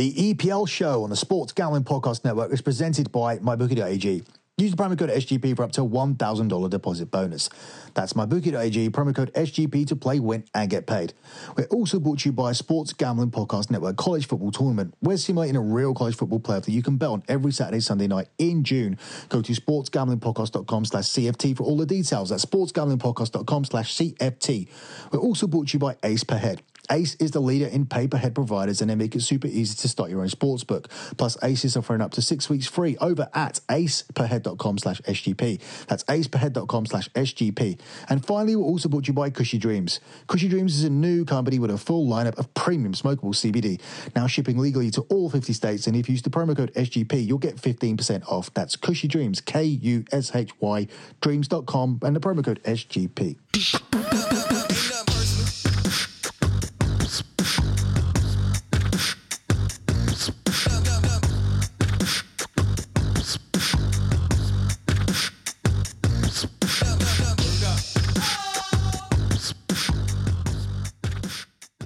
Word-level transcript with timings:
The 0.00 0.32
EPL 0.32 0.66
show 0.66 1.04
on 1.04 1.10
the 1.10 1.14
Sports 1.14 1.52
Gambling 1.52 1.84
Podcast 1.84 2.24
Network 2.24 2.54
is 2.54 2.62
presented 2.62 3.12
by 3.12 3.36
MyBookie.ag. 3.36 4.22
Use 4.56 4.70
the 4.70 4.76
promo 4.78 4.98
code 4.98 5.10
SGP 5.10 5.54
for 5.54 5.62
up 5.62 5.72
to 5.72 5.82
$1,000 5.82 6.70
deposit 6.70 7.10
bonus. 7.10 7.50
That's 7.92 8.14
MyBookie.ag, 8.14 8.88
promo 8.92 9.14
code 9.14 9.30
SGP 9.34 9.86
to 9.88 9.96
play, 9.96 10.18
win, 10.18 10.44
and 10.54 10.70
get 10.70 10.86
paid. 10.86 11.12
We're 11.54 11.66
also 11.66 12.00
brought 12.00 12.20
to 12.20 12.30
you 12.30 12.32
by 12.32 12.52
Sports 12.52 12.94
Gambling 12.94 13.30
Podcast 13.30 13.70
Network 13.70 13.98
College 13.98 14.26
Football 14.26 14.52
Tournament. 14.52 14.94
We're 15.02 15.18
simulating 15.18 15.56
a 15.56 15.60
real 15.60 15.92
college 15.92 16.16
football 16.16 16.40
playoff 16.40 16.64
that 16.64 16.72
you 16.72 16.82
can 16.82 16.96
bet 16.96 17.10
on 17.10 17.22
every 17.28 17.52
Saturday, 17.52 17.80
Sunday 17.80 18.06
night 18.06 18.28
in 18.38 18.64
June. 18.64 18.96
Go 19.28 19.42
to 19.42 19.52
sportsgamblingpodcast.com 19.52 20.84
slash 20.86 21.08
CFT 21.08 21.58
for 21.58 21.64
all 21.64 21.76
the 21.76 21.84
details. 21.84 22.30
That's 22.30 22.46
sportsgamblingpodcast.com 22.46 23.66
slash 23.66 23.94
CFT. 23.94 24.66
We're 25.12 25.20
also 25.20 25.46
brought 25.46 25.68
to 25.68 25.72
you 25.74 25.78
by 25.78 25.96
Ace 26.02 26.24
Per 26.24 26.38
Head. 26.38 26.62
Ace 26.90 27.14
is 27.16 27.30
the 27.30 27.40
leader 27.40 27.66
in 27.66 27.86
pay-per-head 27.86 28.34
providers 28.34 28.80
and 28.80 28.90
they 28.90 28.94
make 28.94 29.14
it 29.14 29.22
super 29.22 29.46
easy 29.46 29.76
to 29.76 29.88
start 29.88 30.10
your 30.10 30.22
own 30.22 30.28
sports 30.28 30.64
book. 30.64 30.88
Plus, 31.16 31.36
Ace 31.42 31.64
is 31.64 31.76
offering 31.76 32.00
up 32.00 32.10
to 32.12 32.22
six 32.22 32.48
weeks 32.48 32.66
free 32.66 32.96
over 32.98 33.28
at 33.34 33.60
aceperhead.com 33.68 34.78
slash 34.78 35.00
SGP. 35.02 35.60
That's 35.86 36.04
aceperhead.com 36.04 36.86
slash 36.86 37.08
SGP. 37.10 37.78
And 38.08 38.24
finally, 38.24 38.56
we're 38.56 38.64
also 38.64 38.88
brought 38.88 39.04
to 39.04 39.08
you 39.08 39.14
by 39.14 39.30
Kushy 39.30 39.58
Dreams. 39.58 40.00
Kushy 40.28 40.48
Dreams 40.48 40.76
is 40.76 40.84
a 40.84 40.90
new 40.90 41.24
company 41.24 41.58
with 41.58 41.70
a 41.70 41.78
full 41.78 42.08
lineup 42.08 42.38
of 42.38 42.52
premium 42.54 42.92
smokable 42.92 43.34
CBD, 43.34 43.80
now 44.16 44.26
shipping 44.26 44.58
legally 44.58 44.90
to 44.90 45.02
all 45.02 45.30
50 45.30 45.52
states. 45.52 45.86
And 45.86 45.96
if 45.96 46.08
you 46.08 46.12
use 46.12 46.22
the 46.22 46.30
promo 46.30 46.56
code 46.56 46.72
SGP, 46.74 47.26
you'll 47.26 47.38
get 47.38 47.56
15% 47.56 48.26
off. 48.28 48.52
That's 48.54 48.76
Kushy 48.76 49.08
Dreams, 49.08 49.40
K-U-S-H-Y, 49.40 50.86
dreams.com, 51.20 52.00
and 52.02 52.16
the 52.16 52.20
promo 52.20 52.44
code 52.44 52.62
SGP. 52.64 54.39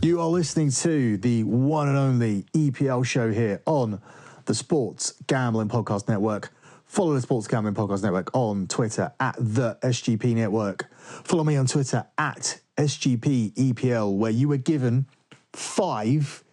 You 0.05 0.21
are 0.21 0.29
listening 0.29 0.71
to 0.71 1.17
the 1.17 1.45
one 1.45 1.89
and 1.89 1.97
only 1.97 2.45
EPL 2.53 3.07
show 3.07 3.33
here 3.33 3.63
on 3.65 4.03
the 4.45 4.55
Sports 4.55 5.15
Gambling 5.29 5.69
Podcast 5.69 6.09
Network. 6.09 6.53
Follow 6.85 7.15
the 7.15 7.23
Sports 7.23 7.47
Gambling 7.47 7.75
Podcast 7.75 8.03
Network 8.03 8.29
on 8.35 8.67
Twitter 8.67 9.15
at 9.19 9.35
the 9.39 9.79
SGP 9.83 10.35
Network. 10.35 10.93
Follow 10.95 11.43
me 11.43 11.57
on 11.57 11.65
Twitter 11.65 12.05
at 12.19 12.61
SGP 12.77 13.55
EPL, 13.55 14.15
where 14.19 14.31
you 14.31 14.47
were 14.47 14.59
given 14.59 15.07
five 15.55 16.45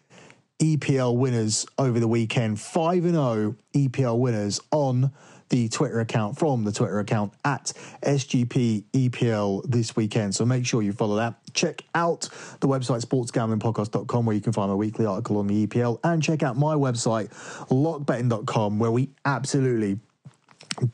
EPL 0.62 1.18
winners 1.18 1.66
over 1.78 2.00
the 2.00 2.08
weekend. 2.08 2.58
5 2.58 3.04
and 3.04 3.16
0 3.16 3.58
EPL 3.76 4.18
winners 4.18 4.62
on 4.72 5.12
the 5.52 5.68
Twitter 5.68 6.00
account 6.00 6.40
from 6.40 6.64
the 6.64 6.72
Twitter 6.72 7.00
account 7.00 7.34
at 7.44 7.74
SGP 8.04 8.86
EPL 8.94 9.70
this 9.70 9.96
weekend. 9.98 10.34
So 10.34 10.46
make 10.46 10.66
sure 10.66 10.82
you 10.82 10.94
follow 10.94 11.18
that. 11.18 11.36
Check 11.54 11.84
out 11.94 12.30
the 12.62 12.68
website 12.70 13.06
sportsgamblingpodcast.com 13.06 14.26
where 14.26 14.36
you 14.36 14.42
can 14.42 14.54
find 14.54 14.72
a 14.72 14.76
weekly 14.78 15.06
article 15.06 15.38
on 15.38 15.48
the 15.48 15.68
EPL 15.68 16.00
and 16.06 16.24
check 16.24 16.42
out 16.42 16.58
my 16.58 16.74
website 16.74 17.30
lockbetting.com 17.68 18.80
where 18.80 18.92
we 18.92 19.10
absolutely 19.26 20.00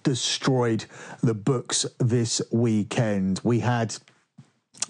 destroyed 0.02 0.86
the 1.22 1.36
books 1.36 1.86
this 2.00 2.42
weekend. 2.52 3.40
We 3.44 3.60
had 3.60 3.96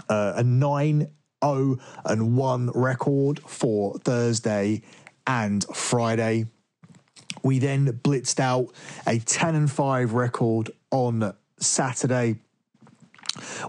uh, 0.08 0.34
a 0.38 0.44
9 0.44 1.08
0 1.44 1.78
and 2.06 2.38
1 2.38 2.72
record 2.73 3.40
for 3.40 4.00
Thursday 4.00 4.82
and 5.28 5.66
Friday. 5.76 6.45
We 7.44 7.60
then 7.60 7.88
blitzed 8.04 8.40
out 8.40 8.74
a 9.06 9.20
10 9.20 9.56
and 9.56 9.72
5 9.72 10.14
record 10.14 10.72
on 10.92 11.34
Saturday. 11.58 12.38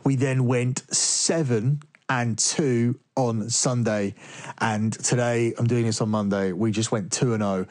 We 0.05 0.17
then 0.17 0.47
went 0.47 0.83
7 0.95 1.83
and 2.09 2.39
2 2.39 2.99
on 3.17 3.51
Sunday. 3.51 4.15
And 4.59 4.93
today, 4.93 5.53
I'm 5.59 5.67
doing 5.67 5.85
this 5.85 6.01
on 6.01 6.09
Monday, 6.09 6.53
we 6.53 6.71
just 6.71 6.93
went 6.93 7.13
2 7.13 7.35
and 7.35 7.43
0. 7.43 7.67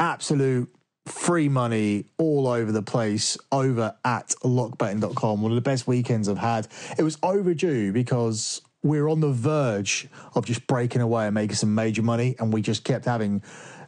Absolute 0.00 0.72
free 1.06 1.48
money 1.48 2.04
all 2.18 2.46
over 2.46 2.70
the 2.70 2.82
place 2.82 3.38
over 3.50 3.94
at 4.04 4.28
lockbetting.com. 4.42 5.40
One 5.40 5.50
of 5.50 5.56
the 5.56 5.62
best 5.62 5.86
weekends 5.86 6.28
I've 6.28 6.38
had. 6.38 6.68
It 6.98 7.02
was 7.02 7.16
overdue 7.22 7.92
because 7.92 8.60
we're 8.82 9.08
on 9.08 9.20
the 9.20 9.32
verge 9.32 10.06
of 10.34 10.44
just 10.44 10.66
breaking 10.66 11.00
away 11.00 11.26
and 11.26 11.34
making 11.34 11.56
some 11.56 11.74
major 11.74 12.02
money, 12.02 12.36
and 12.38 12.52
we 12.52 12.62
just 12.62 12.84
kept 12.84 13.06
having 13.06 13.42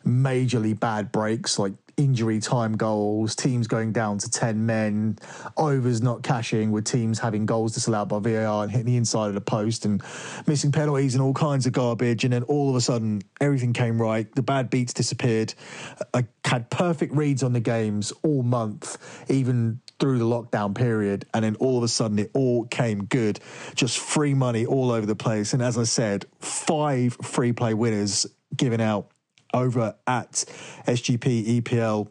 majorly 0.05 0.79
bad 0.79 1.13
breaks 1.13 1.59
like 1.59 1.73
injury 2.01 2.41
time 2.41 2.77
goals, 2.77 3.35
teams 3.37 3.67
going 3.67 3.93
down 3.93 4.19
to 4.19 4.31
10 4.31 4.65
men, 4.65 5.19
overs 5.57 6.01
not 6.01 6.23
cashing 6.23 6.73
with 6.73 6.85
teams 6.85 7.19
having 7.19 7.47
goals 7.47 7.75
disallowed 7.75 8.09
by 8.09 8.19
VAR 8.19 8.63
and 8.63 8.73
hitting 8.73 8.87
the 8.87 8.97
inside 8.97 9.29
of 9.29 9.35
the 9.35 9.41
post 9.41 9.85
and 9.85 10.03
missing 10.47 10.73
penalties 10.73 11.15
and 11.15 11.23
all 11.23 11.35
kinds 11.35 11.67
of 11.67 11.73
garbage. 11.73 12.25
And 12.25 12.33
then 12.33 12.43
all 12.45 12.71
of 12.71 12.77
a 12.77 12.81
sudden, 12.81 13.23
everything 13.41 13.73
came 13.73 14.01
right. 14.01 14.33
The 14.35 14.43
bad 14.43 14.71
beats 14.71 14.95
disappeared. 14.95 15.55
I 16.15 16.27
had 16.45 16.71
perfect 16.71 17.15
reads 17.15 17.43
on 17.43 17.53
the 17.53 17.61
games 17.61 18.13
all 18.23 18.43
month, 18.43 18.97
even 19.29 19.81
through 19.99 20.19
the 20.19 20.25
lockdown 20.25 20.75
period. 20.75 21.27
And 21.35 21.45
then 21.45 21.57
all 21.57 21.77
of 21.77 21.85
a 21.85 21.89
sudden, 21.89 22.19
it 22.19 22.31
all 22.33 22.65
came 22.65 23.05
good. 23.05 23.41
Just 23.75 23.99
free 23.99 24.33
money 24.33 24.65
all 24.65 24.91
over 24.91 25.05
the 25.05 25.17
place. 25.17 25.53
And 25.53 25.63
as 25.63 25.77
I 25.77 25.85
said, 25.85 26.25
five 26.41 27.17
free 27.23 27.53
play 27.53 27.75
winners 27.75 28.27
given 28.57 28.81
out 28.81 29.11
over 29.55 29.95
at 30.07 30.33
SGP 30.87 31.61
EPL. 31.61 32.09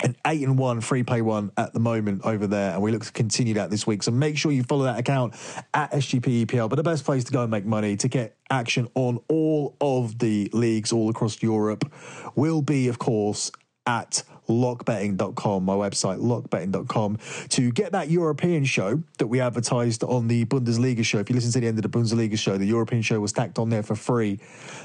An 0.00 0.14
eight 0.28 0.42
and 0.42 0.56
one 0.56 0.80
free 0.80 1.02
play 1.02 1.22
one 1.22 1.50
at 1.56 1.72
the 1.72 1.80
moment 1.80 2.22
over 2.24 2.46
there, 2.46 2.72
and 2.72 2.80
we 2.80 2.92
look 2.92 3.04
to 3.04 3.10
continue 3.10 3.54
that 3.54 3.68
this 3.68 3.84
week. 3.84 4.04
So 4.04 4.12
make 4.12 4.38
sure 4.38 4.52
you 4.52 4.62
follow 4.62 4.84
that 4.84 4.96
account 4.96 5.34
at 5.74 5.90
SGP 5.90 6.46
EPL. 6.46 6.68
But 6.68 6.76
the 6.76 6.84
best 6.84 7.04
place 7.04 7.24
to 7.24 7.32
go 7.32 7.42
and 7.42 7.50
make 7.50 7.66
money 7.66 7.96
to 7.96 8.06
get 8.06 8.36
action 8.48 8.86
on 8.94 9.18
all 9.28 9.76
of 9.80 10.16
the 10.20 10.50
leagues 10.52 10.92
all 10.92 11.10
across 11.10 11.42
Europe 11.42 11.92
will 12.36 12.62
be, 12.62 12.86
of 12.86 13.00
course, 13.00 13.50
at 13.86 14.22
lockbetting.com, 14.48 15.64
my 15.64 15.74
website, 15.74 16.18
lockbetting.com, 16.18 17.18
to 17.50 17.72
get 17.72 17.92
that 17.92 18.10
European 18.10 18.64
show 18.64 19.02
that 19.18 19.26
we 19.26 19.40
advertised 19.40 20.02
on 20.04 20.28
the 20.28 20.44
Bundesliga 20.46 21.04
show. 21.04 21.18
If 21.18 21.28
you 21.28 21.34
listen 21.34 21.52
to 21.52 21.60
the 21.60 21.66
end 21.66 21.78
of 21.78 21.82
the 21.82 21.98
Bundesliga 21.98 22.38
show, 22.38 22.56
the 22.56 22.66
European 22.66 23.02
show 23.02 23.20
was 23.20 23.32
tacked 23.32 23.58
on 23.58 23.70
there 23.70 23.82
for 23.82 23.94
free. 23.94 24.40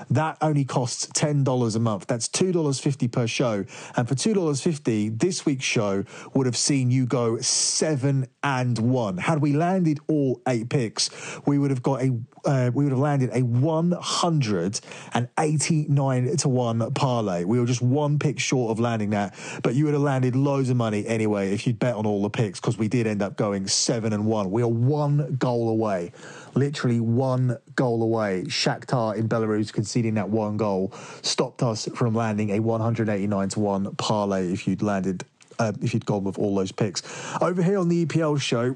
That 0.09 0.37
only 0.41 0.65
costs 0.65 1.07
$10 1.07 1.75
a 1.75 1.79
month. 1.79 2.07
That's 2.07 2.27
$2.50 2.29 3.11
per 3.11 3.27
show. 3.27 3.65
And 3.95 4.07
for 4.07 4.15
$2.50, 4.15 5.19
this 5.19 5.45
week's 5.45 5.65
show 5.65 6.03
would 6.33 6.45
have 6.45 6.57
seen 6.57 6.91
you 6.91 7.05
go 7.05 7.39
seven 7.39 8.27
and 8.43 8.77
one. 8.77 9.17
Had 9.17 9.41
we 9.41 9.53
landed 9.53 9.99
all 10.07 10.41
eight 10.47 10.69
picks, 10.69 11.09
we 11.45 11.57
would 11.57 11.71
have 11.71 11.83
got 11.83 12.01
a 12.01 12.17
uh, 12.45 12.71
we 12.73 12.83
would 12.83 12.91
have 12.91 12.99
landed 12.99 13.29
a 13.33 13.41
189 13.41 16.37
to 16.37 16.49
1 16.49 16.93
parlay. 16.93 17.45
We 17.45 17.57
were 17.59 17.65
just 17.65 17.81
one 17.81 18.19
pick 18.19 18.37
short 18.39 18.71
of 18.71 18.81
landing 18.81 19.11
that, 19.11 19.33
but 19.61 19.75
you 19.75 19.85
would 19.85 19.93
have 19.93 20.03
landed 20.03 20.35
loads 20.35 20.69
of 20.69 20.77
money 20.77 21.05
anyway 21.05 21.53
if 21.53 21.67
you'd 21.67 21.79
bet 21.79 21.95
on 21.95 22.05
all 22.05 22.21
the 22.21 22.29
picks 22.29 22.59
because 22.59 22.77
we 22.77 22.87
did 22.87 23.07
end 23.07 23.21
up 23.21 23.37
going 23.37 23.67
7 23.67 24.13
and 24.13 24.25
1. 24.25 24.51
We 24.51 24.63
are 24.63 24.67
one 24.67 25.35
goal 25.35 25.69
away, 25.69 26.11
literally 26.55 26.99
one 26.99 27.57
goal 27.75 28.01
away. 28.01 28.43
Shakhtar 28.47 29.15
in 29.15 29.29
Belarus 29.29 29.71
conceding 29.71 30.15
that 30.15 30.29
one 30.29 30.57
goal 30.57 30.93
stopped 31.21 31.63
us 31.63 31.87
from 31.95 32.15
landing 32.15 32.51
a 32.51 32.59
189 32.59 33.49
to 33.49 33.59
1 33.59 33.95
parlay 33.95 34.51
if 34.51 34.67
you'd 34.67 34.81
landed 34.81 35.25
uh, 35.59 35.71
if 35.81 35.93
you'd 35.93 36.05
gone 36.05 36.23
with 36.23 36.39
all 36.39 36.55
those 36.55 36.71
picks. 36.71 37.03
Over 37.41 37.61
here 37.61 37.77
on 37.77 37.89
the 37.89 38.05
EPL 38.05 38.41
show, 38.41 38.75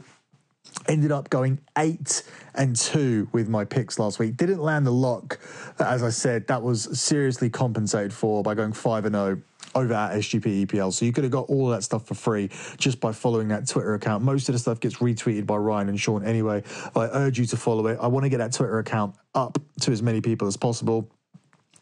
ended 0.87 1.11
up 1.11 1.29
going 1.29 1.59
eight 1.77 2.23
and 2.55 2.75
two 2.75 3.27
with 3.31 3.49
my 3.49 3.65
picks 3.65 3.99
last 3.99 4.19
week. 4.19 4.37
Didn't 4.37 4.61
land 4.61 4.85
the 4.85 4.91
lock, 4.91 5.39
as 5.79 6.03
I 6.03 6.09
said. 6.09 6.47
That 6.47 6.61
was 6.61 6.99
seriously 6.99 7.49
compensated 7.49 8.13
for 8.13 8.43
by 8.43 8.53
going 8.53 8.73
five 8.73 9.05
and 9.05 9.15
zero 9.15 9.41
over 9.77 9.93
at 9.93 10.13
SGP 10.13 10.65
EPL. 10.65 10.91
So 10.93 11.05
you 11.05 11.13
could 11.13 11.23
have 11.23 11.31
got 11.31 11.47
all 11.49 11.67
that 11.69 11.83
stuff 11.83 12.05
for 12.05 12.15
free 12.15 12.49
just 12.77 12.99
by 12.99 13.11
following 13.11 13.47
that 13.49 13.67
Twitter 13.67 13.93
account. 13.93 14.23
Most 14.23 14.49
of 14.49 14.53
the 14.53 14.59
stuff 14.59 14.79
gets 14.79 14.95
retweeted 14.95 15.45
by 15.45 15.55
Ryan 15.55 15.89
and 15.89 15.99
Sean 15.99 16.25
anyway. 16.25 16.63
I 16.95 17.05
urge 17.05 17.39
you 17.39 17.45
to 17.45 17.57
follow 17.57 17.87
it. 17.87 17.97
I 18.01 18.07
want 18.07 18.23
to 18.23 18.29
get 18.29 18.37
that 18.37 18.53
Twitter 18.53 18.79
account 18.79 19.15
up 19.35 19.57
to 19.81 19.91
as 19.91 20.01
many 20.01 20.21
people 20.21 20.47
as 20.47 20.57
possible 20.57 21.11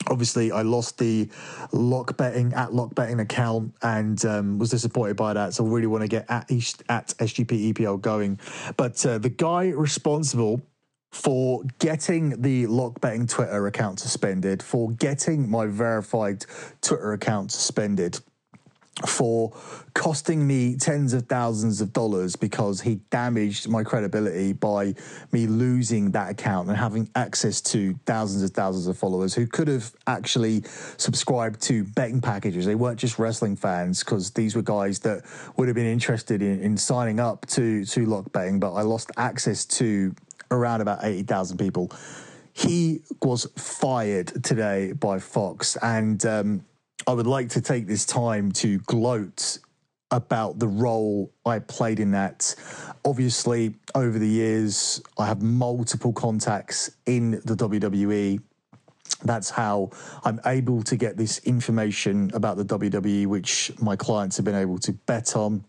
obviously 0.08 0.52
I 0.52 0.62
lost 0.62 0.98
the 0.98 1.30
lock 1.72 2.18
betting 2.18 2.54
at 2.54 2.74
lock 2.74 2.94
betting 2.96 3.20
account 3.20 3.74
and 3.82 4.24
um, 4.26 4.60
was 4.60 4.70
disappointed 4.70 5.16
by 5.16 5.34
that. 5.34 5.54
So 5.54 5.66
I 5.66 5.70
really 5.70 5.88
want 5.88 6.02
to 6.02 6.08
get 6.08 6.26
at 6.30 6.52
at 6.90 7.08
SGP 7.08 7.74
EPL 7.74 8.02
going. 8.02 8.40
But 8.78 9.04
uh, 9.06 9.18
the 9.18 9.30
guy 9.30 9.70
responsible 9.70 10.62
for 11.16 11.64
getting 11.80 12.42
the 12.42 12.68
lock 12.68 13.00
betting 13.00 13.26
Twitter 13.26 13.66
account 13.68 14.00
suspended, 14.00 14.62
for 14.62 14.92
getting 14.92 15.50
my 15.50 15.66
verified 15.66 16.46
Twitter 16.82 17.14
account 17.14 17.52
suspended. 17.52 18.20
for 19.06 19.52
costing 19.94 20.48
me 20.48 20.76
tens 20.78 21.12
of 21.14 21.26
thousands 21.28 21.82
of 21.82 21.92
dollars 21.92 22.38
because 22.38 22.80
he 22.80 22.96
damaged 23.10 23.68
my 23.68 23.84
credibility 23.84 24.54
by 24.54 24.94
me 25.34 25.48
losing 25.48 26.12
that 26.12 26.30
account 26.32 26.70
and 26.70 26.78
having 26.78 27.10
access 27.16 27.60
to 27.60 27.94
thousands 28.06 28.42
and 28.42 28.54
thousands 28.54 28.88
of 28.88 28.98
followers 28.98 29.34
who 29.34 29.46
could 29.46 29.68
have 29.68 29.94
actually 30.08 30.64
subscribed 30.96 31.62
to 31.62 31.84
betting 31.84 32.22
packages. 32.22 32.66
They 32.66 32.76
weren't 32.76 33.00
just 33.00 33.20
wrestling 33.20 33.58
fans 33.58 34.02
because 34.02 34.32
these 34.32 34.56
were 34.56 34.62
guys 34.62 35.00
that 35.00 35.24
would 35.58 35.68
have 35.68 35.76
been 35.76 35.86
interested 35.86 36.42
in, 36.42 36.62
in 36.62 36.78
signing 36.78 37.20
up 37.20 37.46
to, 37.48 37.84
to 37.86 38.06
lock 38.06 38.32
betting, 38.32 38.62
but 38.62 38.74
I 38.74 38.82
lost 38.84 39.12
access 39.18 39.66
to 39.66 40.16
around 40.52 40.82
about 40.82 41.00
80,000 41.04 41.58
people. 41.58 41.92
He 42.54 43.02
was 43.22 43.46
fired 43.58 44.44
today 44.44 44.94
by 44.94 45.20
Fox 45.20 45.78
and, 45.78 46.26
um, 46.26 46.66
I 47.08 47.14
would 47.14 47.28
like 47.28 47.50
to 47.50 47.62
take 47.62 47.86
this 47.86 48.06
time 48.06 48.52
to 48.54 48.80
gloat 48.80 49.60
about 50.12 50.60
the 50.60 50.68
role 50.68 51.32
I 51.46 51.60
played 51.60 52.00
in 52.00 52.12
that. 52.12 52.56
Obviously, 53.04 53.76
over 53.94 54.18
the 54.18 54.28
years, 54.28 55.02
I 55.18 55.28
have 55.28 55.42
multiple 55.42 56.14
contacts 56.14 56.92
in 57.06 57.32
the 57.32 57.56
WWE. 57.56 58.42
That's 59.24 59.50
how 59.50 59.92
I'm 60.24 60.40
able 60.46 60.84
to 60.84 60.96
get 60.96 61.18
this 61.18 61.40
information 61.40 62.32
about 62.34 62.58
the 62.58 62.66
WWE, 62.66 63.28
which 63.28 63.72
my 63.80 63.96
clients 63.96 64.38
have 64.38 64.46
been 64.46 64.56
able 64.56 64.80
to 64.80 64.94
bet 64.94 65.36
on. 65.36 65.64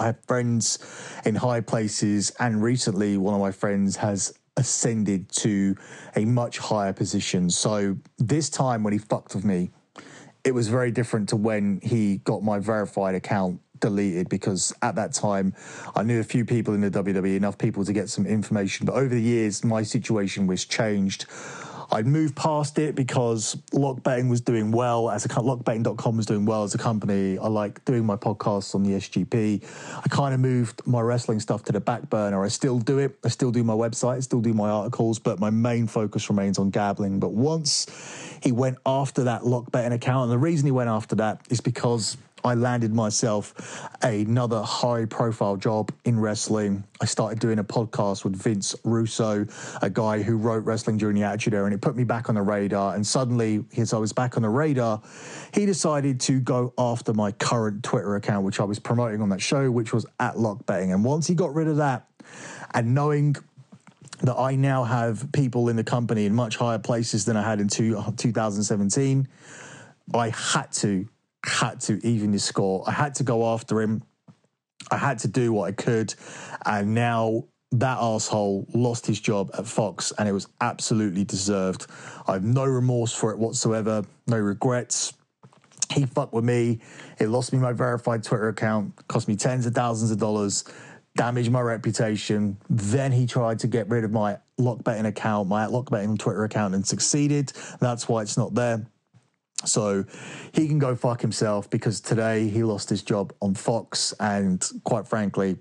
I 0.00 0.06
have 0.06 0.24
friends 0.26 0.78
in 1.26 1.34
high 1.34 1.60
places, 1.60 2.32
and 2.40 2.62
recently, 2.62 3.18
one 3.18 3.34
of 3.34 3.40
my 3.40 3.52
friends 3.52 3.96
has 3.96 4.32
ascended 4.56 5.28
to 5.32 5.76
a 6.16 6.24
much 6.24 6.58
higher 6.58 6.94
position. 6.94 7.50
So, 7.50 7.98
this 8.16 8.48
time 8.48 8.82
when 8.82 8.94
he 8.94 8.98
fucked 8.98 9.34
with 9.34 9.44
me, 9.44 9.70
it 10.42 10.52
was 10.52 10.68
very 10.68 10.90
different 10.90 11.28
to 11.28 11.36
when 11.36 11.80
he 11.82 12.16
got 12.18 12.42
my 12.42 12.58
verified 12.58 13.14
account 13.14 13.60
deleted 13.78 14.28
because 14.28 14.72
at 14.82 14.94
that 14.94 15.12
time 15.12 15.54
I 15.94 16.02
knew 16.02 16.20
a 16.20 16.24
few 16.24 16.46
people 16.46 16.72
in 16.72 16.80
the 16.80 16.90
WWE, 16.90 17.36
enough 17.36 17.58
people 17.58 17.84
to 17.84 17.92
get 17.92 18.08
some 18.08 18.26
information. 18.26 18.86
But 18.86 18.94
over 18.94 19.14
the 19.14 19.20
years, 19.20 19.64
my 19.64 19.82
situation 19.82 20.46
was 20.46 20.64
changed. 20.64 21.26
I'd 21.92 22.06
moved 22.06 22.36
past 22.36 22.78
it 22.78 22.94
because 22.94 23.56
lock 23.72 24.02
betting 24.02 24.28
was 24.28 24.40
doing 24.40 24.70
well 24.70 25.10
as 25.10 25.24
a 25.24 25.28
lockbetting.com 25.28 26.16
was 26.16 26.26
doing 26.26 26.44
well 26.44 26.62
as 26.62 26.74
a 26.74 26.78
company. 26.78 27.36
I 27.36 27.48
like 27.48 27.84
doing 27.84 28.06
my 28.06 28.16
podcasts 28.16 28.74
on 28.74 28.84
the 28.84 28.90
SGP. 28.90 29.64
I 29.96 30.08
kind 30.08 30.32
of 30.32 30.40
moved 30.40 30.86
my 30.86 31.00
wrestling 31.00 31.40
stuff 31.40 31.64
to 31.64 31.72
the 31.72 31.80
back 31.80 32.08
burner. 32.08 32.44
I 32.44 32.48
still 32.48 32.78
do 32.78 32.98
it. 32.98 33.18
I 33.24 33.28
still 33.28 33.50
do 33.50 33.64
my 33.64 33.74
website, 33.74 34.16
I 34.16 34.20
still 34.20 34.40
do 34.40 34.54
my 34.54 34.70
articles, 34.70 35.18
but 35.18 35.40
my 35.40 35.50
main 35.50 35.86
focus 35.86 36.30
remains 36.30 36.58
on 36.58 36.70
gambling. 36.70 37.18
But 37.18 37.32
once 37.32 37.86
he 38.40 38.52
went 38.52 38.78
after 38.86 39.24
that 39.24 39.44
lock 39.44 39.72
betting 39.72 39.92
account, 39.92 40.24
and 40.24 40.32
the 40.32 40.38
reason 40.38 40.66
he 40.66 40.72
went 40.72 40.90
after 40.90 41.16
that 41.16 41.44
is 41.50 41.60
because 41.60 42.16
I 42.44 42.54
landed 42.54 42.94
myself 42.94 43.88
another 44.02 44.62
high 44.62 45.04
profile 45.04 45.56
job 45.56 45.92
in 46.04 46.18
wrestling. 46.18 46.84
I 47.00 47.04
started 47.04 47.38
doing 47.38 47.58
a 47.58 47.64
podcast 47.64 48.24
with 48.24 48.36
Vince 48.36 48.74
Russo, 48.84 49.46
a 49.82 49.90
guy 49.90 50.22
who 50.22 50.36
wrote 50.36 50.64
Wrestling 50.64 50.96
During 50.96 51.16
the 51.16 51.22
Attitude 51.22 51.54
Era, 51.54 51.64
and 51.66 51.74
it 51.74 51.80
put 51.80 51.96
me 51.96 52.04
back 52.04 52.28
on 52.28 52.34
the 52.34 52.42
radar. 52.42 52.94
And 52.94 53.06
suddenly, 53.06 53.64
as 53.76 53.92
I 53.92 53.98
was 53.98 54.12
back 54.12 54.36
on 54.36 54.42
the 54.42 54.48
radar, 54.48 55.02
he 55.52 55.66
decided 55.66 56.20
to 56.20 56.40
go 56.40 56.72
after 56.78 57.12
my 57.12 57.32
current 57.32 57.82
Twitter 57.82 58.16
account, 58.16 58.44
which 58.44 58.60
I 58.60 58.64
was 58.64 58.78
promoting 58.78 59.20
on 59.20 59.28
that 59.30 59.40
show, 59.40 59.70
which 59.70 59.92
was 59.92 60.06
at 60.18 60.38
Lock 60.38 60.64
Betting. 60.66 60.92
And 60.92 61.04
once 61.04 61.26
he 61.26 61.34
got 61.34 61.54
rid 61.54 61.68
of 61.68 61.76
that, 61.76 62.06
and 62.72 62.94
knowing 62.94 63.36
that 64.22 64.36
I 64.36 64.54
now 64.54 64.84
have 64.84 65.30
people 65.32 65.68
in 65.68 65.76
the 65.76 65.84
company 65.84 66.26
in 66.26 66.34
much 66.34 66.56
higher 66.56 66.78
places 66.78 67.24
than 67.24 67.36
I 67.36 67.42
had 67.42 67.60
in 67.60 67.68
two, 67.68 67.98
uh, 67.98 68.12
2017, 68.16 69.26
I 70.14 70.28
had 70.30 70.72
to 70.72 71.06
had 71.44 71.80
to 71.82 72.04
even 72.06 72.32
his 72.32 72.44
score. 72.44 72.84
I 72.86 72.92
had 72.92 73.14
to 73.16 73.22
go 73.22 73.52
after 73.52 73.80
him. 73.80 74.02
I 74.90 74.96
had 74.96 75.18
to 75.20 75.28
do 75.28 75.52
what 75.52 75.68
I 75.68 75.72
could. 75.72 76.14
And 76.64 76.94
now 76.94 77.44
that 77.72 77.98
asshole 78.00 78.66
lost 78.74 79.06
his 79.06 79.20
job 79.20 79.50
at 79.56 79.66
Fox 79.66 80.12
and 80.18 80.28
it 80.28 80.32
was 80.32 80.48
absolutely 80.60 81.24
deserved. 81.24 81.86
I 82.26 82.34
have 82.34 82.44
no 82.44 82.64
remorse 82.64 83.12
for 83.12 83.30
it 83.30 83.38
whatsoever, 83.38 84.04
no 84.26 84.38
regrets. 84.38 85.14
He 85.92 86.06
fucked 86.06 86.32
with 86.32 86.44
me. 86.44 86.80
It 87.18 87.28
lost 87.28 87.52
me 87.52 87.58
my 87.58 87.72
verified 87.72 88.22
Twitter 88.22 88.48
account, 88.48 88.94
cost 89.08 89.28
me 89.28 89.36
tens 89.36 89.66
of 89.66 89.74
thousands 89.74 90.10
of 90.10 90.18
dollars, 90.18 90.64
damaged 91.16 91.50
my 91.50 91.60
reputation. 91.60 92.56
Then 92.68 93.12
he 93.12 93.26
tried 93.26 93.58
to 93.60 93.66
get 93.66 93.88
rid 93.88 94.04
of 94.04 94.12
my 94.12 94.38
lock 94.58 94.84
betting 94.84 95.06
account, 95.06 95.48
my 95.48 95.66
lock 95.66 95.90
betting 95.90 96.16
Twitter 96.16 96.44
account, 96.44 96.74
and 96.74 96.86
succeeded. 96.86 97.52
That's 97.80 98.08
why 98.08 98.22
it's 98.22 98.36
not 98.36 98.54
there. 98.54 98.86
So 99.64 100.04
he 100.52 100.66
can 100.66 100.78
go 100.78 100.96
fuck 100.96 101.20
himself 101.20 101.68
because 101.68 102.00
today 102.00 102.48
he 102.48 102.62
lost 102.62 102.88
his 102.88 103.02
job 103.02 103.32
on 103.40 103.54
Fox. 103.54 104.14
And 104.20 104.66
quite 104.84 105.06
frankly, 105.06 105.56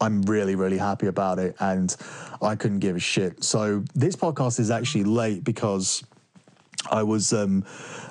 I'm 0.00 0.22
really, 0.22 0.54
really 0.54 0.78
happy 0.78 1.06
about 1.06 1.38
it. 1.38 1.56
And 1.60 1.94
I 2.42 2.56
couldn't 2.56 2.80
give 2.80 2.96
a 2.96 3.00
shit. 3.00 3.44
So 3.44 3.84
this 3.94 4.16
podcast 4.16 4.60
is 4.60 4.70
actually 4.70 5.04
late 5.04 5.44
because 5.44 6.02
I 6.90 7.02
was 7.02 7.32
um, 7.32 7.64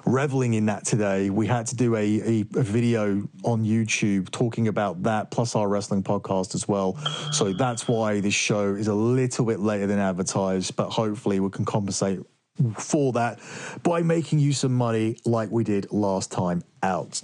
reveling 0.06 0.54
in 0.54 0.66
that 0.68 0.86
today. 0.86 1.30
We 1.30 1.48
had 1.48 1.68
to 1.68 1.76
do 1.76 1.96
a, 1.96 2.00
a, 2.00 2.40
a, 2.56 2.64
video 2.64 3.28
on 3.44 3.64
YouTube 3.64 4.30
talking 4.30 4.68
about 4.68 5.04
that, 5.04 5.32
plus 5.32 5.56
our 5.56 5.68
wrestling 5.68 6.04
podcast 6.04 6.54
as 6.54 6.68
well. 6.68 6.98
So 7.32 7.54
that's 7.54 7.88
why 7.88 8.20
this 8.20 8.34
show 8.34 8.76
is 8.76 8.88
a 8.88 8.94
little 8.94 9.46
bit 9.46 9.60
later 9.60 9.88
than 9.88 10.00
advertised, 10.00 10.76
but 10.76 10.90
hopefully 10.90 11.40
we 11.40 11.50
can 11.50 11.66
compensate 11.66 12.20
for 12.78 13.14
that 13.14 13.40
by 13.84 14.02
making 14.02 14.40
you 14.40 14.54
some 14.54 14.74
money 14.74 15.18
like 15.26 15.52
we 15.52 15.64
did 15.64 15.92
last 15.92 16.32
time 16.32 16.64
out. 16.84 17.22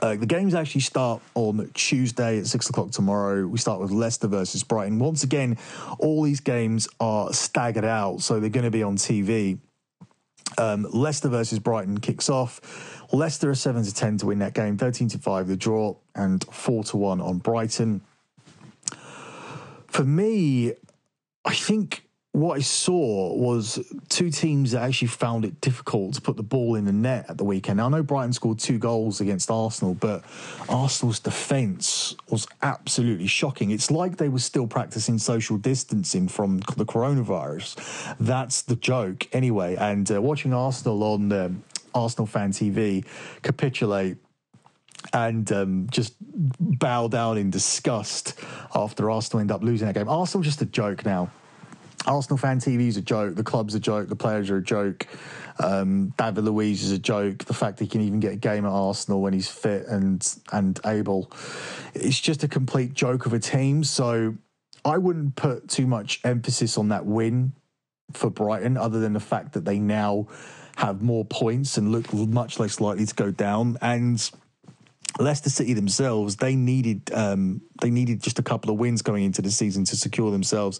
Uh, 0.00 0.14
the 0.14 0.26
games 0.26 0.54
actually 0.54 0.80
start 0.80 1.20
on 1.34 1.70
Tuesday 1.74 2.38
at 2.38 2.46
six 2.46 2.68
o'clock 2.70 2.90
tomorrow. 2.90 3.46
We 3.46 3.58
start 3.58 3.80
with 3.80 3.90
Leicester 3.90 4.28
versus 4.28 4.62
Brighton. 4.62 4.98
Once 4.98 5.24
again, 5.24 5.58
all 5.98 6.22
these 6.22 6.40
games 6.40 6.88
are 7.00 7.32
staggered 7.32 7.84
out, 7.84 8.20
so 8.20 8.38
they're 8.38 8.50
going 8.50 8.64
to 8.64 8.70
be 8.70 8.82
on 8.82 8.96
TV. 8.96 9.58
Um, 10.56 10.86
Leicester 10.92 11.28
versus 11.28 11.58
Brighton 11.58 11.98
kicks 11.98 12.30
off. 12.30 13.04
Leicester 13.12 13.50
are 13.50 13.54
seven 13.54 13.84
to 13.84 13.94
ten 13.94 14.18
to 14.18 14.26
win 14.26 14.38
that 14.38 14.54
game, 14.54 14.76
thirteen 14.76 15.08
to 15.08 15.18
five 15.18 15.48
the 15.48 15.56
draw, 15.56 15.96
and 16.14 16.44
four 16.44 16.84
to 16.84 16.96
one 16.96 17.20
on 17.20 17.38
Brighton. 17.38 18.00
For 19.88 20.04
me, 20.04 20.74
I 21.44 21.54
think 21.54 22.04
what 22.38 22.56
I 22.56 22.60
saw 22.60 23.34
was 23.34 23.78
two 24.08 24.30
teams 24.30 24.72
that 24.72 24.82
actually 24.82 25.08
found 25.08 25.44
it 25.44 25.60
difficult 25.60 26.14
to 26.14 26.20
put 26.20 26.36
the 26.36 26.42
ball 26.42 26.76
in 26.76 26.84
the 26.84 26.92
net 26.92 27.26
at 27.28 27.36
the 27.38 27.44
weekend. 27.44 27.78
Now, 27.78 27.86
I 27.86 27.88
know 27.88 28.02
Brighton 28.02 28.32
scored 28.32 28.58
two 28.58 28.78
goals 28.78 29.20
against 29.20 29.50
Arsenal, 29.50 29.94
but 29.94 30.24
Arsenal's 30.68 31.18
defence 31.20 32.14
was 32.30 32.46
absolutely 32.62 33.26
shocking. 33.26 33.70
It's 33.70 33.90
like 33.90 34.16
they 34.16 34.28
were 34.28 34.38
still 34.38 34.66
practicing 34.66 35.18
social 35.18 35.56
distancing 35.56 36.28
from 36.28 36.58
the 36.76 36.84
coronavirus. 36.84 38.16
That's 38.20 38.62
the 38.62 38.76
joke, 38.76 39.26
anyway. 39.32 39.76
And 39.76 40.10
uh, 40.10 40.22
watching 40.22 40.54
Arsenal 40.54 41.02
on 41.02 41.32
um, 41.32 41.64
Arsenal 41.94 42.26
fan 42.26 42.52
TV 42.52 43.04
capitulate 43.42 44.16
and 45.12 45.50
um, 45.52 45.88
just 45.90 46.14
bow 46.20 47.08
down 47.08 47.38
in 47.38 47.50
disgust 47.50 48.38
after 48.74 49.10
Arsenal 49.10 49.40
end 49.40 49.50
up 49.50 49.62
losing 49.62 49.86
that 49.86 49.94
game. 49.94 50.08
Arsenal 50.08 50.42
just 50.42 50.62
a 50.62 50.66
joke 50.66 51.04
now. 51.04 51.30
Arsenal 52.06 52.38
fan 52.38 52.60
TV 52.60 52.88
is 52.88 52.96
a 52.96 53.02
joke. 53.02 53.34
The 53.34 53.44
club's 53.44 53.74
a 53.74 53.80
joke. 53.80 54.08
The 54.08 54.16
players 54.16 54.50
are 54.50 54.58
a 54.58 54.62
joke. 54.62 55.06
Um, 55.58 56.14
David 56.16 56.44
Luiz 56.44 56.82
is 56.82 56.92
a 56.92 56.98
joke. 56.98 57.44
The 57.44 57.54
fact 57.54 57.80
he 57.80 57.86
can 57.86 58.00
even 58.00 58.20
get 58.20 58.32
a 58.32 58.36
game 58.36 58.64
at 58.64 58.70
Arsenal 58.70 59.20
when 59.20 59.32
he's 59.32 59.48
fit 59.48 59.86
and 59.86 60.26
and 60.52 60.78
able, 60.86 61.32
it's 61.94 62.20
just 62.20 62.44
a 62.44 62.48
complete 62.48 62.94
joke 62.94 63.26
of 63.26 63.32
a 63.32 63.38
team. 63.38 63.84
So 63.84 64.36
I 64.84 64.98
wouldn't 64.98 65.36
put 65.36 65.68
too 65.68 65.86
much 65.86 66.20
emphasis 66.24 66.78
on 66.78 66.88
that 66.88 67.04
win 67.04 67.52
for 68.12 68.30
Brighton, 68.30 68.76
other 68.76 69.00
than 69.00 69.12
the 69.12 69.20
fact 69.20 69.52
that 69.52 69.64
they 69.64 69.78
now 69.78 70.28
have 70.76 71.02
more 71.02 71.24
points 71.24 71.76
and 71.76 71.90
look 71.90 72.12
much 72.12 72.58
less 72.58 72.80
likely 72.80 73.04
to 73.04 73.14
go 73.14 73.30
down. 73.30 73.76
And 73.82 74.30
Leicester 75.18 75.50
City 75.50 75.72
themselves, 75.72 76.36
they 76.36 76.54
needed 76.54 77.10
um, 77.12 77.60
they 77.80 77.90
needed 77.90 78.22
just 78.22 78.38
a 78.38 78.42
couple 78.42 78.70
of 78.70 78.78
wins 78.78 79.02
going 79.02 79.24
into 79.24 79.42
the 79.42 79.50
season 79.50 79.84
to 79.84 79.96
secure 79.96 80.30
themselves 80.30 80.78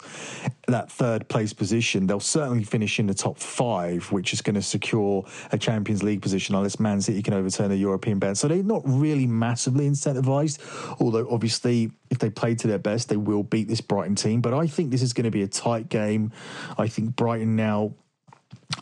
that 0.67 0.91
third 0.91 1.27
place 1.27 1.51
position. 1.51 2.07
They'll 2.07 2.19
certainly 2.19 2.63
finish 2.63 2.99
in 2.99 3.07
the 3.07 3.13
top 3.13 3.37
five, 3.37 4.11
which 4.11 4.31
is 4.33 4.41
going 4.41 4.55
to 4.55 4.61
secure 4.61 5.25
a 5.51 5.57
Champions 5.57 6.03
League 6.03 6.21
position 6.21 6.55
unless 6.55 6.79
Man 6.79 7.01
City 7.01 7.21
can 7.21 7.33
overturn 7.33 7.71
a 7.71 7.75
European 7.75 8.19
ban. 8.19 8.35
So 8.35 8.47
they're 8.47 8.63
not 8.63 8.83
really 8.85 9.27
massively 9.27 9.89
incentivized, 9.89 10.59
although 11.01 11.27
obviously 11.29 11.91
if 12.09 12.19
they 12.19 12.29
play 12.29 12.55
to 12.55 12.67
their 12.67 12.79
best, 12.79 13.09
they 13.09 13.17
will 13.17 13.43
beat 13.43 13.67
this 13.67 13.81
Brighton 13.81 14.15
team. 14.15 14.41
But 14.41 14.53
I 14.53 14.67
think 14.67 14.91
this 14.91 15.01
is 15.01 15.13
going 15.13 15.25
to 15.25 15.31
be 15.31 15.43
a 15.43 15.47
tight 15.47 15.89
game. 15.89 16.31
I 16.77 16.87
think 16.87 17.15
Brighton 17.15 17.55
now 17.55 17.95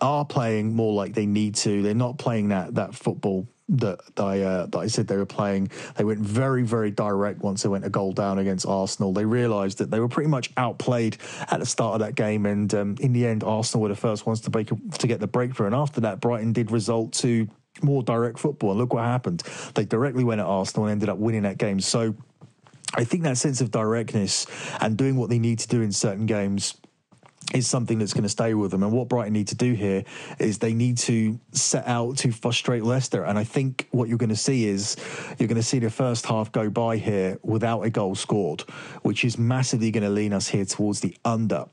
are 0.02 0.26
playing 0.26 0.76
more 0.76 0.94
like 0.94 1.14
they 1.14 1.26
need 1.26 1.56
to. 1.56 1.82
They're 1.82 1.94
not 1.94 2.18
playing 2.18 2.50
that 2.50 2.76
that 2.76 2.94
football 2.94 3.48
that 3.70 4.00
I 4.18 4.42
uh, 4.42 4.66
that 4.68 4.78
I 4.78 4.88
said 4.88 5.08
they 5.08 5.18
were 5.18 5.26
playing. 5.26 5.70
They 5.96 6.04
went 6.04 6.20
very 6.20 6.64
very 6.64 6.92
direct 6.92 7.42
once 7.42 7.64
they 7.64 7.70
went 7.70 7.86
a 7.86 7.90
goal 7.90 8.14
down 8.14 8.40
against 8.40 8.66
Arsenal. 8.66 9.14
They 9.14 9.26
realised 9.26 9.78
that 9.80 9.92
they 9.92 10.00
were 10.00 10.08
pretty 10.08 10.30
much 10.30 10.52
outplayed 10.58 11.18
at 11.52 11.60
the 11.60 11.66
start 11.66 11.96
of 11.96 12.00
that 12.00 12.16
game, 12.16 12.46
and 12.46 12.74
um, 12.74 12.96
in 13.00 13.14
the 13.14 13.26
end, 13.26 13.44
Arsenal 13.44 13.84
were 13.84 13.90
the 13.90 13.96
first 13.96 14.26
ones 14.26 14.42
to 14.42 14.50
break 14.50 14.68
to 14.68 15.08
get 15.08 15.20
the 15.20 15.28
breakthrough. 15.28 15.68
And 15.68 15.76
after 15.76 16.02
that, 16.02 16.22
Brighton 16.22 16.54
did 16.54 16.72
result 16.72 17.14
to 17.14 17.48
more 17.84 18.04
direct 18.04 18.40
football. 18.40 18.72
And 18.72 18.80
look 18.80 18.94
what 18.94 19.04
happened. 19.04 19.44
They 19.76 19.86
directly 19.86 20.24
went 20.24 20.42
at 20.42 20.48
Arsenal 20.48 20.86
and 20.86 20.94
ended 20.94 21.10
up 21.10 21.18
winning 21.18 21.44
that 21.44 21.58
game. 21.58 21.80
So 21.80 22.16
I 22.94 23.04
think 23.04 23.24
that 23.24 23.38
sense 23.38 23.62
of 23.62 23.72
directness 23.72 24.48
and 24.80 24.98
doing 24.98 25.16
what 25.18 25.30
they 25.30 25.40
need 25.40 25.60
to 25.60 25.68
do 25.68 25.82
in 25.82 25.92
certain 25.92 26.26
games 26.26 26.76
is 27.54 27.68
something 27.68 28.00
that's 28.00 28.14
going 28.14 28.24
to 28.24 28.30
stay 28.30 28.54
with 28.54 28.72
them. 28.72 28.84
And 28.84 28.92
what 28.92 29.08
Brighton 29.08 29.34
need 29.34 29.48
to 29.50 29.56
do 29.56 29.74
here 29.74 30.04
is 30.38 30.58
they 30.58 30.74
need 30.74 30.98
to 31.00 31.40
set 31.52 31.88
out 31.88 32.18
to 32.18 32.32
frustrate 32.32 32.84
Leicester. 32.84 33.24
And 33.24 33.38
I 33.40 33.46
think 33.46 33.88
what 33.92 34.10
you're 34.10 34.18
going 34.18 34.30
to 34.30 34.36
see 34.36 34.68
is 34.68 34.98
you're 35.40 35.48
going 35.48 35.56
to 35.56 35.64
see 35.64 35.80
the 35.80 35.90
first 35.90 36.26
half 36.26 36.52
go 36.52 36.70
by 36.70 36.98
here 36.98 37.40
without 37.44 37.82
a 37.82 37.90
goal 37.90 38.16
scored, 38.16 38.62
which 39.02 39.24
is 39.24 39.38
massively 39.38 39.92
going 39.92 40.04
to 40.04 40.10
lean 40.10 40.34
us 40.34 40.50
here 40.50 40.66
towards 40.66 41.00
the 41.00 41.16
under. 41.24 41.66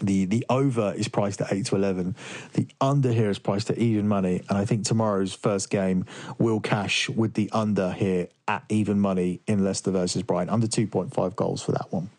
The 0.00 0.26
the 0.26 0.46
over 0.48 0.92
is 0.96 1.08
priced 1.08 1.40
at 1.40 1.52
eight 1.52 1.66
to 1.66 1.76
eleven. 1.76 2.14
The 2.52 2.68
under 2.80 3.10
here 3.10 3.30
is 3.30 3.40
priced 3.40 3.70
at 3.70 3.78
even 3.78 4.06
money, 4.06 4.42
and 4.48 4.56
I 4.56 4.64
think 4.64 4.84
tomorrow's 4.84 5.34
first 5.34 5.70
game 5.70 6.04
will 6.38 6.60
cash 6.60 7.08
with 7.08 7.34
the 7.34 7.50
under 7.50 7.90
here 7.90 8.28
at 8.46 8.62
even 8.68 9.00
money 9.00 9.40
in 9.48 9.64
Leicester 9.64 9.90
versus 9.90 10.22
Brighton. 10.22 10.50
Under 10.50 10.68
two 10.68 10.86
point 10.86 11.12
five 11.12 11.34
goals 11.34 11.62
for 11.62 11.72
that 11.72 11.90
one. 11.90 12.10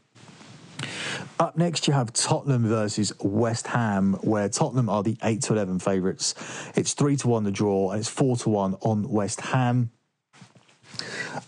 Up 1.40 1.58
next, 1.58 1.88
you 1.88 1.94
have 1.94 2.14
Tottenham 2.14 2.68
versus 2.68 3.14
West 3.20 3.68
Ham, 3.68 4.14
where 4.22 4.50
Tottenham 4.50 4.90
are 4.90 5.04
the 5.04 5.18
8 5.24 5.42
to 5.44 5.54
11 5.54 5.80
favourites. 5.80 6.36
It's 6.76 6.94
3 6.94 7.16
to 7.18 7.28
1 7.28 7.44
the 7.44 7.52
draw, 7.52 7.92
and 7.92 8.00
it's 8.00 8.10
4 8.10 8.38
to 8.38 8.50
1 8.50 8.76
on 8.82 9.10
West 9.10 9.42
Ham. 9.42 9.92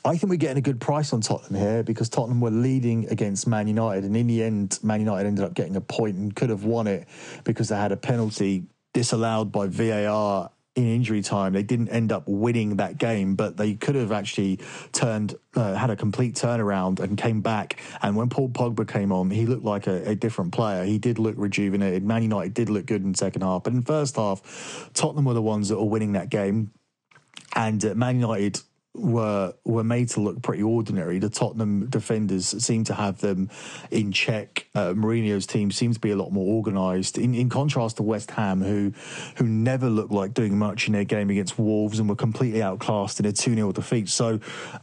I 0.06 0.16
think 0.16 0.30
we're 0.30 0.38
getting 0.38 0.58
a 0.58 0.62
good 0.62 0.80
price 0.80 1.14
on 1.14 1.22
Tottenham 1.22 1.60
here 1.60 1.84
because 1.84 2.10
Tottenham 2.10 2.42
were 2.42 2.52
leading 2.52 3.08
against 3.10 3.48
Man 3.48 3.68
United, 3.68 4.04
and 4.06 4.16
in 4.16 4.28
the 4.28 4.44
end, 4.44 4.80
Man 4.84 5.00
United 5.00 5.28
ended 5.28 5.44
up 5.44 5.54
getting 5.54 5.76
a 5.76 5.82
point 5.82 6.16
and 6.16 6.36
could 6.36 6.50
have 6.50 6.64
won 6.64 6.88
it 6.88 7.08
because 7.44 7.70
they 7.70 7.76
had 7.76 7.92
a 7.92 7.98
penalty 7.98 8.64
disallowed 8.94 9.52
by 9.52 9.68
VAR 9.68 10.52
in 10.76 10.86
injury 10.86 11.22
time. 11.22 11.54
They 11.54 11.64
didn't 11.64 11.90
end 11.90 12.12
up 12.12 12.24
winning 12.28 12.78
that 12.78 12.98
game, 12.98 13.36
but 13.36 13.58
they 13.58 13.74
could 13.74 13.96
have 13.96 14.12
actually 14.12 14.60
turned, 14.94 15.36
uh, 15.56 15.76
had 15.76 15.90
a 15.90 15.96
complete 15.96 16.36
turnaround 16.36 17.00
and 17.00 17.18
came 17.18 17.42
back. 17.42 17.82
And 18.02 18.16
when 18.16 18.30
Paul 18.30 18.50
Pogba 18.50 18.88
came 18.88 19.12
on, 19.12 19.30
he 19.32 19.46
looked 19.46 19.66
like 19.66 19.88
a, 19.88 20.10
a, 20.10 20.16
different 20.16 20.54
player. 20.54 20.86
He 20.86 20.98
did 20.98 21.20
look 21.20 21.36
rejuvenated. 21.38 22.04
Man 22.04 22.24
United 22.24 22.54
did 22.54 22.70
look 22.70 22.86
good 22.86 23.04
in 23.04 23.14
second 23.14 23.42
half, 23.42 23.64
but 23.64 23.74
in 23.74 23.82
first 23.82 24.16
half, 24.16 24.90
Tottenham 24.94 25.26
were 25.26 25.34
the 25.34 25.42
ones 25.42 25.70
that 25.70 25.78
were 25.78 25.90
winning 25.90 26.14
that 26.14 26.30
game. 26.30 26.72
And 27.54 27.84
uh, 27.84 27.94
Man 27.96 28.22
United 28.22 28.62
were 28.94 29.54
were 29.64 29.84
made 29.84 30.10
to 30.10 30.20
look 30.20 30.42
pretty 30.42 30.64
ordinary. 30.64 31.20
The 31.20 31.30
Tottenham 31.30 31.88
defenders 31.90 32.48
seem 32.64 32.84
to 32.86 32.94
have 32.94 33.22
them 33.22 33.50
in 33.90 34.12
check. 34.12 34.68
Uh, 34.76 34.94
Mourinho's 34.94 35.46
team 35.46 35.72
seems 35.72 35.96
to 35.96 36.02
be 36.02 36.12
a 36.12 36.16
lot 36.16 36.32
more 36.32 36.56
organised. 36.56 37.18
In, 37.18 37.34
in 37.34 37.50
contrast 37.50 37.98
to 37.98 38.04
West 38.04 38.32
Ham, 38.32 38.62
who 38.62 38.92
who 39.38 39.48
never 39.48 39.90
looked 39.90 40.12
like 40.12 40.34
doing 40.34 40.58
much 40.58 40.88
in 40.88 40.94
their 40.94 41.06
game 41.06 41.30
against 41.30 41.58
Wolves 41.58 42.00
and 42.00 42.10
were 42.10 42.16
completely 42.16 42.62
outclassed 42.62 43.20
in 43.20 43.26
a 43.26 43.32
two 43.32 43.56
0 43.56 43.72
defeat. 43.72 44.10
So 44.10 44.40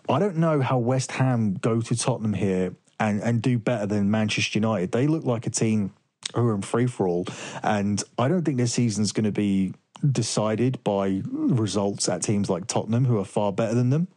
I 0.08 0.18
don't 0.18 0.36
know 0.36 0.60
how 0.60 0.78
West 0.78 1.12
Ham 1.12 1.54
go 1.54 1.80
to 1.80 1.96
Tottenham 1.96 2.32
here 2.32 2.74
and 2.98 3.22
and 3.22 3.42
do 3.42 3.58
better 3.58 3.86
than 3.86 4.10
Manchester 4.10 4.58
United. 4.58 4.92
They 4.92 5.06
look 5.06 5.24
like 5.24 5.46
a 5.46 5.50
team 5.50 5.92
who 6.34 6.46
are 6.46 6.54
in 6.54 6.62
free 6.62 6.86
for 6.86 7.06
all, 7.06 7.26
and 7.62 8.02
I 8.18 8.28
don't 8.28 8.42
think 8.42 8.56
their 8.56 8.66
season's 8.66 9.12
going 9.12 9.24
to 9.24 9.32
be 9.32 9.74
decided 10.10 10.82
by 10.84 11.22
results 11.24 12.08
at 12.08 12.22
teams 12.22 12.48
like 12.48 12.66
Tottenham, 12.66 13.04
who 13.04 13.18
are 13.18 13.24
far 13.24 13.52
better 13.52 13.74
than 13.74 13.90
them. 13.90 14.08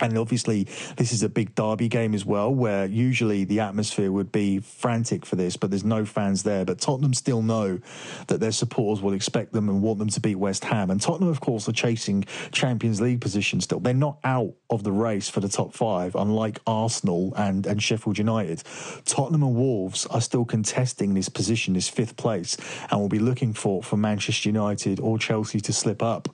And 0.00 0.16
obviously, 0.16 0.64
this 0.96 1.12
is 1.12 1.22
a 1.22 1.28
big 1.28 1.54
derby 1.54 1.88
game 1.88 2.14
as 2.14 2.24
well, 2.24 2.54
where 2.54 2.86
usually 2.86 3.44
the 3.44 3.60
atmosphere 3.60 4.12
would 4.12 4.30
be 4.30 4.60
frantic 4.60 5.26
for 5.26 5.36
this, 5.36 5.56
but 5.56 5.70
there's 5.70 5.84
no 5.84 6.04
fans 6.04 6.42
there. 6.42 6.64
But 6.64 6.78
Tottenham 6.78 7.14
still 7.14 7.42
know 7.42 7.80
that 8.28 8.40
their 8.40 8.52
supporters 8.52 9.02
will 9.02 9.12
expect 9.12 9.52
them 9.52 9.68
and 9.68 9.82
want 9.82 9.98
them 9.98 10.08
to 10.08 10.20
beat 10.20 10.36
West 10.36 10.64
Ham. 10.64 10.90
And 10.90 11.00
Tottenham, 11.00 11.28
of 11.28 11.40
course, 11.40 11.68
are 11.68 11.72
chasing 11.72 12.24
Champions 12.52 13.00
League 13.00 13.20
position 13.20 13.60
still. 13.60 13.80
They're 13.80 13.94
not 13.94 14.18
out 14.24 14.54
of 14.70 14.84
the 14.84 14.92
race 14.92 15.28
for 15.28 15.40
the 15.40 15.48
top 15.48 15.74
five, 15.74 16.14
unlike 16.14 16.60
Arsenal 16.66 17.32
and, 17.36 17.66
and 17.66 17.82
Sheffield 17.82 18.18
United. 18.18 18.62
Tottenham 19.04 19.42
and 19.42 19.54
Wolves 19.56 20.06
are 20.06 20.20
still 20.20 20.44
contesting 20.44 21.14
this 21.14 21.28
position, 21.28 21.74
this 21.74 21.88
fifth 21.88 22.16
place, 22.16 22.56
and 22.90 23.00
will 23.00 23.08
be 23.08 23.18
looking 23.18 23.52
for, 23.52 23.82
for 23.82 23.96
Manchester 23.96 24.48
United 24.48 25.00
or 25.00 25.18
Chelsea 25.18 25.60
to 25.60 25.72
slip 25.72 26.02
up. 26.02 26.28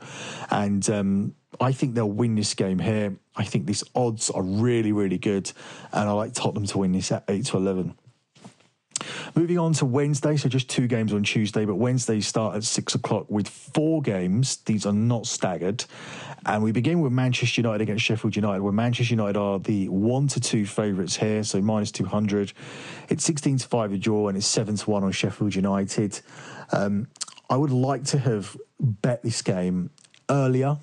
And, 0.50 0.88
um, 0.90 1.34
I 1.60 1.72
think 1.72 1.94
they'll 1.94 2.10
win 2.10 2.34
this 2.34 2.54
game 2.54 2.80
here. 2.80 3.16
I 3.36 3.44
think 3.44 3.66
these 3.66 3.84
odds 3.94 4.30
are 4.30 4.42
really, 4.42 4.92
really 4.92 5.18
good, 5.18 5.50
and 5.92 6.08
I 6.08 6.12
like 6.12 6.34
Tottenham 6.34 6.66
to 6.66 6.78
win 6.78 6.92
this 6.92 7.10
at 7.12 7.24
eight 7.28 7.46
to 7.46 7.56
eleven. 7.56 7.94
Moving 9.34 9.58
on 9.58 9.72
to 9.74 9.84
Wednesday, 9.84 10.36
so 10.36 10.48
just 10.48 10.70
two 10.70 10.86
games 10.86 11.12
on 11.12 11.24
Tuesday, 11.24 11.64
but 11.64 11.74
Wednesday 11.74 12.20
start 12.20 12.56
at 12.56 12.64
six 12.64 12.94
o'clock 12.94 13.26
with 13.28 13.48
four 13.48 14.00
games. 14.00 14.58
These 14.58 14.86
are 14.86 14.92
not 14.92 15.26
staggered. 15.26 15.84
And 16.46 16.62
we 16.62 16.72
begin 16.72 17.00
with 17.00 17.12
Manchester 17.12 17.60
United 17.60 17.82
against 17.82 18.04
Sheffield 18.04 18.36
United, 18.36 18.62
where 18.62 18.72
Manchester 18.72 19.14
United 19.14 19.36
are 19.36 19.58
the 19.58 19.88
one 19.88 20.28
to 20.28 20.40
two 20.40 20.66
favourites 20.66 21.16
here, 21.16 21.42
so 21.42 21.60
minus 21.60 21.90
200. 21.90 22.52
It's 23.08 23.24
16 23.24 23.58
to 23.58 23.68
5 23.68 23.92
a 23.92 23.98
draw, 23.98 24.28
and 24.28 24.36
it's 24.36 24.46
7 24.46 24.76
to 24.76 24.90
1 24.90 25.04
on 25.04 25.12
Sheffield 25.12 25.54
United. 25.54 26.20
Um, 26.70 27.08
I 27.50 27.56
would 27.56 27.70
like 27.70 28.04
to 28.04 28.18
have 28.18 28.56
bet 28.78 29.22
this 29.22 29.42
game 29.42 29.90
earlier 30.30 30.78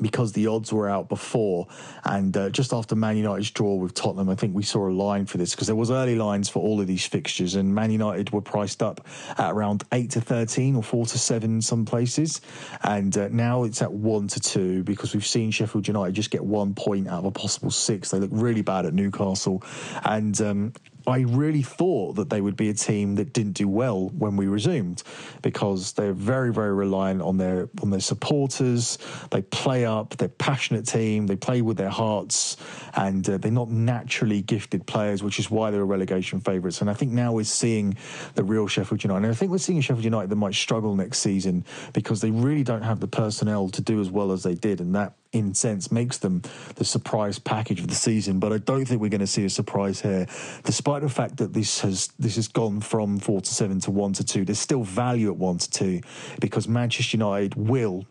because 0.00 0.32
the 0.32 0.46
odds 0.46 0.72
were 0.72 0.88
out 0.88 1.08
before. 1.08 1.66
And 2.04 2.36
uh, 2.36 2.50
just 2.50 2.72
after 2.72 2.94
Man 2.94 3.16
United's 3.16 3.50
draw 3.50 3.74
with 3.74 3.94
Tottenham, 3.94 4.28
I 4.28 4.34
think 4.34 4.54
we 4.54 4.62
saw 4.62 4.88
a 4.88 4.90
line 4.90 5.26
for 5.26 5.38
this 5.38 5.54
because 5.54 5.66
there 5.66 5.76
was 5.76 5.90
early 5.90 6.16
lines 6.16 6.48
for 6.48 6.62
all 6.62 6.80
of 6.80 6.86
these 6.86 7.06
fixtures, 7.06 7.54
and 7.54 7.74
Man 7.74 7.90
United 7.90 8.30
were 8.30 8.40
priced 8.40 8.82
up 8.82 9.06
at 9.38 9.50
around 9.50 9.84
eight 9.92 10.10
to 10.10 10.20
thirteen 10.20 10.76
or 10.76 10.82
four 10.82 11.06
to 11.06 11.18
seven 11.18 11.54
in 11.56 11.62
some 11.62 11.84
places, 11.84 12.40
and 12.84 13.16
uh, 13.16 13.28
now 13.28 13.64
it's 13.64 13.82
at 13.82 13.92
one 13.92 14.28
to 14.28 14.40
two 14.40 14.82
because 14.84 15.14
we've 15.14 15.26
seen 15.26 15.50
Sheffield 15.50 15.88
United 15.88 16.14
just 16.14 16.30
get 16.30 16.44
one 16.44 16.74
point 16.74 17.08
out 17.08 17.20
of 17.20 17.24
a 17.24 17.30
possible 17.30 17.70
six. 17.70 18.10
They 18.10 18.18
look 18.18 18.30
really 18.32 18.62
bad 18.62 18.86
at 18.86 18.94
Newcastle, 18.94 19.62
and 20.04 20.40
um, 20.40 20.72
I 21.10 21.20
really 21.20 21.62
thought 21.62 22.16
that 22.16 22.30
they 22.30 22.40
would 22.40 22.56
be 22.56 22.68
a 22.70 22.74
team 22.74 23.16
that 23.16 23.32
didn't 23.32 23.52
do 23.52 23.68
well 23.68 24.08
when 24.10 24.36
we 24.36 24.46
resumed 24.46 25.02
because 25.42 25.92
they're 25.92 26.12
very, 26.12 26.52
very 26.52 26.72
reliant 26.72 27.22
on 27.22 27.36
their 27.36 27.68
on 27.82 27.90
their 27.90 28.00
supporters. 28.00 28.98
They 29.30 29.42
play 29.42 29.84
up, 29.84 30.16
they're 30.16 30.28
passionate 30.28 30.86
team, 30.86 31.26
they 31.26 31.36
play 31.36 31.62
with 31.62 31.76
their 31.76 31.90
hearts, 31.90 32.56
and 32.94 33.28
uh, 33.28 33.38
they're 33.38 33.50
not 33.50 33.70
naturally 33.70 34.42
gifted 34.42 34.86
players, 34.86 35.22
which 35.22 35.38
is 35.38 35.50
why 35.50 35.70
they're 35.70 35.84
relegation 35.84 36.40
favourites. 36.40 36.80
And 36.80 36.88
I 36.88 36.94
think 36.94 37.12
now 37.12 37.32
we're 37.32 37.44
seeing 37.44 37.96
the 38.34 38.44
real 38.44 38.66
Sheffield 38.66 39.02
United. 39.04 39.24
And 39.24 39.32
I 39.32 39.36
think 39.36 39.50
we're 39.50 39.58
seeing 39.58 39.80
Sheffield 39.80 40.04
United 40.04 40.30
that 40.30 40.36
might 40.36 40.54
struggle 40.54 40.94
next 40.94 41.18
season 41.18 41.64
because 41.92 42.20
they 42.20 42.30
really 42.30 42.64
don't 42.64 42.82
have 42.82 43.00
the 43.00 43.08
personnel 43.08 43.68
to 43.70 43.82
do 43.82 44.00
as 44.00 44.10
well 44.10 44.32
as 44.32 44.42
they 44.42 44.54
did, 44.54 44.80
and 44.80 44.94
that 44.94 45.14
in 45.32 45.54
sense 45.54 45.92
makes 45.92 46.18
them 46.18 46.42
the 46.74 46.84
surprise 46.84 47.38
package 47.38 47.80
of 47.80 47.88
the 47.88 47.94
season. 47.94 48.40
But 48.40 48.52
I 48.52 48.58
don't 48.58 48.84
think 48.84 49.00
we're 49.00 49.08
going 49.08 49.20
to 49.20 49.26
see 49.26 49.44
a 49.44 49.50
surprise 49.50 50.00
here, 50.00 50.26
despite 50.64 51.02
the 51.02 51.08
fact 51.08 51.36
that 51.38 51.52
this 51.52 51.80
has 51.80 52.08
this 52.18 52.36
has 52.36 52.48
gone 52.48 52.80
from 52.80 53.18
four 53.18 53.40
to 53.40 53.54
seven 53.54 53.80
to 53.80 53.90
one 53.90 54.12
to 54.14 54.24
two. 54.24 54.44
There's 54.44 54.58
still 54.58 54.82
value 54.82 55.30
at 55.30 55.36
one 55.36 55.58
to 55.58 55.70
two 55.70 56.00
because 56.40 56.66
Manchester 56.66 57.16
United 57.16 57.54
will, 57.54 58.06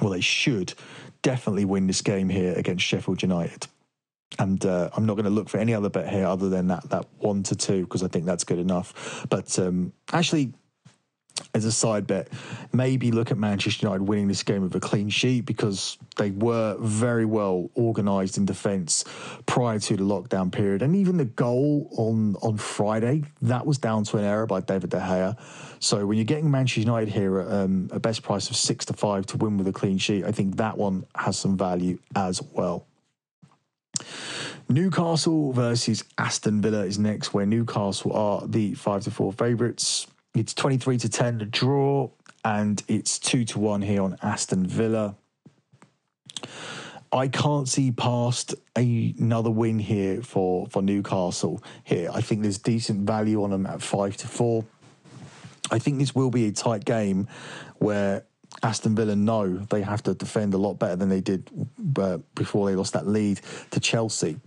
well, 0.00 0.10
they 0.10 0.20
should 0.20 0.74
definitely 1.22 1.64
win 1.64 1.86
this 1.86 2.02
game 2.02 2.28
here 2.28 2.54
against 2.54 2.84
Sheffield 2.84 3.22
United. 3.22 3.66
And 4.38 4.64
uh, 4.64 4.88
I'm 4.96 5.04
not 5.04 5.14
going 5.14 5.24
to 5.24 5.30
look 5.30 5.48
for 5.48 5.58
any 5.58 5.74
other 5.74 5.90
bet 5.90 6.08
here 6.08 6.26
other 6.26 6.48
than 6.48 6.68
that 6.68 6.88
that 6.90 7.06
one 7.18 7.42
to 7.44 7.54
two 7.54 7.82
because 7.82 8.02
I 8.02 8.08
think 8.08 8.24
that's 8.24 8.44
good 8.44 8.58
enough. 8.58 9.26
But 9.28 9.58
um, 9.58 9.92
actually, 10.12 10.54
as 11.54 11.64
a 11.64 11.72
side 11.72 12.06
bet, 12.06 12.28
maybe 12.72 13.10
look 13.10 13.30
at 13.30 13.36
Manchester 13.36 13.86
United 13.86 14.04
winning 14.04 14.28
this 14.28 14.42
game 14.42 14.62
with 14.62 14.74
a 14.74 14.80
clean 14.80 15.08
sheet 15.08 15.44
because 15.44 15.98
they 16.16 16.30
were 16.30 16.76
very 16.80 17.24
well 17.24 17.70
organised 17.76 18.38
in 18.38 18.44
defence 18.44 19.04
prior 19.46 19.78
to 19.78 19.96
the 19.96 20.02
lockdown 20.02 20.50
period. 20.50 20.82
And 20.82 20.96
even 20.96 21.16
the 21.16 21.24
goal 21.24 21.88
on, 21.96 22.36
on 22.36 22.56
Friday, 22.56 23.24
that 23.42 23.66
was 23.66 23.78
down 23.78 24.04
to 24.04 24.18
an 24.18 24.24
error 24.24 24.46
by 24.46 24.60
David 24.60 24.90
De 24.90 24.98
Gea. 24.98 25.36
So 25.80 26.06
when 26.06 26.16
you're 26.16 26.24
getting 26.24 26.50
Manchester 26.50 26.80
United 26.80 27.08
here 27.08 27.40
at 27.40 27.50
um, 27.50 27.90
a 27.92 28.00
best 28.00 28.22
price 28.22 28.48
of 28.48 28.56
six 28.56 28.84
to 28.86 28.92
five 28.92 29.26
to 29.26 29.36
win 29.36 29.58
with 29.58 29.68
a 29.68 29.72
clean 29.72 29.98
sheet, 29.98 30.24
I 30.24 30.32
think 30.32 30.56
that 30.56 30.78
one 30.78 31.04
has 31.16 31.38
some 31.38 31.56
value 31.58 31.98
as 32.14 32.40
well. 32.42 32.86
Newcastle 34.68 35.52
versus 35.52 36.04
Aston 36.16 36.62
Villa 36.62 36.84
is 36.84 36.98
next, 36.98 37.34
where 37.34 37.44
Newcastle 37.44 38.12
are 38.12 38.46
the 38.46 38.74
five 38.74 39.02
to 39.02 39.10
four 39.10 39.32
favourites. 39.32 40.06
It's 40.34 40.54
23 40.54 40.96
to 40.98 41.08
10 41.10 41.40
to 41.40 41.44
draw, 41.44 42.08
and 42.42 42.82
it's 42.88 43.18
2 43.18 43.44
to 43.44 43.58
1 43.58 43.82
here 43.82 44.02
on 44.02 44.16
Aston 44.22 44.66
Villa. 44.66 45.14
I 47.12 47.28
can't 47.28 47.68
see 47.68 47.92
past 47.92 48.54
a, 48.76 49.14
another 49.18 49.50
win 49.50 49.78
here 49.78 50.22
for, 50.22 50.66
for 50.68 50.80
Newcastle 50.80 51.62
here. 51.84 52.10
I 52.14 52.22
think 52.22 52.40
there's 52.40 52.56
decent 52.56 53.06
value 53.06 53.42
on 53.44 53.50
them 53.50 53.66
at 53.66 53.82
5 53.82 54.16
to 54.16 54.26
4. 54.26 54.64
I 55.70 55.78
think 55.78 55.98
this 55.98 56.14
will 56.14 56.30
be 56.30 56.46
a 56.46 56.52
tight 56.52 56.86
game 56.86 57.28
where 57.76 58.24
Aston 58.62 58.94
Villa 58.94 59.14
know 59.14 59.58
they 59.58 59.82
have 59.82 60.02
to 60.04 60.14
defend 60.14 60.54
a 60.54 60.58
lot 60.58 60.78
better 60.78 60.96
than 60.96 61.10
they 61.10 61.20
did 61.20 61.50
uh, 61.98 62.18
before 62.34 62.70
they 62.70 62.74
lost 62.74 62.94
that 62.94 63.06
lead 63.06 63.38
to 63.72 63.80
Chelsea. 63.80 64.40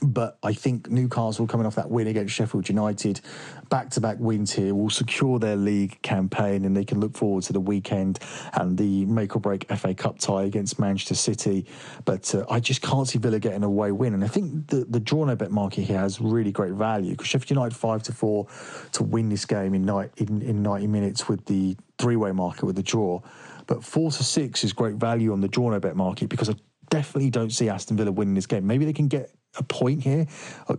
But 0.00 0.38
I 0.42 0.54
think 0.54 0.90
Newcastle 0.90 1.46
coming 1.46 1.66
off 1.66 1.74
that 1.74 1.90
win 1.90 2.06
against 2.06 2.34
Sheffield 2.34 2.68
United, 2.68 3.20
back 3.68 3.90
to 3.90 4.00
back 4.00 4.16
wins 4.18 4.52
here, 4.52 4.74
will 4.74 4.88
secure 4.88 5.38
their 5.38 5.54
league 5.54 6.00
campaign 6.00 6.64
and 6.64 6.74
they 6.74 6.84
can 6.84 6.98
look 6.98 7.14
forward 7.14 7.44
to 7.44 7.52
the 7.52 7.60
weekend 7.60 8.18
and 8.54 8.78
the 8.78 9.04
make 9.04 9.36
or 9.36 9.40
break 9.40 9.70
FA 9.76 9.94
Cup 9.94 10.18
tie 10.18 10.44
against 10.44 10.78
Manchester 10.78 11.14
City. 11.14 11.66
But 12.06 12.34
uh, 12.34 12.46
I 12.48 12.58
just 12.58 12.80
can't 12.80 13.06
see 13.06 13.18
Villa 13.18 13.38
getting 13.38 13.64
a 13.64 13.66
away 13.66 13.92
win. 13.92 14.14
And 14.14 14.24
I 14.24 14.28
think 14.28 14.68
the, 14.68 14.86
the 14.88 15.00
draw 15.00 15.24
no 15.24 15.36
bet 15.36 15.50
market 15.50 15.82
here 15.82 15.98
has 15.98 16.20
really 16.20 16.52
great 16.52 16.72
value 16.72 17.10
because 17.10 17.26
Sheffield 17.26 17.50
United 17.50 17.76
5 17.76 18.02
to 18.04 18.12
4 18.12 18.46
to 18.92 19.02
win 19.02 19.28
this 19.28 19.44
game 19.44 19.74
in, 19.74 19.84
night, 19.84 20.10
in, 20.16 20.40
in 20.40 20.62
90 20.62 20.86
minutes 20.86 21.28
with 21.28 21.44
the 21.46 21.76
three 21.98 22.16
way 22.16 22.32
market 22.32 22.64
with 22.64 22.76
the 22.76 22.82
draw. 22.82 23.20
But 23.66 23.84
4 23.84 24.10
to 24.10 24.24
6 24.24 24.64
is 24.64 24.72
great 24.72 24.94
value 24.94 25.32
on 25.32 25.42
the 25.42 25.48
draw 25.48 25.70
no 25.70 25.80
bet 25.80 25.96
market 25.96 26.30
because 26.30 26.48
I 26.48 26.54
definitely 26.88 27.30
don't 27.30 27.50
see 27.50 27.68
Aston 27.68 27.96
Villa 27.96 28.10
winning 28.10 28.34
this 28.34 28.46
game. 28.46 28.66
Maybe 28.66 28.84
they 28.84 28.92
can 28.92 29.08
get 29.08 29.30
a 29.58 29.62
point 29.62 30.02
here. 30.02 30.26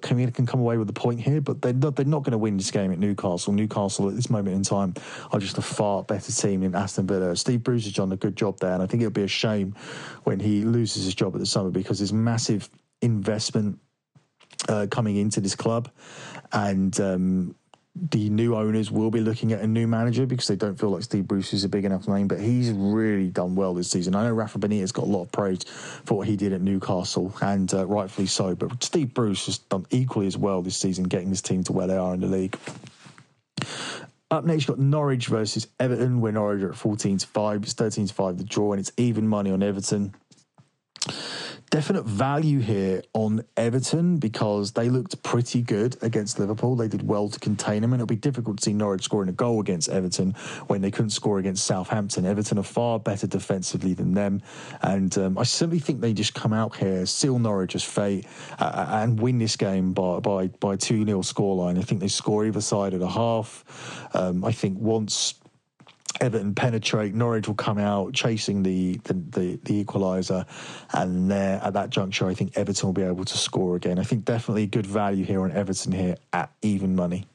Can, 0.01 0.32
can 0.32 0.46
come 0.46 0.60
away 0.60 0.77
with 0.77 0.89
a 0.89 0.94
point 0.94 1.20
here, 1.20 1.42
but 1.42 1.62
they're 1.62 1.74
not, 1.74 1.96
they're 1.96 2.06
not 2.06 2.24
going 2.24 2.32
to 2.32 2.38
win 2.38 2.58
this 2.58 2.72
game 2.72 2.92
at 2.92 3.00
Newcastle. 3.00 3.53
Newcastle 3.53 4.10
at 4.10 4.15
this 4.15 4.30
moment 4.30 4.56
in 4.56 4.63
time 4.63 4.94
are 5.32 5.39
just 5.39 5.58
a 5.58 5.62
far 5.62 6.03
better 6.03 6.32
team 6.32 6.62
than 6.62 6.75
Aston 6.75 7.08
Villa. 7.08 7.36
Steve 7.36 7.63
Bruce 7.63 7.84
has 7.84 7.94
done 7.94 8.12
a 8.12 8.18
good 8.18 8.36
job 8.36 8.60
there, 8.60 8.74
and 8.74 8.82
I 8.82 8.88
think 8.88 9.01
it'll 9.01 9.12
be 9.12 9.24
a 9.24 9.27
shame 9.27 9.75
when 10.24 10.39
he 10.39 10.63
loses 10.63 11.06
his 11.06 11.15
job 11.15 11.36
at 11.36 11.39
the 11.39 11.46
summer 11.46 11.70
because 11.70 12.00
there's 12.00 12.13
massive 12.13 12.70
investment 13.01 13.80
uh, 14.70 14.88
coming 14.89 15.18
into 15.18 15.42
this 15.42 15.56
club, 15.56 15.89
and 16.51 17.00
um, 17.00 17.56
the 17.96 18.30
new 18.30 18.56
owners 18.56 18.90
will 18.90 19.12
be 19.12 19.20
looking 19.20 19.52
at 19.52 19.62
a 19.62 19.68
new 19.68 19.88
manager 19.88 20.26
because 20.26 20.48
they 20.48 20.56
don't 20.56 20.80
feel 20.80 20.90
like 20.90 21.04
Steve 21.04 21.28
Bruce 21.28 21.54
is 21.54 21.64
a 21.64 21.70
big 21.70 21.86
enough 21.86 22.08
name. 22.08 22.28
But 22.28 22.40
he's 22.40 22.72
really 22.72 23.30
done 23.30 23.56
well 23.56 23.74
this 23.74 23.92
season. 23.92 24.16
I 24.16 24.24
know 24.24 24.34
Rafa 24.34 24.58
Benitez 24.58 24.92
got 24.92 25.06
a 25.06 25.10
lot 25.10 25.24
of 25.24 25.32
praise 25.32 25.64
for 25.64 26.18
what 26.18 26.28
he 26.28 26.36
did 26.36 26.54
at 26.54 26.62
Newcastle, 26.62 27.34
and 27.42 27.72
uh, 27.74 27.86
rightfully 27.86 28.28
so. 28.28 28.56
But 28.56 28.84
Steve 28.84 29.14
Bruce 29.14 29.46
has 29.46 29.60
done 29.60 29.86
equally 29.92 30.26
as 30.26 30.38
well 30.38 30.62
this 30.62 30.78
season, 30.78 31.04
getting 31.04 31.30
this 31.30 31.42
team 31.42 31.64
to 31.66 31.74
where 31.74 31.88
they 31.88 31.98
are 31.98 32.14
in 32.16 32.22
the 32.22 32.28
league. 32.28 32.58
Up 34.32 34.44
next, 34.44 34.68
you've 34.68 34.78
got 34.78 34.84
Norwich 34.84 35.28
versus 35.28 35.68
Everton, 35.80 36.20
where 36.20 36.32
Norwich 36.32 36.64
are 36.64 36.70
at 36.72 36.76
14 36.76 37.20
to 37.20 37.28
5. 37.28 37.64
It's 37.64 37.74
13 37.74 38.08
to 38.08 38.14
5 38.14 38.38
the 38.40 38.44
draw, 38.44 38.74
and 38.74 38.80
it's 38.80 38.92
even 38.98 39.28
money 39.28 39.52
on 39.52 39.62
Everton 39.62 40.16
definite 41.74 42.06
value 42.06 42.60
here 42.60 43.01
on 43.13 43.44
Everton 43.58 44.18
because 44.18 44.74
they 44.74 44.89
looked 44.89 45.24
pretty 45.24 45.60
good 45.63 45.98
against 46.03 46.38
Liverpool. 46.38 46.75
They 46.75 46.88
did 46.88 47.08
well 47.08 47.30
to 47.30 47.39
contain 47.39 47.82
them, 47.82 47.94
and 47.94 48.00
it'll 48.00 48.06
be 48.06 48.15
difficult 48.15 48.58
to 48.58 48.63
see 48.65 48.74
Norwich 48.74 49.01
scoring 49.01 49.27
a 49.27 49.32
goal 49.32 49.60
against 49.60 49.89
Everton 49.89 50.34
when 50.68 50.82
they 50.82 50.92
couldn't 50.92 51.10
score 51.10 51.39
against 51.39 51.65
Southampton. 51.65 52.27
Everton 52.27 52.60
are 52.60 52.63
far 52.63 53.00
better 53.00 53.25
defensively 53.25 53.96
than 53.96 54.13
them, 54.13 54.44
and 54.84 55.18
um, 55.18 55.36
I 55.36 55.42
simply 55.46 55.80
think 55.80 56.00
they 56.00 56.13
just 56.13 56.36
come 56.36 56.53
out 56.53 56.75
here, 56.75 57.08
seal 57.08 57.39
Norwich's 57.39 57.84
fate, 57.84 58.27
uh, 58.60 58.65
uh 58.65 58.88
and 59.01 59.20
win 59.20 59.39
this 59.39 59.56
game 59.56 59.94
by 59.94 60.20
by 60.20 60.50
by 60.50 60.75
two 60.75 61.03
0 61.03 61.22
scoreline. 61.22 61.80
I 61.80 61.82
think 61.82 62.01
they 62.01 62.08
score 62.08 62.46
either 62.46 62.62
side 62.62 62.94
at 62.94 63.01
a 63.01 63.10
half. 63.10 64.12
Um, 64.13 64.46
I 64.46 64.51
think 64.51 64.77
once 64.77 65.34
Everton 66.24 66.56
penetrate. 66.56 67.13
Norwich 67.13 67.48
will 67.48 67.56
come 67.56 67.77
out 67.77 68.13
chasing 68.13 68.63
the 68.63 68.98
the, 69.03 69.13
the, 69.13 69.60
the 69.63 69.84
equaliser, 69.84 70.46
and 70.94 71.30
there 71.30 71.60
at 71.62 71.74
that 71.74 71.89
juncture, 71.89 72.27
I 72.27 72.34
think 72.34 72.58
Everton 72.58 72.88
will 72.88 72.94
be 72.94 73.03
able 73.03 73.25
to 73.25 73.38
score 73.38 73.75
again. 73.75 74.00
I 74.00 74.03
think 74.03 74.24
definitely 74.24 74.65
good 74.68 74.88
value 74.88 75.25
here 75.25 75.42
on 75.42 75.51
Everton 75.51 75.92
here 75.92 76.15
at 76.32 76.50
even 76.62 76.96
money. 76.96 77.27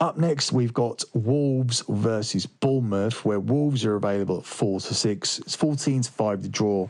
Up 0.00 0.16
next, 0.16 0.52
we've 0.52 0.72
got 0.72 1.02
Wolves 1.12 1.82
versus 1.88 2.46
Bournemouth, 2.46 3.24
where 3.24 3.40
Wolves 3.40 3.84
are 3.84 3.96
available 3.96 4.38
at 4.38 4.46
four 4.46 4.78
to 4.78 4.94
six. 4.94 5.40
It's 5.40 5.56
fourteen 5.56 6.02
to 6.02 6.12
five 6.12 6.42
to 6.42 6.48
draw, 6.48 6.88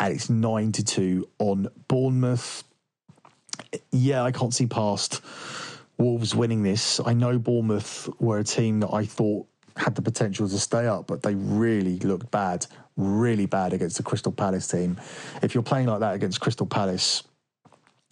and 0.00 0.14
it's 0.14 0.30
nine 0.30 0.72
to 0.72 0.82
two 0.82 1.28
on 1.38 1.68
Bournemouth. 1.88 2.64
Yeah, 3.92 4.22
I 4.22 4.32
can't 4.32 4.54
see 4.54 4.66
past 4.66 5.20
Wolves 5.98 6.34
winning 6.34 6.62
this. 6.62 7.00
I 7.04 7.12
know 7.12 7.38
Bournemouth 7.38 8.08
were 8.18 8.38
a 8.38 8.44
team 8.44 8.80
that 8.80 8.94
I 8.94 9.04
thought 9.04 9.46
had 9.78 9.94
the 9.94 10.02
potential 10.02 10.48
to 10.48 10.58
stay 10.58 10.86
up, 10.86 11.06
but 11.06 11.22
they 11.22 11.34
really 11.34 11.98
looked 12.00 12.30
bad, 12.30 12.66
really 12.96 13.46
bad 13.46 13.72
against 13.72 13.96
the 13.96 14.02
Crystal 14.02 14.32
Palace 14.32 14.68
team. 14.68 14.98
If 15.42 15.54
you're 15.54 15.62
playing 15.62 15.86
like 15.86 16.00
that 16.00 16.14
against 16.14 16.40
Crystal 16.40 16.66
Palace 16.66 17.22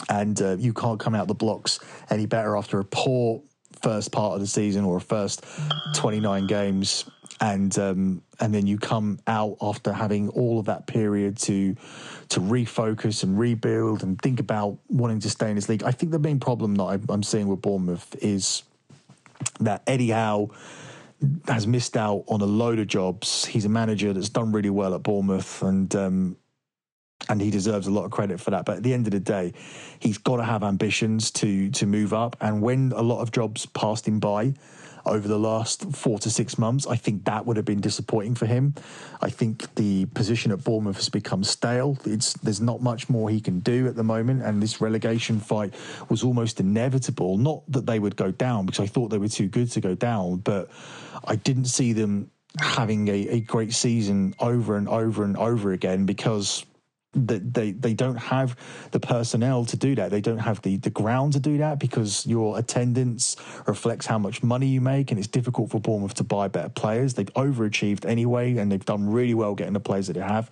and 0.09 0.41
uh, 0.41 0.57
you 0.59 0.73
can't 0.73 1.01
come 1.01 1.15
out 1.15 1.27
the 1.27 1.35
blocks 1.35 1.81
any 2.11 2.27
better 2.27 2.57
after 2.57 2.79
a 2.79 2.85
poor 2.85 3.43
first 3.83 4.13
part 4.13 4.35
of 4.35 4.41
the 4.41 4.47
season 4.47 4.85
or 4.85 4.97
a 4.97 5.01
first 5.01 5.45
29 5.95 6.47
games 6.47 7.05
and 7.41 7.79
um, 7.79 8.23
and 8.41 8.55
then 8.55 8.67
you 8.67 8.79
come 8.79 9.19
out 9.27 9.57
after 9.61 9.93
having 9.93 10.29
all 10.31 10.59
of 10.59 10.67
that 10.67 10.87
period 10.87 11.37
to 11.37 11.75
to 12.29 12.41
refocus 12.41 13.23
and 13.23 13.39
rebuild 13.39 14.03
and 14.03 14.21
think 14.21 14.41
about 14.41 14.79
wanting 14.89 15.21
to 15.21 15.31
stay 15.31 15.51
in 15.51 15.57
this 15.57 15.69
league. 15.69 15.83
I 15.83 15.91
think 15.91 16.13
the 16.13 16.19
main 16.19 16.41
problem 16.41 16.75
that 16.77 17.01
I'm 17.09 17.23
seeing 17.23 17.49
with 17.49 17.61
Bournemouth 17.61 18.17
is 18.23 18.63
that 19.61 19.83
Eddie 19.87 20.11
Howe 20.11 20.51
has 21.49 21.67
missed 21.67 21.97
out 21.97 22.25
on 22.29 22.41
a 22.41 22.47
load 22.47 22.79
of 22.79 22.87
jobs. 22.87 23.45
He's 23.45 23.65
a 23.65 23.69
manager 23.69 24.13
that's 24.13 24.29
done 24.29 24.53
really 24.53 24.71
well 24.71 24.95
at 24.95 25.03
Bournemouth, 25.03 25.63
and 25.63 25.95
um, 25.95 26.37
and 27.29 27.41
he 27.41 27.51
deserves 27.51 27.87
a 27.87 27.91
lot 27.91 28.05
of 28.05 28.11
credit 28.11 28.41
for 28.41 28.51
that. 28.51 28.65
But 28.65 28.79
at 28.79 28.83
the 28.83 28.93
end 28.93 29.07
of 29.07 29.13
the 29.13 29.21
day, 29.21 29.55
he's 29.99 30.19
got 30.19 30.37
to 30.37 30.45
have 30.45 30.63
ambitions 30.63 31.31
to 31.33 31.71
to 31.71 31.87
move 31.87 32.13
up. 32.13 32.37
And 32.41 32.63
when 32.63 32.93
a 32.95 33.03
lot 33.03 33.21
of 33.21 33.33
jobs 33.33 33.67
passed 33.67 34.07
him 34.07 34.21
by, 34.21 34.55
over 35.07 35.29
the 35.29 35.39
last 35.39 35.93
four 35.95 36.19
to 36.19 36.31
six 36.31 36.59
months. 36.59 36.87
I 36.87 36.97
think 36.97 37.25
that 37.25 37.47
would 37.47 37.57
have 37.57 37.65
been 37.65 37.81
disappointing 37.81 38.35
for 38.35 38.47
him. 38.47 38.75
I 39.21 39.31
think 39.31 39.75
the 39.77 40.07
position 40.07 40.53
at 40.53 40.65
Bournemouth 40.65 40.97
has 40.97 41.09
become 41.09 41.45
stale. 41.45 41.97
It's 42.05 42.35
there's 42.35 42.61
not 42.61 42.83
much 42.83 43.09
more 43.09 43.31
he 43.31 43.41
can 43.41 43.61
do 43.61 43.87
at 43.87 43.97
the 43.97 44.05
moment, 44.05 44.43
and 44.43 44.63
this 44.63 44.81
relegation 44.81 45.41
fight 45.41 45.75
was 46.09 46.23
almost 46.23 46.61
inevitable. 46.61 47.39
Not 47.39 47.63
that 47.73 47.87
they 47.87 47.99
would 47.99 48.17
go 48.17 48.31
down 48.31 48.67
because 48.67 48.81
I 48.81 48.87
thought 48.87 49.09
they 49.09 49.19
were 49.19 49.29
too 49.29 49.49
good 49.49 49.71
to 49.73 49.81
go 49.81 49.95
down, 49.95 50.39
but 50.39 50.71
I 51.25 51.37
didn't 51.37 51.67
see 51.67 51.93
them 51.93 52.31
having 52.59 53.09
a, 53.09 53.29
a 53.29 53.41
great 53.41 53.73
season 53.73 54.35
over 54.41 54.77
and 54.77 54.89
over 54.89 55.25
and 55.25 55.37
over 55.37 55.73
again 55.73 56.07
because 56.07 56.65
they, 57.17 57.73
they 57.73 57.95
don't 57.95 58.17
have 58.17 58.57
the 58.91 59.01
personnel 59.01 59.65
to 59.67 59.77
do 59.77 59.95
that. 59.95 60.11
They 60.11 60.21
don't 60.21 60.39
have 60.39 60.63
the, 60.63 60.77
the 60.77 60.91
ground 60.91 61.33
to 61.33 61.41
do 61.41 61.59
that 61.59 61.79
because 61.79 62.27
your 62.27 62.59
attendance 62.59 63.37
reflects 63.67 64.07
how 64.07 64.19
much 64.19 64.43
money 64.43 64.67
you 64.67 64.81
make, 64.81 65.11
and 65.11 65.19
it's 65.19 65.29
difficult 65.29 65.71
for 65.71 65.81
Bournemouth 65.81 66.15
to 66.15 66.25
buy 66.25 66.49
better 66.49 66.69
players. 66.69 67.15
They've 67.15 67.33
overachieved 67.35 68.05
anyway, 68.05 68.57
and 68.59 68.71
they've 68.71 68.85
done 68.85 69.11
really 69.11 69.35
well 69.35 69.55
getting 69.55 69.73
the 69.73 69.81
players 69.81 70.09
that 70.09 70.15
they 70.15 70.21
have. 70.21 70.51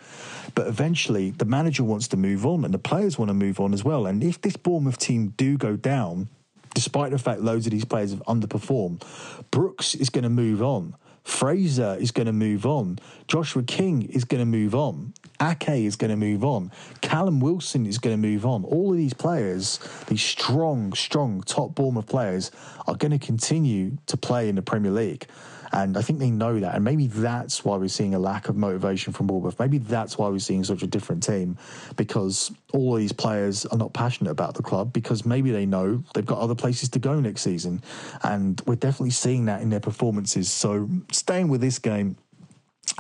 But 0.54 0.66
eventually, 0.66 1.30
the 1.30 1.44
manager 1.44 1.84
wants 1.84 2.08
to 2.08 2.16
move 2.16 2.46
on, 2.46 2.64
and 2.64 2.72
the 2.72 2.78
players 2.78 3.18
want 3.18 3.28
to 3.28 3.34
move 3.34 3.60
on 3.60 3.74
as 3.74 3.84
well. 3.84 4.06
And 4.06 4.24
if 4.24 4.40
this 4.40 4.56
Bournemouth 4.56 4.98
team 4.98 5.34
do 5.36 5.58
go 5.58 5.76
down, 5.76 6.28
despite 6.74 7.12
the 7.12 7.18
fact 7.18 7.40
loads 7.40 7.66
of 7.66 7.72
these 7.72 7.84
players 7.84 8.10
have 8.10 8.22
underperformed, 8.24 9.02
Brooks 9.50 9.94
is 9.94 10.10
going 10.10 10.24
to 10.24 10.30
move 10.30 10.62
on. 10.62 10.96
Fraser 11.24 11.96
is 11.98 12.10
going 12.10 12.26
to 12.26 12.32
move 12.32 12.66
on. 12.66 12.98
Joshua 13.28 13.62
King 13.62 14.02
is 14.02 14.24
going 14.24 14.40
to 14.40 14.46
move 14.46 14.74
on. 14.74 15.14
Ake 15.40 15.68
is 15.70 15.96
going 15.96 16.10
to 16.10 16.16
move 16.16 16.44
on. 16.44 16.70
Callum 17.00 17.40
Wilson 17.40 17.86
is 17.86 17.98
going 17.98 18.14
to 18.14 18.28
move 18.28 18.46
on. 18.46 18.64
All 18.64 18.92
of 18.92 18.96
these 18.96 19.14
players, 19.14 19.78
these 20.06 20.22
strong, 20.22 20.92
strong 20.92 21.42
top 21.42 21.74
Bournemouth 21.74 22.06
players, 22.06 22.50
are 22.86 22.94
going 22.94 23.12
to 23.12 23.18
continue 23.18 23.96
to 24.06 24.16
play 24.16 24.48
in 24.48 24.54
the 24.54 24.62
Premier 24.62 24.92
League. 24.92 25.26
And 25.74 25.96
I 25.98 26.02
think 26.02 26.20
they 26.20 26.30
know 26.30 26.60
that. 26.60 26.76
And 26.76 26.84
maybe 26.84 27.08
that's 27.08 27.64
why 27.64 27.76
we're 27.76 27.88
seeing 27.88 28.14
a 28.14 28.18
lack 28.18 28.48
of 28.48 28.54
motivation 28.54 29.12
from 29.12 29.26
Bournemouth. 29.26 29.58
Maybe 29.58 29.78
that's 29.78 30.16
why 30.16 30.28
we're 30.28 30.38
seeing 30.38 30.62
such 30.62 30.84
a 30.84 30.86
different 30.86 31.24
team 31.24 31.58
because 31.96 32.52
all 32.72 32.94
of 32.94 33.00
these 33.00 33.12
players 33.12 33.66
are 33.66 33.76
not 33.76 33.92
passionate 33.92 34.30
about 34.30 34.54
the 34.54 34.62
club 34.62 34.92
because 34.92 35.26
maybe 35.26 35.50
they 35.50 35.66
know 35.66 36.04
they've 36.14 36.24
got 36.24 36.38
other 36.38 36.54
places 36.54 36.90
to 36.90 37.00
go 37.00 37.18
next 37.18 37.42
season. 37.42 37.82
And 38.22 38.62
we're 38.66 38.76
definitely 38.76 39.10
seeing 39.10 39.46
that 39.46 39.62
in 39.62 39.70
their 39.70 39.80
performances. 39.80 40.48
So 40.48 40.88
staying 41.10 41.48
with 41.48 41.60
this 41.60 41.80
game, 41.80 42.16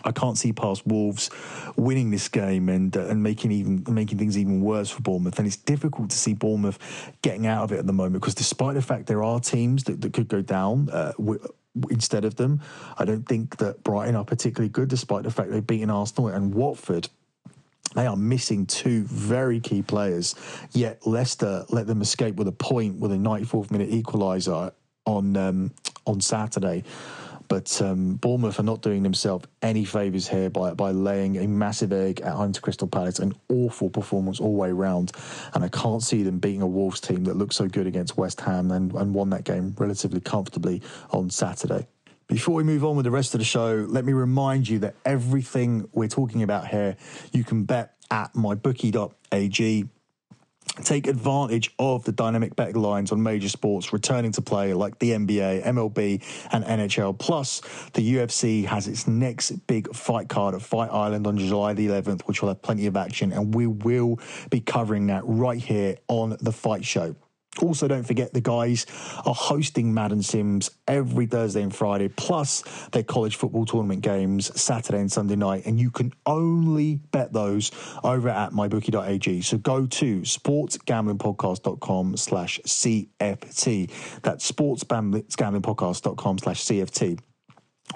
I 0.02 0.12
can't 0.12 0.36
see 0.36 0.52
past 0.52 0.86
Wolves 0.86 1.30
winning 1.76 2.10
this 2.10 2.28
game 2.28 2.68
and 2.68 2.96
uh, 2.96 3.06
and 3.06 3.22
making 3.22 3.52
even 3.52 3.84
making 3.88 4.18
things 4.18 4.36
even 4.36 4.60
worse 4.60 4.90
for 4.90 5.02
Bournemouth. 5.02 5.38
And 5.38 5.46
it's 5.46 5.56
difficult 5.56 6.10
to 6.10 6.16
see 6.16 6.34
Bournemouth 6.34 7.12
getting 7.22 7.46
out 7.46 7.64
of 7.64 7.72
it 7.72 7.78
at 7.78 7.86
the 7.86 7.92
moment 7.92 8.20
because 8.20 8.34
despite 8.34 8.74
the 8.74 8.82
fact 8.82 9.06
there 9.06 9.22
are 9.22 9.38
teams 9.38 9.84
that, 9.84 10.00
that 10.00 10.12
could 10.12 10.28
go 10.28 10.42
down. 10.42 10.88
Uh, 10.90 11.12
instead 11.90 12.24
of 12.24 12.36
them. 12.36 12.60
I 12.98 13.04
don't 13.04 13.26
think 13.26 13.56
that 13.56 13.82
Brighton 13.82 14.14
are 14.14 14.24
particularly 14.24 14.68
good, 14.68 14.88
despite 14.88 15.24
the 15.24 15.30
fact 15.32 15.50
they've 15.50 15.66
beaten 15.66 15.90
Arsenal 15.90 16.28
and 16.28 16.54
Watford. 16.54 17.08
They 17.94 18.06
are 18.06 18.16
missing 18.16 18.66
two 18.66 19.04
very 19.04 19.60
key 19.60 19.82
players, 19.82 20.34
yet 20.72 21.06
Leicester 21.06 21.64
let 21.70 21.86
them 21.86 22.00
escape 22.00 22.36
with 22.36 22.48
a 22.48 22.52
point 22.52 22.98
with 22.98 23.12
a 23.12 23.16
94th 23.16 23.70
minute 23.70 23.90
equaliser 23.90 24.72
on 25.06 25.36
um, 25.36 25.72
on 26.06 26.20
Saturday. 26.20 26.84
But 27.48 27.80
um, 27.82 28.14
Bournemouth 28.14 28.58
are 28.58 28.64
not 28.64 28.82
doing 28.82 29.02
themselves 29.02 29.46
any 29.62 29.84
favours 29.84 30.28
here 30.28 30.50
by, 30.50 30.74
by 30.74 30.90
laying 30.90 31.36
a 31.36 31.46
massive 31.46 31.92
egg 31.92 32.20
at 32.20 32.32
home 32.32 32.52
to 32.52 32.60
Crystal 32.60 32.88
Palace. 32.88 33.18
An 33.18 33.34
awful 33.48 33.90
performance 33.90 34.40
all 34.40 34.54
way 34.54 34.72
round. 34.72 35.12
And 35.54 35.64
I 35.64 35.68
can't 35.68 36.02
see 36.02 36.22
them 36.22 36.38
beating 36.38 36.62
a 36.62 36.66
Wolves 36.66 37.00
team 37.00 37.24
that 37.24 37.36
looked 37.36 37.54
so 37.54 37.68
good 37.68 37.86
against 37.86 38.16
West 38.16 38.40
Ham 38.42 38.70
and, 38.70 38.92
and 38.92 39.14
won 39.14 39.30
that 39.30 39.44
game 39.44 39.74
relatively 39.78 40.20
comfortably 40.20 40.82
on 41.10 41.30
Saturday. 41.30 41.86
Before 42.26 42.54
we 42.54 42.64
move 42.64 42.84
on 42.84 42.96
with 42.96 43.04
the 43.04 43.10
rest 43.10 43.34
of 43.34 43.38
the 43.38 43.44
show, 43.44 43.86
let 43.88 44.04
me 44.04 44.14
remind 44.14 44.68
you 44.68 44.78
that 44.80 44.94
everything 45.04 45.88
we're 45.92 46.08
talking 46.08 46.42
about 46.42 46.68
here, 46.68 46.96
you 47.32 47.44
can 47.44 47.64
bet 47.64 47.94
at 48.10 48.32
mybookie.ag 48.32 49.88
Take 50.82 51.06
advantage 51.06 51.72
of 51.78 52.04
the 52.04 52.10
dynamic 52.10 52.56
betting 52.56 52.80
lines 52.80 53.12
on 53.12 53.22
major 53.22 53.48
sports 53.48 53.92
returning 53.92 54.32
to 54.32 54.42
play 54.42 54.74
like 54.74 54.98
the 54.98 55.10
NBA, 55.12 55.64
MLB, 55.64 56.22
and 56.52 56.64
NHL. 56.64 57.16
Plus, 57.16 57.60
the 57.92 58.14
UFC 58.16 58.64
has 58.64 58.88
its 58.88 59.06
next 59.06 59.52
big 59.68 59.94
fight 59.94 60.28
card 60.28 60.54
at 60.54 60.62
Fight 60.62 60.90
Island 60.90 61.26
on 61.26 61.38
July 61.38 61.74
the 61.74 61.86
11th, 61.86 62.22
which 62.22 62.42
will 62.42 62.48
have 62.48 62.60
plenty 62.60 62.86
of 62.86 62.96
action, 62.96 63.32
and 63.32 63.54
we 63.54 63.68
will 63.68 64.18
be 64.50 64.60
covering 64.60 65.06
that 65.06 65.22
right 65.24 65.58
here 65.58 65.96
on 66.08 66.36
the 66.40 66.52
Fight 66.52 66.84
Show. 66.84 67.14
Also, 67.60 67.88
don't 67.88 68.04
forget 68.04 68.32
the 68.32 68.40
guys 68.40 68.86
are 69.24 69.34
hosting 69.34 69.92
Madden 69.94 70.22
Sims 70.22 70.70
every 70.88 71.26
Thursday 71.26 71.62
and 71.62 71.74
Friday, 71.74 72.08
plus 72.08 72.62
their 72.92 73.02
college 73.02 73.36
football 73.36 73.64
tournament 73.64 74.02
games 74.02 74.60
Saturday 74.60 75.00
and 75.00 75.10
Sunday 75.10 75.36
night. 75.36 75.66
And 75.66 75.78
you 75.78 75.90
can 75.90 76.12
only 76.26 76.96
bet 76.96 77.32
those 77.32 77.70
over 78.02 78.28
at 78.28 78.52
mybookie.ag. 78.52 79.42
So 79.42 79.58
go 79.58 79.86
to 79.86 80.20
sportsgamblingpodcast.com 80.20 82.16
slash 82.16 82.60
CFT. 82.66 83.90
That's 84.22 84.50
sportsgamblingpodcast.com 84.50 86.38
slash 86.38 86.64
CFT. 86.64 87.18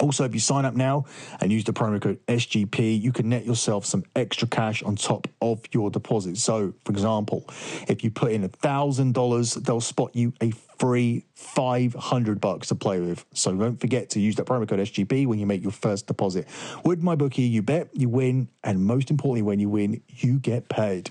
Also, 0.01 0.25
if 0.25 0.33
you 0.33 0.41
sign 0.41 0.65
up 0.65 0.75
now 0.75 1.07
and 1.41 1.51
use 1.51 1.65
the 1.65 1.73
promo 1.73 2.01
code 2.01 2.25
SGP, 2.27 3.01
you 3.01 3.11
can 3.11 3.29
net 3.29 3.45
yourself 3.45 3.85
some 3.85 4.05
extra 4.15 4.47
cash 4.47 4.83
on 4.83 4.95
top 4.95 5.27
of 5.41 5.61
your 5.73 5.91
deposit. 5.91 6.37
So, 6.37 6.73
for 6.85 6.93
example, 6.93 7.45
if 7.89 8.05
you 8.05 8.11
put 8.11 8.33
in 8.33 8.45
a 8.45 8.49
thousand 8.49 9.15
dollars, 9.15 9.55
they'll 9.55 9.81
spot 9.81 10.15
you 10.15 10.33
a 10.41 10.53
free 10.79 11.25
500 11.35 12.41
bucks 12.41 12.69
to 12.69 12.77
play 12.77 13.01
with. 13.01 13.25
So 13.33 13.53
don't 13.53 13.81
forget 13.81 14.11
to 14.11 14.21
use 14.21 14.37
that 14.37 14.47
promo 14.47 14.69
code 14.69 14.79
SGP 14.79 15.27
when 15.27 15.41
you 15.41 15.47
make 15.47 15.63
your 15.63 15.73
first 15.73 16.07
deposit. 16.07 16.47
With 16.85 17.03
my 17.03 17.17
bookie, 17.17 17.43
you 17.43 17.63
bet, 17.63 17.89
you 17.93 18.09
win, 18.09 18.49
and 18.63 18.85
most 18.85 19.11
importantly, 19.11 19.43
when 19.43 19.59
you 19.59 19.69
win, 19.69 20.01
you 20.09 20.39
get 20.39 20.69
paid. 20.69 21.11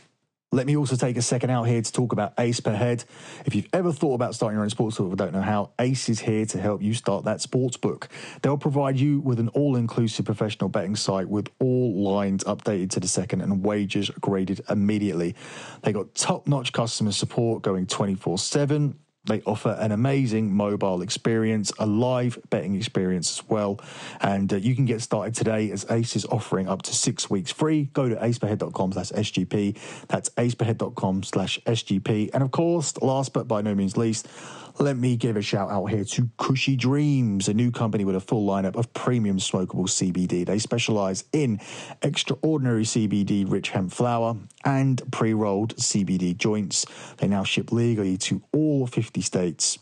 Let 0.54 0.66
me 0.66 0.78
also 0.78 0.96
take 0.96 1.18
a 1.18 1.22
second 1.22 1.50
out 1.50 1.64
here 1.64 1.82
to 1.82 1.92
talk 1.92 2.14
about 2.14 2.32
Ace 2.40 2.62
Per 2.62 2.74
Head. 2.74 3.04
If 3.46 3.54
you've 3.54 3.68
ever 3.74 3.92
thought 3.92 4.14
about 4.14 4.34
starting 4.34 4.56
your 4.56 4.64
own 4.64 4.70
sports 4.70 4.98
book 4.98 5.10
but 5.10 5.18
don't 5.18 5.34
know 5.34 5.42
how, 5.42 5.72
Ace 5.78 6.08
is 6.08 6.22
here 6.22 6.46
to 6.46 6.58
help 6.62 6.82
you 6.82 6.94
start 6.94 7.26
that 7.26 7.42
sports 7.42 7.76
book. 7.76 8.08
They'll 8.42 8.58
provide 8.58 8.98
you 8.98 9.20
with 9.20 9.42
an 9.42 9.50
all 9.50 9.76
inclusive 9.76 10.24
professional 10.24 10.70
betting 10.70 10.96
site 10.96 11.28
with 11.28 11.50
all 11.60 12.02
lines 12.02 12.46
updated 12.46 12.92
to 12.92 13.02
the 13.02 13.10
second 13.10 13.42
and 13.42 13.62
wagers 13.62 14.10
graded 14.22 14.62
immediately. 14.70 15.36
They 15.82 15.92
got 15.92 16.16
top 16.16 16.48
notch 16.48 16.72
customer 16.72 17.12
support 17.12 17.62
going 17.62 17.86
24 17.86 18.38
7 18.38 18.98
they 19.28 19.42
offer 19.46 19.78
an 19.80 19.92
amazing 19.92 20.54
mobile 20.54 21.02
experience, 21.02 21.72
a 21.80 21.86
live 21.86 22.40
betting 22.50 22.76
experience 22.76 23.40
as 23.40 23.50
well. 23.50 23.80
And 24.22 24.52
uh, 24.52 24.58
you 24.58 24.76
can 24.76 24.86
get 24.86 25.02
started 25.02 25.36
today 25.36 25.70
as 25.72 25.86
Ace 25.90 26.16
is 26.16 26.26
offering 26.26 26.68
up 26.68 26.82
to 26.84 26.96
six 26.96 27.30
weeks 27.30 27.52
free. 27.52 27.90
Go 27.94 28.10
to 28.10 28.16
aceperhead.com 28.16 28.94
slash 28.94 29.12
SGP. 29.12 30.08
That's 30.08 30.30
aceperhead.com 30.32 31.24
slash 31.24 31.60
SGP. 31.66 32.32
And 32.34 32.44
of 32.44 32.52
course, 32.52 32.98
last 33.02 33.34
but 33.34 33.48
by 33.48 33.62
no 33.62 33.76
means 33.76 33.98
least, 33.98 34.28
let 34.80 34.98
me 34.98 35.16
give 35.16 35.38
a 35.38 35.42
shout 35.42 35.70
out 35.72 35.86
here 35.88 36.04
to 36.04 36.24
Kushy 36.38 36.78
Dreams, 36.78 37.48
a 37.48 37.54
new 37.54 37.72
company 37.72 38.06
with 38.06 38.16
a 38.16 38.20
full 38.20 38.48
lineup 38.48 38.76
of 38.76 38.94
premium 38.94 39.38
smokable 39.38 39.88
CBD. 39.88 40.46
They 40.46 40.60
specialize 40.60 41.24
in 41.34 41.60
extraordinary 42.02 42.84
CBD 42.84 43.50
rich 43.50 43.70
hemp 43.70 43.92
flower 43.92 44.36
and 44.64 45.02
pre 45.12 45.34
rolled 45.34 45.76
CBD 45.78 46.38
joints. 46.38 46.86
They 47.18 47.28
now 47.28 47.44
ship 47.44 47.72
legally 47.72 48.18
to 48.18 48.42
all 48.54 48.88
50 48.88 49.22
states. 49.22 49.80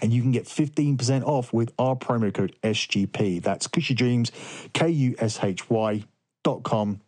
And 0.00 0.12
you 0.12 0.22
can 0.22 0.30
get 0.30 0.44
15% 0.44 1.24
off 1.24 1.52
with 1.52 1.72
our 1.78 1.96
promo 1.96 2.32
code 2.32 2.54
SGP. 2.62 3.42
That's 3.42 3.66
Kushy 3.66 3.96
Dreams, 3.96 4.30
K 4.72 4.88
U 4.88 5.14
S 5.18 5.42
H 5.42 5.68
Y 5.68 6.04
dot 6.44 6.62
com, 6.62 7.00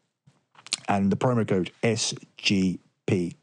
and 0.88 1.10
the 1.10 1.16
promo 1.16 1.46
code 1.46 1.70
SGP. 1.82 3.34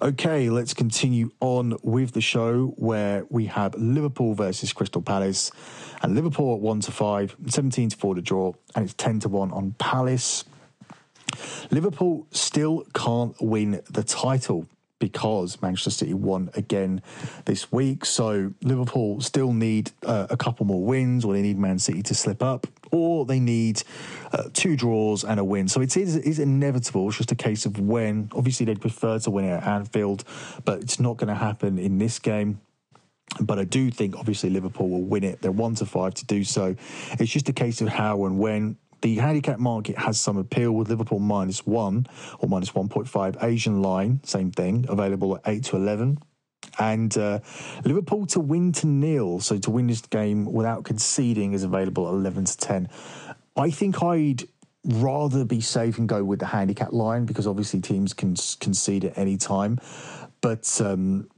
Okay, 0.00 0.48
let's 0.48 0.74
continue 0.74 1.32
on 1.40 1.76
with 1.82 2.12
the 2.12 2.20
show 2.20 2.68
where 2.76 3.24
we 3.30 3.46
have 3.46 3.74
Liverpool 3.74 4.32
versus 4.32 4.72
Crystal 4.72 5.02
Palace. 5.02 5.50
And 6.02 6.14
Liverpool 6.14 6.54
at 6.54 6.60
1 6.60 6.80
to 6.82 6.92
5, 6.92 7.36
17 7.48 7.88
to 7.88 7.96
4 7.96 8.14
to 8.14 8.22
draw, 8.22 8.52
and 8.76 8.84
it's 8.84 8.94
10 8.94 9.18
to 9.20 9.28
1 9.28 9.50
on 9.50 9.72
Palace. 9.72 10.44
Liverpool 11.72 12.28
still 12.30 12.86
can't 12.94 13.34
win 13.40 13.82
the 13.90 14.04
title 14.04 14.66
because 15.00 15.60
Manchester 15.60 15.90
City 15.90 16.14
won 16.14 16.50
again 16.54 17.02
this 17.46 17.72
week. 17.72 18.04
So 18.04 18.54
Liverpool 18.62 19.20
still 19.20 19.52
need 19.52 19.90
uh, 20.04 20.28
a 20.30 20.36
couple 20.36 20.64
more 20.64 20.84
wins, 20.84 21.24
or 21.24 21.32
they 21.32 21.42
need 21.42 21.58
Man 21.58 21.80
City 21.80 22.04
to 22.04 22.14
slip 22.14 22.40
up, 22.40 22.68
or 22.90 23.24
they 23.24 23.40
need 23.40 23.82
uh, 24.32 24.44
two 24.52 24.76
draws 24.76 25.24
and 25.24 25.40
a 25.40 25.44
win. 25.44 25.68
So 25.68 25.80
it 25.80 25.96
is, 25.96 26.16
it 26.16 26.24
is 26.24 26.38
inevitable. 26.38 27.08
It's 27.08 27.18
just 27.18 27.32
a 27.32 27.36
case 27.36 27.66
of 27.66 27.78
when. 27.78 28.30
Obviously, 28.34 28.66
they'd 28.66 28.80
prefer 28.80 29.18
to 29.20 29.30
win 29.30 29.44
it 29.44 29.52
at 29.52 29.66
Anfield, 29.66 30.24
but 30.64 30.80
it's 30.80 31.00
not 31.00 31.16
going 31.16 31.28
to 31.28 31.34
happen 31.34 31.78
in 31.78 31.98
this 31.98 32.18
game. 32.18 32.60
But 33.40 33.58
I 33.58 33.64
do 33.64 33.90
think 33.90 34.16
obviously 34.16 34.50
Liverpool 34.50 34.88
will 34.88 35.02
win 35.02 35.22
it. 35.22 35.42
They're 35.42 35.52
one 35.52 35.74
to 35.76 35.86
five 35.86 36.14
to 36.14 36.26
do 36.26 36.44
so. 36.44 36.76
It's 37.12 37.30
just 37.30 37.48
a 37.48 37.52
case 37.52 37.80
of 37.80 37.88
how 37.88 38.24
and 38.24 38.38
when 38.38 38.78
the 39.00 39.16
handicap 39.16 39.58
market 39.58 39.96
has 39.98 40.20
some 40.20 40.36
appeal 40.36 40.72
with 40.72 40.88
Liverpool 40.88 41.20
minus 41.20 41.66
one 41.66 42.06
or 42.40 42.48
minus 42.48 42.70
1.5. 42.70 43.42
Asian 43.42 43.82
line, 43.82 44.20
same 44.24 44.50
thing, 44.50 44.86
available 44.88 45.36
at 45.36 45.42
8 45.46 45.64
to 45.64 45.76
11. 45.76 46.18
And 46.78 47.16
uh, 47.16 47.40
Liverpool 47.84 48.26
to 48.26 48.40
win 48.40 48.72
to 48.72 48.86
nil, 48.86 49.40
so 49.40 49.58
to 49.58 49.70
win 49.70 49.88
this 49.88 50.00
game 50.00 50.44
without 50.44 50.84
conceding, 50.84 51.52
is 51.52 51.64
available 51.64 52.06
at 52.06 52.14
11 52.14 52.44
to 52.44 52.56
10. 52.56 52.88
I 53.56 53.70
think 53.70 54.02
I'd 54.02 54.44
rather 54.84 55.44
be 55.44 55.60
safe 55.60 55.98
and 55.98 56.08
go 56.08 56.22
with 56.22 56.38
the 56.38 56.46
handicap 56.46 56.92
line 56.92 57.26
because 57.26 57.46
obviously 57.46 57.80
teams 57.80 58.14
can 58.14 58.36
concede 58.60 59.04
at 59.04 59.18
any 59.18 59.36
time. 59.36 59.78
But 60.40 60.80
um, 60.80 61.28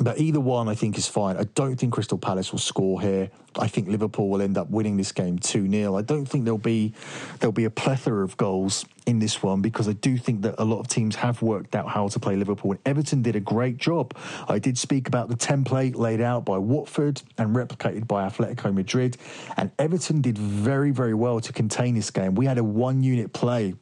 but 0.00 0.18
either 0.18 0.40
one, 0.40 0.68
I 0.68 0.74
think, 0.74 0.96
is 0.96 1.06
fine. 1.06 1.36
I 1.36 1.44
don't 1.54 1.76
think 1.76 1.92
Crystal 1.92 2.16
Palace 2.16 2.50
will 2.50 2.58
score 2.58 3.00
here. 3.00 3.30
I 3.58 3.68
think 3.68 3.88
Liverpool 3.88 4.30
will 4.30 4.40
end 4.40 4.56
up 4.56 4.70
winning 4.70 4.96
this 4.96 5.12
game 5.12 5.38
2 5.38 5.68
0. 5.68 5.96
I 5.96 6.00
don't 6.00 6.24
think 6.24 6.44
there'll 6.44 6.56
be 6.56 6.94
there'll 7.38 7.52
be 7.52 7.66
a 7.66 7.70
plethora 7.70 8.24
of 8.24 8.38
goals 8.38 8.86
in 9.04 9.18
this 9.18 9.42
one 9.42 9.60
because 9.60 9.88
I 9.88 9.92
do 9.92 10.16
think 10.16 10.42
that 10.42 10.54
a 10.56 10.64
lot 10.64 10.80
of 10.80 10.88
teams 10.88 11.16
have 11.16 11.42
worked 11.42 11.74
out 11.74 11.88
how 11.88 12.08
to 12.08 12.18
play 12.18 12.36
Liverpool. 12.36 12.70
And 12.70 12.80
Everton 12.86 13.20
did 13.20 13.36
a 13.36 13.40
great 13.40 13.76
job. 13.76 14.16
I 14.48 14.58
did 14.58 14.78
speak 14.78 15.08
about 15.08 15.28
the 15.28 15.36
template 15.36 15.94
laid 15.96 16.22
out 16.22 16.46
by 16.46 16.56
Watford 16.56 17.20
and 17.36 17.54
replicated 17.54 18.06
by 18.06 18.26
Atletico 18.26 18.72
Madrid. 18.72 19.18
And 19.58 19.72
Everton 19.78 20.22
did 20.22 20.38
very, 20.38 20.90
very 20.90 21.14
well 21.14 21.40
to 21.40 21.52
contain 21.52 21.94
this 21.94 22.10
game. 22.10 22.34
We 22.34 22.46
had 22.46 22.56
a 22.56 22.64
one 22.64 23.02
unit 23.02 23.34
play 23.34 23.74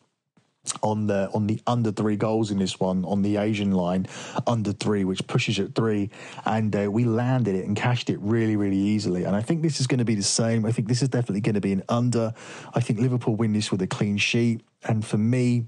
on 0.83 1.07
the 1.07 1.31
on 1.33 1.47
the 1.47 1.61
under 1.67 1.91
three 1.91 2.17
goals 2.17 2.51
in 2.51 2.59
this 2.59 2.79
one 2.79 3.05
on 3.05 3.23
the 3.23 3.37
Asian 3.39 3.73
line 3.73 4.07
under 4.47 4.73
three, 4.73 5.05
which 5.05 5.27
pushes 5.27 5.59
at 5.59 5.75
three, 5.75 6.11
and 6.45 6.75
uh, 6.77 6.91
we 6.91 7.05
landed 7.05 7.55
it 7.55 7.65
and 7.67 7.77
cashed 7.77 8.11
it 8.11 8.19
really 8.21 8.57
really 8.57 8.77
easily. 8.77 9.25
And 9.25 9.35
I 9.35 9.43
think 9.43 9.63
this 9.63 9.81
is 9.81 9.87
going 9.87 9.99
to 9.99 10.05
be 10.05 10.15
the 10.15 10.23
same. 10.23 10.67
I 10.67 10.73
think 10.73 10.89
this 10.89 11.03
is 11.03 11.09
definitely 11.09 11.41
going 11.41 11.55
to 11.55 11.61
be 11.61 11.73
an 11.73 11.83
under. 11.89 12.35
I 12.75 12.81
think 12.81 13.01
Liverpool 13.01 13.37
win 13.37 13.53
this 13.53 13.71
with 13.71 13.83
a 13.83 13.87
clean 13.87 14.19
sheet, 14.19 14.63
and 14.85 15.05
for 15.05 15.19
me, 15.19 15.67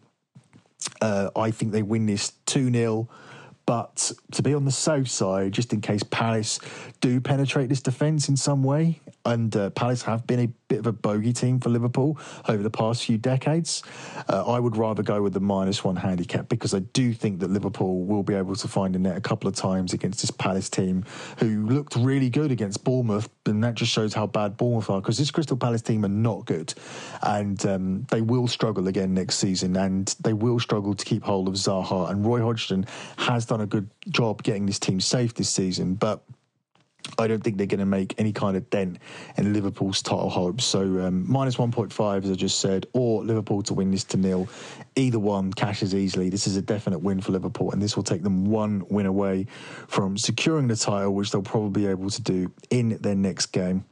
uh, 1.01 1.31
I 1.37 1.51
think 1.51 1.73
they 1.73 1.83
win 1.83 2.07
this 2.07 2.33
two 2.47 2.71
0 2.71 3.09
but 3.67 4.13
to 4.33 4.43
be 4.43 4.55
on 4.55 4.65
the 4.65 4.73
safe 4.73 5.09
side, 5.09 5.53
just 5.53 5.73
in 5.73 5.81
case 5.81 6.03
Palace 6.03 6.59
do 7.01 7.21
penetrate 7.21 7.69
this 7.69 7.81
defence 7.81 8.29
in 8.29 8.37
some 8.37 8.63
way, 8.63 9.01
and 9.25 9.55
uh, 9.57 9.71
Palace 9.71 10.03
have 10.03 10.27
been 10.27 10.41
a 10.41 10.47
bit 10.69 10.79
of 10.79 10.87
a 10.87 10.93
bogey 10.93 11.33
team 11.33 11.61
for 11.61 11.69
Liverpool 11.69 12.19
over 12.49 12.63
the 12.63 12.71
past 12.71 13.05
few 13.05 13.19
decades. 13.19 13.83
Uh, 14.29 14.45
I 14.51 14.59
would 14.59 14.77
rather 14.77 15.03
go 15.03 15.23
with 15.23 15.33
the 15.33 15.41
minus 15.41 15.85
one 15.85 15.97
handicap 15.97 16.49
because 16.49 16.75
I 16.75 16.81
do 16.81 17.13
think 17.13 17.41
that 17.41 17.51
Liverpool 17.51 18.05
will 18.05 18.23
be 18.23 18.35
able 18.35 18.57
to 18.57 18.69
find 18.69 18.97
a 18.97 18.99
net 18.99 19.17
a 19.17 19.21
couple 19.21 19.49
of 19.49 19.55
times 19.55 19.93
against 19.93 20.21
this 20.23 20.31
Palace 20.31 20.71
team 20.71 21.05
who 21.39 21.67
looked 21.67 21.95
really 21.97 22.31
good 22.31 22.51
against 22.51 22.85
Bournemouth, 22.85 23.29
and 23.47 23.63
that 23.63 23.75
just 23.75 23.93
shows 23.93 24.15
how 24.15 24.27
bad 24.27 24.57
Bournemouth 24.57 24.89
are 24.91 25.01
because 25.01 25.19
this 25.19 25.31
Crystal 25.31 25.57
Palace 25.57 25.83
team 25.83 26.05
are 26.05 26.09
not 26.09 26.47
good, 26.47 26.75
and 27.23 27.65
um, 27.67 28.07
they 28.11 28.23
will 28.23 28.49
struggle 28.49 28.89
again 28.89 29.15
next 29.15 29.37
season, 29.37 29.77
and 29.77 30.15
they 30.21 30.33
will 30.33 30.59
struggle 30.59 30.95
to 30.95 31.05
keep 31.05 31.23
hold 31.23 31.49
of 31.49 31.55
Zaha. 31.55 32.11
And 32.11 32.25
Roy 32.25 32.41
Hodgson 32.41 32.87
has 33.19 33.47
done 33.53 33.61
a 33.61 33.67
good 33.67 33.91
job 34.09 34.43
getting 34.43 34.65
this 34.65 34.79
team 34.79 34.99
safe 34.99 35.35
this 35.35 35.51
season, 35.51 35.93
but 35.93 36.25
I 37.19 37.27
don't 37.27 37.45
think 37.45 37.59
they're 37.59 37.67
going 37.67 37.81
to 37.81 37.87
make 37.87 38.15
any 38.17 38.33
kind 38.33 38.57
of 38.57 38.71
dent 38.71 38.99
in 39.37 39.53
Liverpool's 39.53 40.01
title 40.01 40.31
hopes. 40.31 40.65
So 40.65 40.81
um, 40.81 41.31
minus 41.31 41.57
1.5, 41.57 42.25
as 42.25 42.31
I 42.31 42.35
just 42.35 42.61
said, 42.61 42.87
or 42.95 43.23
Liverpool 43.23 43.63
to 43.65 43.75
win 43.75 43.91
this 43.91 44.05
to 44.05 44.17
nil. 44.17 44.49
Either 44.97 45.19
one 45.19 45.53
cashes 45.53 45.95
easily. 45.95 46.31
This 46.31 46.47
is 46.47 46.57
a 46.57 46.63
definite 46.63 47.01
win 47.01 47.21
for 47.21 47.33
Liverpool, 47.33 47.73
and 47.73 47.83
this 47.83 47.95
will 47.95 48.05
take 48.05 48.23
them 48.23 48.47
one 48.47 48.87
win 48.89 49.05
away 49.05 49.47
from 49.87 50.17
securing 50.17 50.69
the 50.69 50.77
title, 50.77 51.13
which 51.15 51.31
they'll 51.31 51.43
probably 51.43 51.83
be 51.83 51.89
able 51.89 52.09
to 52.09 52.23
do 52.23 52.51
in 52.71 52.97
their 53.03 53.15
next 53.15 53.47
game. 53.47 53.85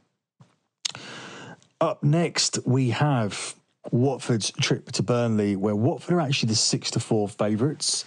Up 1.79 2.01
next, 2.01 2.57
we 2.65 2.89
have 2.89 3.53
Watford's 3.91 4.49
trip 4.59 4.91
to 4.93 5.03
Burnley, 5.03 5.55
where 5.55 5.75
Watford 5.75 6.15
are 6.15 6.21
actually 6.21 6.49
the 6.49 6.55
six 6.55 6.89
to 6.91 6.99
four 6.99 7.29
favourites. 7.29 8.05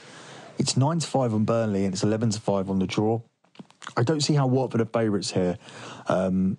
It's 0.58 0.76
nine 0.76 0.98
to 0.98 1.06
five 1.06 1.34
on 1.34 1.44
Burnley, 1.44 1.84
and 1.84 1.94
it's 1.94 2.02
eleven 2.02 2.30
to 2.30 2.40
five 2.40 2.70
on 2.70 2.78
the 2.78 2.86
draw. 2.86 3.20
I 3.96 4.02
don't 4.02 4.20
see 4.20 4.34
how 4.34 4.46
Watford 4.46 4.80
are 4.80 4.86
favourites 4.86 5.30
here. 5.30 5.58
Um, 6.08 6.58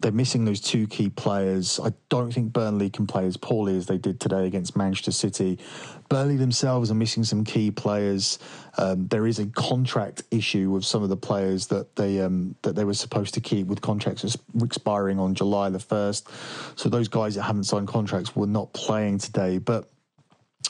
they're 0.00 0.10
missing 0.10 0.44
those 0.44 0.60
two 0.60 0.88
key 0.88 1.10
players. 1.10 1.78
I 1.82 1.92
don't 2.08 2.32
think 2.32 2.52
Burnley 2.52 2.90
can 2.90 3.06
play 3.06 3.24
as 3.24 3.36
poorly 3.36 3.76
as 3.76 3.86
they 3.86 3.98
did 3.98 4.18
today 4.18 4.46
against 4.46 4.76
Manchester 4.76 5.12
City. 5.12 5.60
Burnley 6.08 6.36
themselves 6.36 6.90
are 6.90 6.94
missing 6.94 7.22
some 7.22 7.44
key 7.44 7.70
players. 7.70 8.40
Um, 8.78 9.06
there 9.06 9.28
is 9.28 9.38
a 9.38 9.46
contract 9.46 10.24
issue 10.32 10.70
with 10.70 10.84
some 10.84 11.04
of 11.04 11.08
the 11.08 11.16
players 11.16 11.68
that 11.68 11.94
they 11.94 12.20
um, 12.20 12.56
that 12.62 12.74
they 12.74 12.84
were 12.84 12.94
supposed 12.94 13.34
to 13.34 13.40
keep 13.40 13.68
with 13.68 13.80
contracts 13.80 14.36
expiring 14.60 15.20
on 15.20 15.34
July 15.34 15.70
the 15.70 15.78
first. 15.78 16.28
So 16.74 16.88
those 16.88 17.06
guys 17.06 17.36
that 17.36 17.42
haven't 17.42 17.64
signed 17.64 17.86
contracts 17.86 18.34
were 18.34 18.48
not 18.48 18.72
playing 18.72 19.18
today, 19.18 19.58
but 19.58 19.91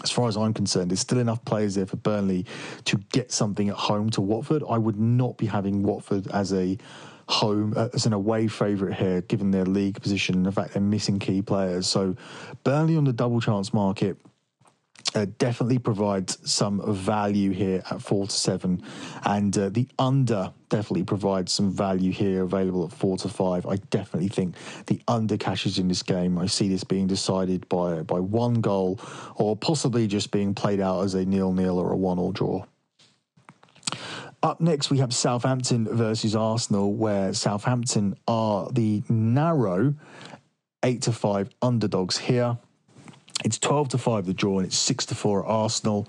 as 0.02 0.11
far 0.11 0.28
as 0.28 0.37
I'm 0.37 0.55
concerned, 0.55 0.90
there's 0.90 1.00
still 1.00 1.18
enough 1.18 1.44
players 1.44 1.74
there 1.74 1.87
for 1.87 1.96
Burnley 1.96 2.46
to 2.85 2.96
get 3.12 3.33
something 3.33 3.68
at 3.68 3.76
home 3.76 4.11
to 4.11 4.20
Watford. 4.20 4.62
I 4.68 4.78
would 4.78 4.98
not 4.98 5.37
be 5.37 5.46
having 5.46 5.83
Watford 5.83 6.28
as 6.28 6.52
a 6.52 6.78
home 7.28 7.72
uh, 7.76 7.88
as 7.94 8.07
an 8.07 8.12
away 8.12 8.48
favourite 8.48 8.94
here, 8.94 9.20
given 9.22 9.50
their 9.50 9.64
league 9.64 10.00
position 10.00 10.35
and 10.35 10.46
the 10.46 10.52
fact 10.52 10.74
they're 10.74 10.83
missing 10.83 11.18
key 11.18 11.42
players. 11.42 11.87
So 11.87 12.16
Burnley 12.64 12.96
on 12.96 13.05
the 13.05 13.12
double 13.12 13.40
chance 13.40 13.72
market. 13.72 14.18
Uh, 15.14 15.26
definitely 15.37 15.78
provides 15.78 16.38
some 16.50 16.81
value 16.94 17.50
here 17.50 17.83
at 17.90 18.00
four 18.00 18.26
to 18.26 18.33
seven, 18.33 18.83
and 19.24 19.59
uh, 19.59 19.68
the 19.68 19.87
under 19.98 20.50
definitely 20.70 21.05
provides 21.05 21.52
some 21.52 21.70
value 21.70 22.11
here 22.11 22.44
available 22.44 22.87
at 22.87 22.92
four 22.92 23.18
to 23.18 23.28
five. 23.28 23.66
I 23.66 23.76
definitely 23.90 24.28
think 24.28 24.55
the 24.87 25.02
under 25.07 25.37
cashes 25.37 25.78
in 25.78 25.88
this 25.88 26.02
game. 26.02 26.38
I 26.38 26.46
see 26.46 26.68
this 26.68 26.83
being 26.83 27.09
decided 27.09 27.68
by 27.68 28.02
by 28.02 28.20
one 28.20 28.62
goal, 28.62 29.00
or 29.35 29.55
possibly 29.55 30.07
just 30.07 30.31
being 30.31 30.55
played 30.55 30.81
out 30.81 31.02
as 31.02 31.12
a 31.12 31.26
nil 31.26 31.52
nil 31.52 31.78
or 31.78 31.92
a 31.92 31.96
one 31.96 32.18
all 32.18 32.33
draw. 32.33 32.64
Up 34.42 34.62
next, 34.62 34.90
we 34.90 34.98
have 34.98 35.12
Southampton 35.12 35.94
versus 35.94 36.35
Arsenal, 36.35 36.94
where 36.94 37.35
Southampton 37.35 38.16
are 38.26 38.70
the 38.72 39.02
narrow 39.11 39.94
eight 40.83 41.02
to 41.02 41.12
five 41.12 41.50
underdogs 41.61 42.16
here. 42.16 42.57
It's 43.44 43.59
12 43.59 43.90
to 43.90 43.98
5 43.98 44.26
the 44.26 44.35
draw, 44.35 44.59
and 44.59 44.66
it's 44.66 44.78
6 44.78 45.07
to 45.07 45.14
4 45.14 45.44
Arsenal. 45.44 46.09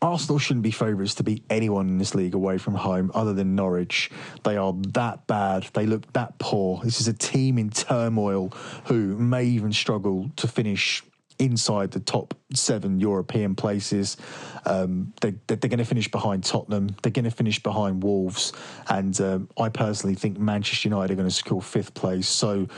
Arsenal 0.00 0.38
shouldn't 0.38 0.62
be 0.62 0.70
favourites 0.70 1.16
to 1.16 1.24
beat 1.24 1.42
anyone 1.50 1.88
in 1.88 1.98
this 1.98 2.14
league 2.14 2.34
away 2.34 2.58
from 2.58 2.74
home 2.74 3.10
other 3.14 3.32
than 3.32 3.56
Norwich. 3.56 4.10
They 4.44 4.56
are 4.56 4.72
that 4.90 5.26
bad. 5.26 5.64
They 5.72 5.86
look 5.86 6.12
that 6.12 6.38
poor. 6.38 6.80
This 6.84 7.00
is 7.00 7.08
a 7.08 7.12
team 7.12 7.58
in 7.58 7.70
turmoil 7.70 8.50
who 8.84 9.16
may 9.16 9.44
even 9.44 9.72
struggle 9.72 10.30
to 10.36 10.46
finish 10.46 11.02
inside 11.38 11.92
the 11.92 12.00
top 12.00 12.34
seven 12.52 13.00
European 13.00 13.54
places. 13.54 14.16
Um, 14.66 15.12
they, 15.20 15.34
are 15.50 15.56
going 15.56 15.78
to 15.78 15.84
finish 15.84 16.10
behind 16.10 16.44
Tottenham. 16.44 16.94
They're 17.02 17.12
going 17.12 17.24
to 17.24 17.30
finish 17.30 17.62
behind 17.62 18.02
Wolves. 18.02 18.52
And 18.88 19.18
um, 19.20 19.48
I 19.58 19.68
personally 19.68 20.14
think 20.14 20.38
Manchester 20.38 20.88
United 20.88 21.12
are 21.12 21.16
going 21.16 21.28
to 21.28 21.34
secure 21.34 21.60
fifth 21.60 21.94
place. 21.94 22.28
So 22.28 22.68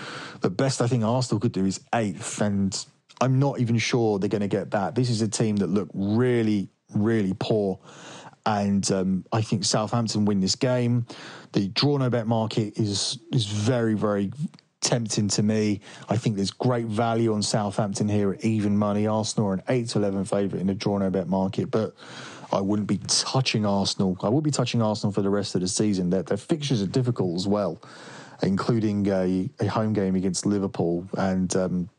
the 0.41 0.51
best 0.51 0.81
I 0.83 0.87
think 0.87 1.05
Arsenal 1.05 1.41
could 1.41 1.53
do 1.53 1.65
is 1.65 1.81
eighth. 1.95 2.41
And 2.41 2.87
I'm 3.21 3.39
not 3.39 3.61
even 3.61 3.79
sure 3.79 4.19
they're 4.19 4.29
going 4.29 4.41
to 4.41 4.49
get 4.49 4.71
that. 4.71 4.95
This 4.95 5.11
is 5.11 5.23
a 5.23 5.29
team 5.29 5.57
that 5.57 5.69
look 5.69 5.89
really, 5.93 6.69
really 6.95 7.35
poor. 7.39 7.79
And 8.47 8.91
um, 8.91 9.25
I 9.33 9.43
think 9.43 9.65
Southampton 9.65 10.25
win 10.25 10.41
this 10.41 10.57
game. 10.57 11.07
The 11.53 11.69
draw 11.69 11.99
no 11.99 12.09
bet 12.09 12.27
market 12.27 12.79
is 12.79 13.19
is 13.33 13.47
very, 13.47 13.95
very 13.95 14.33
tempting 14.81 15.29
to 15.29 15.43
me. 15.43 15.81
I 16.09 16.17
think 16.17 16.37
there's 16.37 16.51
great 16.51 16.87
value 16.87 17.35
on 17.35 17.43
Southampton 17.43 18.09
here 18.09 18.33
at 18.33 18.45
even 18.45 18.77
money. 18.77 19.07
Arsenal 19.07 19.51
are 19.51 19.55
an 19.55 19.63
8 19.69 19.89
to 19.89 19.99
11 19.99 20.25
favourite 20.25 20.61
in 20.61 20.69
the 20.69 20.75
draw 20.75 20.99
no 20.99 21.11
bet 21.11 21.29
market, 21.29 21.71
but 21.71 21.95
I 22.53 22.61
wouldn't 22.61 22.89
be 22.89 22.99
touching 23.07 23.67
Arsenal. 23.67 24.17
I 24.23 24.29
would 24.29 24.43
be 24.43 24.51
touching 24.51 24.83
Arsenal 24.83 25.13
for 25.13 25.23
the 25.23 25.31
rest 25.31 25.55
of 25.55 25.61
the 25.61 25.69
season. 25.69 26.11
Their, 26.11 26.23
their 26.23 26.37
fixtures 26.37 26.83
are 26.83 26.87
difficult 26.87 27.37
as 27.37 27.47
well, 27.47 27.81
including 28.43 29.07
a, 29.09 29.51
a 29.61 29.67
home 29.67 29.93
game 29.93 30.17
against 30.17 30.47
Liverpool. 30.47 31.07
And 31.17 31.55
um, 31.57 31.91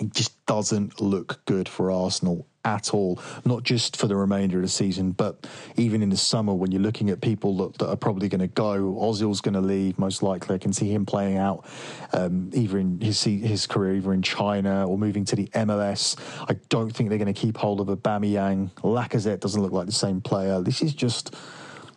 it 0.00 0.14
just 0.14 0.44
doesn't 0.46 1.00
look 1.00 1.44
good 1.44 1.68
for 1.68 1.90
Arsenal 1.90 2.46
at 2.64 2.94
all, 2.94 3.20
not 3.44 3.64
just 3.64 3.96
for 3.96 4.06
the 4.06 4.16
remainder 4.16 4.58
of 4.58 4.62
the 4.62 4.68
season, 4.68 5.10
but 5.10 5.46
even 5.76 6.02
in 6.02 6.10
the 6.10 6.16
summer 6.16 6.54
when 6.54 6.70
you're 6.70 6.80
looking 6.80 7.10
at 7.10 7.20
people 7.20 7.56
that, 7.56 7.78
that 7.78 7.88
are 7.88 7.96
probably 7.96 8.28
going 8.28 8.40
to 8.40 8.46
go. 8.46 8.96
Ozil's 9.00 9.40
going 9.40 9.54
to 9.54 9.60
leave, 9.60 9.98
most 9.98 10.22
likely. 10.22 10.54
I 10.54 10.58
can 10.58 10.72
see 10.72 10.92
him 10.92 11.04
playing 11.04 11.38
out 11.38 11.66
um, 12.12 12.50
either 12.54 12.78
in 12.78 13.00
his 13.00 13.22
his 13.22 13.66
career, 13.66 13.96
either 13.96 14.12
in 14.12 14.22
China 14.22 14.86
or 14.88 14.96
moving 14.96 15.24
to 15.26 15.36
the 15.36 15.48
MLS. 15.48 16.16
I 16.48 16.54
don't 16.68 16.90
think 16.90 17.08
they're 17.08 17.18
going 17.18 17.32
to 17.32 17.40
keep 17.40 17.56
hold 17.56 17.80
of 17.80 17.88
a 17.88 17.96
Aubameyang. 17.96 18.70
Lacazette 18.82 19.40
doesn't 19.40 19.60
look 19.60 19.72
like 19.72 19.86
the 19.86 19.92
same 19.92 20.20
player. 20.20 20.60
This 20.60 20.82
is 20.82 20.94
just 20.94 21.34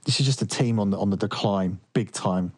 this 0.05 0.19
is 0.19 0.25
just 0.25 0.41
a 0.41 0.47
team 0.47 0.79
on 0.79 0.89
the 0.89 0.97
on 0.97 1.11
the 1.11 1.17
decline, 1.17 1.79
big 1.93 2.11
time, 2.11 2.53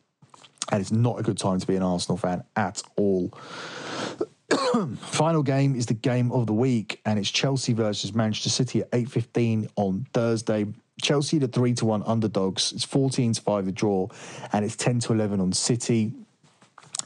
and 0.71 0.79
it's 0.79 0.91
not 0.91 1.19
a 1.19 1.23
good 1.23 1.37
time 1.37 1.59
to 1.59 1.67
be 1.67 1.75
an 1.75 1.83
Arsenal 1.83 2.17
fan 2.17 2.43
at 2.55 2.81
all. 2.95 3.37
Final 4.97 5.43
game 5.43 5.75
is 5.75 5.87
the 5.87 5.93
game 5.93 6.31
of 6.31 6.47
the 6.47 6.53
week, 6.53 7.01
and 7.05 7.19
it's 7.19 7.29
Chelsea 7.29 7.73
versus 7.73 8.13
Manchester 8.13 8.49
City 8.49 8.81
at 8.81 8.89
eight 8.93 9.09
fifteen 9.09 9.67
on 9.75 10.05
Thursday. 10.13 10.67
Chelsea 11.01 11.37
the 11.37 11.47
three 11.47 11.73
to 11.73 11.85
one 11.85 12.03
underdogs. 12.03 12.71
It's 12.71 12.83
fourteen 12.83 13.33
to 13.33 13.41
five 13.41 13.65
the 13.65 13.71
draw, 13.71 14.07
and 14.53 14.63
it's 14.63 14.75
ten 14.75 14.99
to 14.99 15.13
eleven 15.13 15.39
on 15.41 15.51
City. 15.51 16.13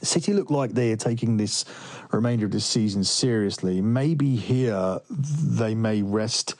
City 0.03 0.33
look 0.33 0.49
like 0.49 0.71
they 0.71 0.91
are 0.91 0.97
taking 0.97 1.37
this 1.37 1.65
remainder 2.11 2.45
of 2.45 2.51
this 2.51 2.65
season 2.65 3.03
seriously. 3.03 3.81
Maybe 3.81 4.35
here 4.35 4.99
they 5.09 5.75
may 5.75 6.01
rest 6.01 6.55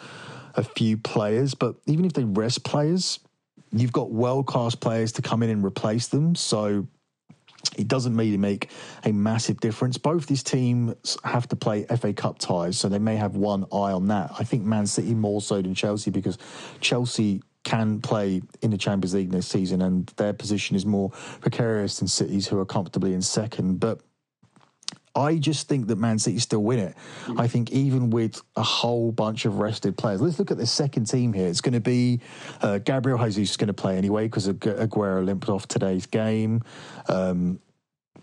a 0.55 0.63
few 0.63 0.97
players, 0.97 1.53
but 1.53 1.75
even 1.85 2.05
if 2.05 2.13
they 2.13 2.23
rest 2.23 2.63
players, 2.63 3.19
you've 3.71 3.93
got 3.93 4.11
world 4.11 4.47
class 4.47 4.75
players 4.75 5.11
to 5.13 5.21
come 5.21 5.41
in 5.43 5.49
and 5.49 5.63
replace 5.63 6.07
them. 6.07 6.35
So 6.35 6.87
it 7.77 7.87
doesn't 7.87 8.15
really 8.15 8.37
make 8.37 8.69
a 9.05 9.11
massive 9.11 9.59
difference. 9.59 9.97
Both 9.97 10.27
these 10.27 10.43
teams 10.43 11.17
have 11.23 11.47
to 11.49 11.55
play 11.55 11.85
FA 11.85 12.13
Cup 12.13 12.39
ties, 12.39 12.77
so 12.77 12.89
they 12.89 12.99
may 12.99 13.15
have 13.15 13.35
one 13.35 13.65
eye 13.71 13.91
on 13.91 14.07
that. 14.07 14.31
I 14.37 14.43
think 14.43 14.63
Man 14.63 14.87
City 14.87 15.13
more 15.13 15.41
so 15.41 15.61
than 15.61 15.73
Chelsea 15.73 16.11
because 16.11 16.37
Chelsea 16.79 17.41
can 17.63 18.01
play 18.01 18.41
in 18.61 18.71
the 18.71 18.77
Champions 18.77 19.13
League 19.13 19.31
this 19.31 19.47
season, 19.47 19.81
and 19.81 20.07
their 20.17 20.33
position 20.33 20.75
is 20.75 20.85
more 20.85 21.11
precarious 21.41 21.99
than 21.99 22.07
City's, 22.07 22.47
who 22.47 22.59
are 22.59 22.65
comfortably 22.65 23.13
in 23.13 23.21
second. 23.21 23.79
But 23.79 24.01
I 25.15 25.35
just 25.35 25.67
think 25.67 25.87
that 25.87 25.97
Man 25.97 26.19
City 26.19 26.39
still 26.39 26.63
win 26.63 26.79
it. 26.79 26.95
I 27.37 27.47
think 27.47 27.71
even 27.71 28.11
with 28.11 28.41
a 28.55 28.63
whole 28.63 29.11
bunch 29.11 29.45
of 29.45 29.59
rested 29.59 29.97
players, 29.97 30.21
let's 30.21 30.39
look 30.39 30.51
at 30.51 30.57
the 30.57 30.65
second 30.65 31.05
team 31.05 31.33
here. 31.33 31.47
It's 31.47 31.61
going 31.61 31.73
to 31.73 31.81
be 31.81 32.21
uh, 32.61 32.77
Gabriel 32.77 33.17
Jesus 33.17 33.51
is 33.51 33.57
going 33.57 33.67
to 33.67 33.73
play 33.73 33.97
anyway 33.97 34.27
because 34.27 34.47
Aguero 34.47 35.25
limped 35.25 35.49
off 35.49 35.67
today's 35.67 36.05
game. 36.05 36.61
Um, 37.09 37.59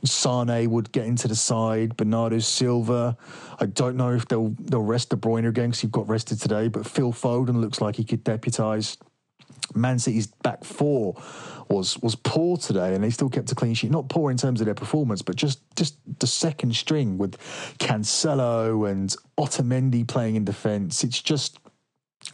Sane 0.05 0.71
would 0.71 0.93
get 0.93 1.07
into 1.07 1.29
the 1.29 1.37
side. 1.37 1.97
Bernardo 1.97 2.39
Silva. 2.39 3.17
I 3.59 3.67
don't 3.67 3.97
know 3.97 4.13
if 4.13 4.29
they'll 4.29 4.55
they'll 4.61 4.81
rest 4.81 5.11
De 5.11 5.17
Bruyne 5.17 5.49
again 5.49 5.71
because 5.71 5.81
he 5.81 5.89
got 5.89 6.09
rested 6.09 6.41
today. 6.41 6.69
But 6.69 6.87
Phil 6.87 7.13
Foden 7.13 7.61
looks 7.61 7.81
like 7.81 7.97
he 7.97 8.05
could 8.05 8.25
deputise. 8.25 8.97
Man 9.75 9.99
City's 9.99 10.27
back 10.27 10.65
four 10.65 11.21
was 11.69 11.99
was 11.99 12.15
poor 12.15 12.57
today, 12.57 12.95
and 12.95 13.03
they 13.03 13.11
still 13.11 13.29
kept 13.29 13.53
a 13.53 13.55
clean 13.55 13.75
sheet. 13.75 13.91
Not 13.91 14.09
poor 14.09 14.31
in 14.31 14.37
terms 14.37 14.61
of 14.61 14.67
their 14.67 14.75
performance, 14.75 15.23
but 15.23 15.37
just 15.37 15.61
just 15.77 15.97
the 16.19 16.27
second 16.27 16.75
string 16.77 17.19
with 17.19 17.37
Cancelo 17.79 18.91
and 18.91 19.15
Otamendi 19.39 20.07
playing 20.07 20.37
in 20.37 20.45
defence. 20.45 21.05
It's 21.05 21.21
just 21.21 21.59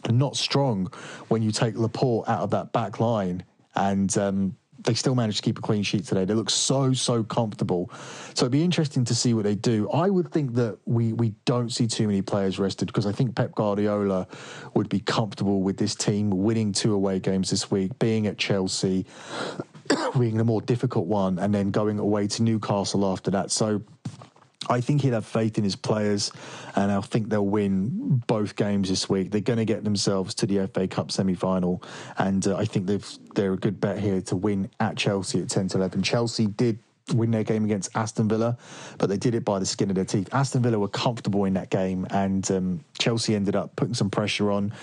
not 0.09 0.35
strong 0.35 0.87
when 1.27 1.41
you 1.41 1.51
take 1.51 1.75
Laporte 1.75 2.27
out 2.27 2.41
of 2.41 2.51
that 2.51 2.71
back 2.71 2.99
line 2.99 3.43
and. 3.75 4.15
Um, 4.17 4.57
they 4.85 4.93
still 4.93 5.15
managed 5.15 5.37
to 5.37 5.43
keep 5.43 5.57
a 5.57 5.61
clean 5.61 5.83
sheet 5.83 6.05
today. 6.05 6.25
They 6.25 6.33
look 6.33 6.49
so 6.49 6.93
so 6.93 7.23
comfortable. 7.23 7.91
So 8.33 8.45
it'd 8.45 8.51
be 8.51 8.63
interesting 8.63 9.03
to 9.05 9.15
see 9.15 9.33
what 9.33 9.43
they 9.43 9.55
do. 9.55 9.89
I 9.89 10.09
would 10.09 10.31
think 10.31 10.53
that 10.55 10.77
we 10.85 11.13
we 11.13 11.33
don't 11.45 11.71
see 11.71 11.87
too 11.87 12.07
many 12.07 12.21
players 12.21 12.59
rested 12.59 12.87
because 12.87 13.05
I 13.05 13.11
think 13.11 13.35
Pep 13.35 13.53
Guardiola 13.55 14.27
would 14.73 14.89
be 14.89 14.99
comfortable 14.99 15.61
with 15.61 15.77
this 15.77 15.95
team 15.95 16.29
winning 16.29 16.71
two 16.71 16.93
away 16.93 17.19
games 17.19 17.49
this 17.49 17.69
week, 17.69 17.97
being 17.99 18.27
at 18.27 18.37
Chelsea, 18.37 19.05
being 20.19 20.37
the 20.37 20.43
more 20.43 20.61
difficult 20.61 21.07
one, 21.07 21.39
and 21.39 21.53
then 21.53 21.71
going 21.71 21.99
away 21.99 22.27
to 22.27 22.43
Newcastle 22.43 23.05
after 23.05 23.31
that. 23.31 23.51
So 23.51 23.81
I 24.69 24.81
think 24.81 25.01
he'll 25.01 25.13
have 25.13 25.25
faith 25.25 25.57
in 25.57 25.63
his 25.63 25.75
players, 25.75 26.31
and 26.75 26.91
I 26.91 27.01
think 27.01 27.29
they'll 27.29 27.45
win 27.45 28.23
both 28.27 28.55
games 28.55 28.89
this 28.89 29.09
week. 29.09 29.31
They're 29.31 29.41
going 29.41 29.59
to 29.59 29.65
get 29.65 29.83
themselves 29.83 30.33
to 30.35 30.45
the 30.45 30.67
FA 30.67 30.87
Cup 30.87 31.11
semi 31.11 31.35
final, 31.35 31.83
and 32.17 32.45
uh, 32.47 32.57
I 32.57 32.65
think 32.65 32.87
they're 33.35 33.53
a 33.53 33.57
good 33.57 33.79
bet 33.79 33.99
here 33.99 34.21
to 34.21 34.35
win 34.35 34.69
at 34.79 34.97
Chelsea 34.97 35.41
at 35.41 35.49
10 35.49 35.69
to 35.69 35.77
11. 35.77 36.03
Chelsea 36.03 36.47
did 36.47 36.79
win 37.13 37.29
their 37.29 37.43
game 37.43 37.63
against 37.63 37.95
Aston 37.95 38.27
Villa, 38.27 38.57
but 38.97 39.09
they 39.09 39.17
did 39.17 39.35
it 39.35 39.45
by 39.45 39.59
the 39.59 39.65
skin 39.65 39.89
of 39.89 39.95
their 39.95 40.05
teeth. 40.05 40.27
Aston 40.33 40.63
Villa 40.63 40.79
were 40.79 40.87
comfortable 40.87 41.45
in 41.45 41.53
that 41.53 41.69
game, 41.69 42.07
and 42.09 42.49
um, 42.51 42.83
Chelsea 42.97 43.35
ended 43.35 43.55
up 43.55 43.75
putting 43.75 43.93
some 43.93 44.09
pressure 44.09 44.51
on, 44.51 44.73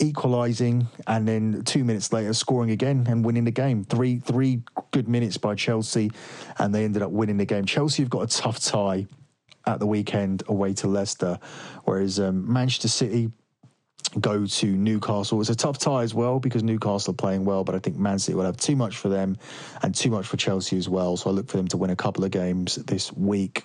equalising, 0.00 0.86
and 1.06 1.28
then 1.28 1.62
two 1.64 1.84
minutes 1.84 2.12
later 2.12 2.32
scoring 2.32 2.70
again 2.70 3.06
and 3.08 3.24
winning 3.24 3.44
the 3.44 3.50
game. 3.50 3.84
Three 3.84 4.20
three 4.20 4.62
good 4.90 5.08
minutes 5.08 5.36
by 5.36 5.54
Chelsea, 5.54 6.10
and 6.58 6.74
they 6.74 6.84
ended 6.84 7.02
up 7.02 7.10
winning 7.10 7.36
the 7.36 7.44
game. 7.44 7.66
Chelsea 7.66 8.02
have 8.02 8.10
got 8.10 8.22
a 8.22 8.26
tough 8.26 8.58
tie 8.58 9.06
at 9.66 9.80
the 9.80 9.86
weekend 9.86 10.42
away 10.48 10.74
to 10.74 10.86
Leicester, 10.86 11.38
whereas 11.84 12.20
um, 12.20 12.50
Manchester 12.50 12.88
City 12.88 13.30
go 14.20 14.46
to 14.46 14.66
Newcastle. 14.66 15.40
It's 15.40 15.50
a 15.50 15.54
tough 15.54 15.78
tie 15.78 16.02
as 16.02 16.14
well 16.14 16.38
because 16.38 16.62
Newcastle 16.62 17.12
are 17.12 17.16
playing 17.16 17.44
well, 17.44 17.64
but 17.64 17.74
I 17.74 17.78
think 17.78 17.96
Man 17.96 18.18
City 18.18 18.34
will 18.34 18.44
have 18.44 18.56
too 18.56 18.76
much 18.76 18.96
for 18.96 19.08
them 19.08 19.36
and 19.82 19.94
too 19.94 20.10
much 20.10 20.26
for 20.26 20.36
Chelsea 20.36 20.78
as 20.78 20.88
well. 20.88 21.16
So 21.16 21.30
I 21.30 21.32
look 21.32 21.48
for 21.48 21.56
them 21.56 21.68
to 21.68 21.76
win 21.76 21.90
a 21.90 21.96
couple 21.96 22.24
of 22.24 22.30
games 22.30 22.76
this 22.76 23.12
week. 23.12 23.64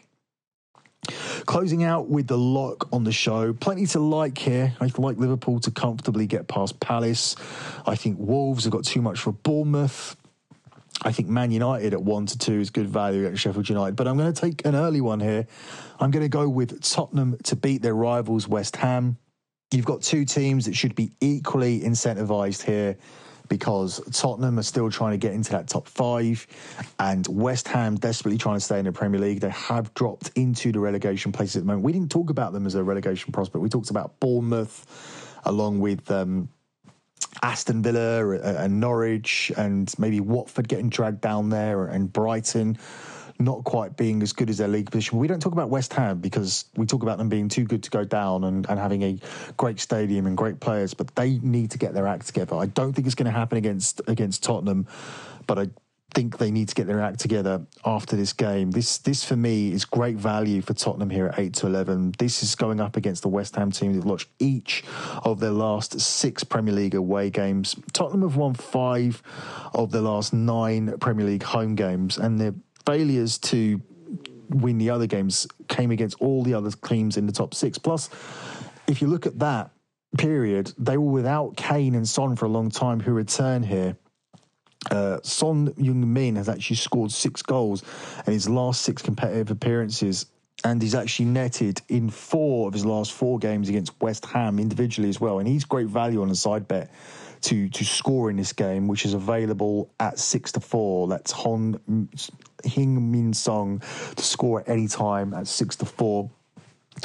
Closing 1.46 1.84
out 1.84 2.10
with 2.10 2.28
the 2.28 2.38
lock 2.38 2.88
on 2.94 3.04
the 3.04 3.12
show, 3.12 3.54
plenty 3.54 3.88
to 3.88 4.00
like 4.00 4.38
here. 4.38 4.74
I 4.80 4.92
like 4.98 5.18
Liverpool 5.18 5.60
to 5.62 5.72
comfortably 5.72 6.28
get 6.28 6.48
past 6.48 6.80
Palace. 6.80 7.36
I 7.88 7.96
think 7.96 8.18
Wolves 8.20 8.66
have 8.66 8.74
got 8.74 8.84
too 8.84 9.02
much 9.02 9.20
for 9.20 9.32
Bournemouth. 9.32 10.16
I 11.04 11.12
think 11.12 11.30
Man 11.30 11.52
United 11.52 11.94
at 11.94 12.02
one 12.02 12.28
to 12.28 12.38
two 12.38 12.60
is 12.60 12.70
good 12.70 12.88
value 12.88 13.26
at 13.26 13.38
Sheffield 13.38 13.68
United, 13.68 13.96
but 13.96 14.08
I'm 14.08 14.18
going 14.18 14.32
to 14.32 14.40
take 14.40 14.66
an 14.66 14.76
early 14.76 15.02
one 15.02 15.20
here. 15.20 15.48
I'm 16.00 16.12
going 16.12 16.24
to 16.24 16.30
go 16.30 16.48
with 16.48 16.82
Tottenham 16.82 17.38
to 17.44 17.56
beat 17.56 17.82
their 17.82 17.96
rivals 17.96 18.48
West 18.48 18.76
Ham. 18.78 19.18
You've 19.72 19.86
got 19.86 20.02
two 20.02 20.26
teams 20.26 20.66
that 20.66 20.76
should 20.76 20.96
be 20.96 21.12
equally 21.20 21.80
incentivized 21.80 22.64
here 22.64 22.98
because 23.50 24.00
Tottenham 24.14 24.60
are 24.60 24.64
still 24.64 24.90
trying 24.90 25.12
to 25.12 25.18
get 25.18 25.34
into 25.34 25.52
that 25.52 25.68
top 25.68 25.88
five, 25.88 26.48
and 27.00 27.28
West 27.28 27.68
Ham 27.68 27.96
desperately 27.96 28.38
trying 28.38 28.56
to 28.56 28.62
stay 28.62 28.80
in 28.80 28.86
the 28.86 28.94
Premier 28.94 29.20
League. 29.20 29.42
They 29.42 29.50
have 29.50 29.94
dropped 29.94 30.32
into 30.36 30.72
the 30.72 30.80
relegation 30.80 31.34
places 31.34 31.58
at 31.58 31.64
the 31.64 31.66
moment. 31.66 31.84
We 31.84 31.92
didn't 31.92 32.12
talk 32.12 32.30
about 32.30 32.54
them 32.54 32.66
as 32.66 32.76
a 32.76 32.84
relegation 32.84 33.34
prospect. 33.34 33.62
We 33.62 33.68
talked 33.68 33.90
about 33.90 34.20
Bournemouth, 34.22 35.40
along 35.44 35.80
with 35.82 36.10
um, 36.12 36.48
Aston 37.42 37.82
Villa 37.82 38.26
uh, 38.26 38.40
uh, 38.40 38.56
and 38.60 38.80
Norwich, 38.80 39.52
and 39.58 39.94
maybe 39.98 40.20
Watford 40.20 40.68
getting 40.68 40.90
dragged 40.90 41.22
down 41.22 41.50
there, 41.50 41.88
and 41.88 42.12
Brighton 42.12 42.78
not 43.40 43.64
quite 43.64 43.98
being 43.98 44.22
as 44.22 44.34
good 44.34 44.50
as 44.50 44.60
their 44.60 44.68
league 44.68 44.92
position. 44.92 45.18
We 45.18 45.28
don't 45.28 45.40
talk 45.40 45.54
about 45.54 45.70
West 45.70 45.94
Ham 45.94 46.20
because 46.20 46.66
we 46.76 46.86
talk 46.86 47.02
about 47.02 47.18
them 47.18 47.28
being 47.28 47.50
too 47.50 47.64
good 47.64 47.82
to 47.84 47.90
go 47.90 48.04
down 48.04 48.44
and, 48.44 48.70
and 48.70 48.80
having 48.80 49.02
a 49.02 49.18
great 49.58 49.80
stadium 49.80 50.28
and 50.28 50.38
great 50.38 50.60
players, 50.60 50.94
but 50.94 51.16
they 51.16 51.40
need 51.40 51.72
to 51.72 51.80
get 51.80 51.94
their 51.94 52.06
act 52.06 52.28
together. 52.28 52.56
I 52.56 52.68
don't 52.68 52.94
think 52.94 53.08
it's 53.08 53.16
going 53.16 53.26
to 53.26 53.32
happen 53.32 53.58
against 53.58 54.02
against 54.08 54.44
Tottenham, 54.44 54.88
but 55.48 55.58
I 55.58 55.70
think 56.14 56.38
they 56.38 56.52
need 56.52 56.70
to 56.70 56.76
get 56.76 56.88
their 56.88 57.02
act 57.02 57.20
together 57.20 57.66
after 57.86 58.16
this 58.16 58.34
game. 58.34 58.72
This 58.72 58.98
this 58.98 59.24
for 59.24 59.36
me 59.36 59.72
is 59.72 59.86
great 59.86 60.18
value 60.18 60.62
for 60.62 60.74
Tottenham 60.74 61.10
here 61.10 61.28
at 61.28 61.40
eight 61.40 61.54
to 61.56 61.68
eleven. 61.68 62.14
This 62.18 62.44
is 62.44 62.56
going 62.56 62.80
up 62.80 62.98
against 62.98 63.22
the 63.22 63.30
West 63.30 63.56
Ham 63.56 63.72
team. 63.72 63.94
They've 63.94 64.06
lost 64.06 64.28
each 64.40 64.84
of 65.24 65.40
their 65.40 65.52
last 65.52 66.00
six 66.00 66.44
Premier 66.44 66.74
League 66.74 66.96
away 66.96 67.30
games. 67.30 67.76
Tottenham 67.94 68.22
have 68.22 68.36
won 68.36 68.54
five 68.54 69.22
of 69.74 69.92
their 69.92 70.02
last 70.02 70.34
nine 70.34 70.98
Premier 71.00 71.26
League 71.26 71.44
home 71.44 71.76
games, 71.76 72.18
and 72.18 72.40
they're 72.40 72.56
failures 72.86 73.38
to 73.38 73.82
win 74.50 74.78
the 74.78 74.90
other 74.90 75.08
games 75.08 75.48
came 75.68 75.92
against 75.92 76.20
all 76.20 76.44
the 76.44 76.54
other 76.54 76.72
teams 76.72 77.16
in 77.16 77.26
the 77.26 77.32
top 77.32 77.54
six. 77.54 77.78
Plus, 77.78 78.10
if 78.88 79.02
you 79.02 79.08
look 79.08 79.26
at 79.26 79.40
that 79.40 79.72
period, 80.18 80.74
they 80.78 80.98
were 80.98 81.12
without 81.12 81.56
Kane 81.56 81.96
and 81.96 82.08
Son 82.08 82.36
for 82.36 82.46
a 82.46 82.50
long 82.50 82.70
time, 82.70 83.00
who 83.00 83.14
return 83.14 83.64
here. 83.64 83.96
Uh, 84.90 85.20
Son 85.22 85.74
Heung-min 85.74 86.36
has 86.38 86.50
actually 86.50 86.78
scored 86.78 87.12
six 87.12 87.42
goals 87.42 87.84
in 88.26 88.34
his 88.34 88.50
last 88.50 88.82
six 88.82 89.02
competitive 89.02 89.52
appearances, 89.52 90.26
and 90.64 90.82
he's 90.82 90.96
actually 90.96 91.26
netted 91.26 91.82
in 91.88 92.10
four 92.10 92.68
of 92.68 92.74
his 92.74 92.86
last 92.86 93.14
four 93.14 93.38
games 93.38 93.70
against 93.70 94.00
West 94.02 94.26
Ham 94.26 94.60
individually 94.60 95.10
as 95.10 95.22
well. 95.22 95.40
And 95.40 95.48
he's 95.48 95.66
great 95.66 95.88
value 95.88 96.22
on 96.22 96.30
the 96.30 96.36
side 96.36 96.68
bet 96.68 96.92
to 97.42 97.70
to 97.70 97.84
score 97.84 98.30
in 98.30 98.38
this 98.38 98.54
game, 98.54 98.88
which 98.88 99.06
is 99.06 99.14
available 99.14 99.90
at 100.00 100.20
six 100.20 100.52
to 100.54 100.60
four. 100.60 101.08
That's 101.08 101.32
Hon 101.32 102.10
Hing 102.64 103.12
Min 103.12 103.34
Song 103.34 103.82
to 104.16 104.24
score 104.24 104.62
at 104.62 104.70
any 104.70 104.88
time 104.88 105.34
at 105.34 105.48
six 105.48 105.76
to 105.78 105.86
four. 105.86 106.30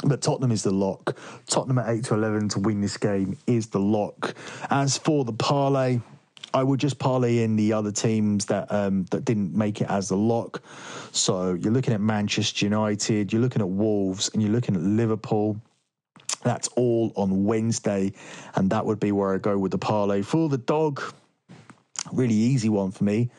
But 0.03 0.21
Tottenham 0.21 0.51
is 0.51 0.63
the 0.63 0.71
lock. 0.71 1.17
Tottenham 1.47 1.79
at 1.79 1.89
eight 1.89 2.03
to 2.05 2.13
eleven 2.13 2.49
to 2.49 2.59
win 2.59 2.81
this 2.81 2.97
game 2.97 3.37
is 3.47 3.67
the 3.67 3.79
lock. 3.79 4.35
As 4.69 4.97
for 4.97 5.25
the 5.25 5.33
parlay, 5.33 6.01
I 6.53 6.63
would 6.63 6.79
just 6.79 6.97
parlay 6.97 7.43
in 7.43 7.55
the 7.55 7.73
other 7.73 7.91
teams 7.91 8.45
that 8.45 8.71
um, 8.71 9.05
that 9.11 9.25
didn't 9.25 9.53
make 9.53 9.81
it 9.81 9.89
as 9.89 10.09
the 10.09 10.17
lock. 10.17 10.61
So 11.11 11.53
you're 11.53 11.73
looking 11.73 11.93
at 11.93 12.01
Manchester 12.01 12.65
United, 12.65 13.31
you're 13.31 13.41
looking 13.41 13.61
at 13.61 13.69
Wolves, 13.69 14.29
and 14.33 14.41
you're 14.41 14.51
looking 14.51 14.75
at 14.75 14.81
Liverpool. 14.81 15.61
That's 16.43 16.67
all 16.69 17.11
on 17.15 17.45
Wednesday, 17.45 18.13
and 18.55 18.69
that 18.69 18.85
would 18.85 18.99
be 18.99 19.11
where 19.11 19.35
I 19.35 19.37
go 19.37 19.57
with 19.57 19.71
the 19.71 19.77
parlay 19.77 20.21
for 20.21 20.49
the 20.49 20.57
dog. 20.57 21.01
Really 22.11 22.35
easy 22.35 22.69
one 22.69 22.91
for 22.91 23.03
me. 23.03 23.29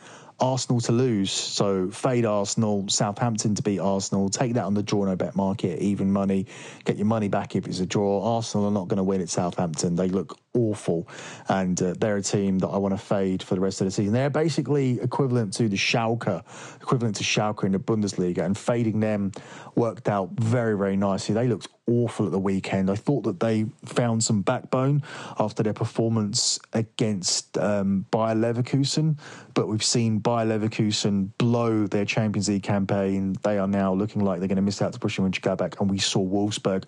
Arsenal 0.40 0.80
to 0.82 0.92
lose. 0.92 1.32
So 1.32 1.90
fade 1.90 2.24
Arsenal, 2.24 2.88
Southampton 2.88 3.56
to 3.56 3.62
beat 3.62 3.80
Arsenal. 3.80 4.28
Take 4.28 4.54
that 4.54 4.64
on 4.64 4.74
the 4.74 4.82
draw 4.82 5.04
no 5.04 5.16
bet 5.16 5.34
market, 5.34 5.80
even 5.80 6.12
money. 6.12 6.46
Get 6.84 6.96
your 6.96 7.06
money 7.06 7.28
back 7.28 7.56
if 7.56 7.66
it's 7.66 7.80
a 7.80 7.86
draw. 7.86 8.36
Arsenal 8.36 8.68
are 8.68 8.72
not 8.72 8.86
going 8.86 8.98
to 8.98 9.02
win 9.02 9.20
at 9.20 9.28
Southampton. 9.28 9.96
They 9.96 10.08
look 10.08 10.38
awful, 10.58 11.08
and 11.48 11.80
uh, 11.80 11.94
they're 11.98 12.16
a 12.16 12.22
team 12.22 12.58
that 12.58 12.68
I 12.68 12.78
want 12.78 12.94
to 12.94 12.98
fade 12.98 13.42
for 13.42 13.54
the 13.54 13.60
rest 13.60 13.80
of 13.80 13.86
the 13.86 13.90
season. 13.90 14.12
They're 14.12 14.30
basically 14.30 15.00
equivalent 15.00 15.54
to 15.54 15.68
the 15.68 15.76
Schalke, 15.76 16.42
equivalent 16.82 17.16
to 17.16 17.24
Schalke 17.24 17.64
in 17.64 17.72
the 17.72 17.78
Bundesliga, 17.78 18.44
and 18.44 18.56
fading 18.56 19.00
them 19.00 19.32
worked 19.74 20.08
out 20.08 20.30
very, 20.38 20.76
very 20.76 20.96
nicely. 20.96 21.34
They 21.34 21.48
looked 21.48 21.68
awful 21.88 22.26
at 22.26 22.32
the 22.32 22.38
weekend. 22.38 22.90
I 22.90 22.96
thought 22.96 23.24
that 23.24 23.40
they 23.40 23.66
found 23.84 24.22
some 24.22 24.42
backbone 24.42 25.02
after 25.38 25.62
their 25.62 25.72
performance 25.72 26.58
against 26.72 27.56
um, 27.56 28.04
Bayer 28.10 28.34
Leverkusen, 28.34 29.18
but 29.54 29.68
we've 29.68 29.82
seen 29.82 30.18
Bayer 30.18 30.44
Leverkusen 30.44 31.30
blow 31.38 31.86
their 31.86 32.04
Champions 32.04 32.48
League 32.48 32.62
campaign. 32.62 33.36
They 33.42 33.58
are 33.58 33.68
now 33.68 33.94
looking 33.94 34.22
like 34.22 34.40
they're 34.40 34.48
going 34.48 34.56
to 34.56 34.62
miss 34.62 34.82
out 34.82 34.92
to 34.92 34.98
Borussia 34.98 35.28
Mönchengladbach, 35.28 35.80
and 35.80 35.90
we 35.90 35.98
saw 35.98 36.20
Wolfsburg 36.20 36.84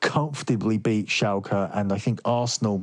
comfortably 0.00 0.78
beat 0.78 1.06
Schalke, 1.06 1.70
and 1.74 1.92
I 1.92 1.98
think 1.98 2.20
Arsenal 2.24 2.82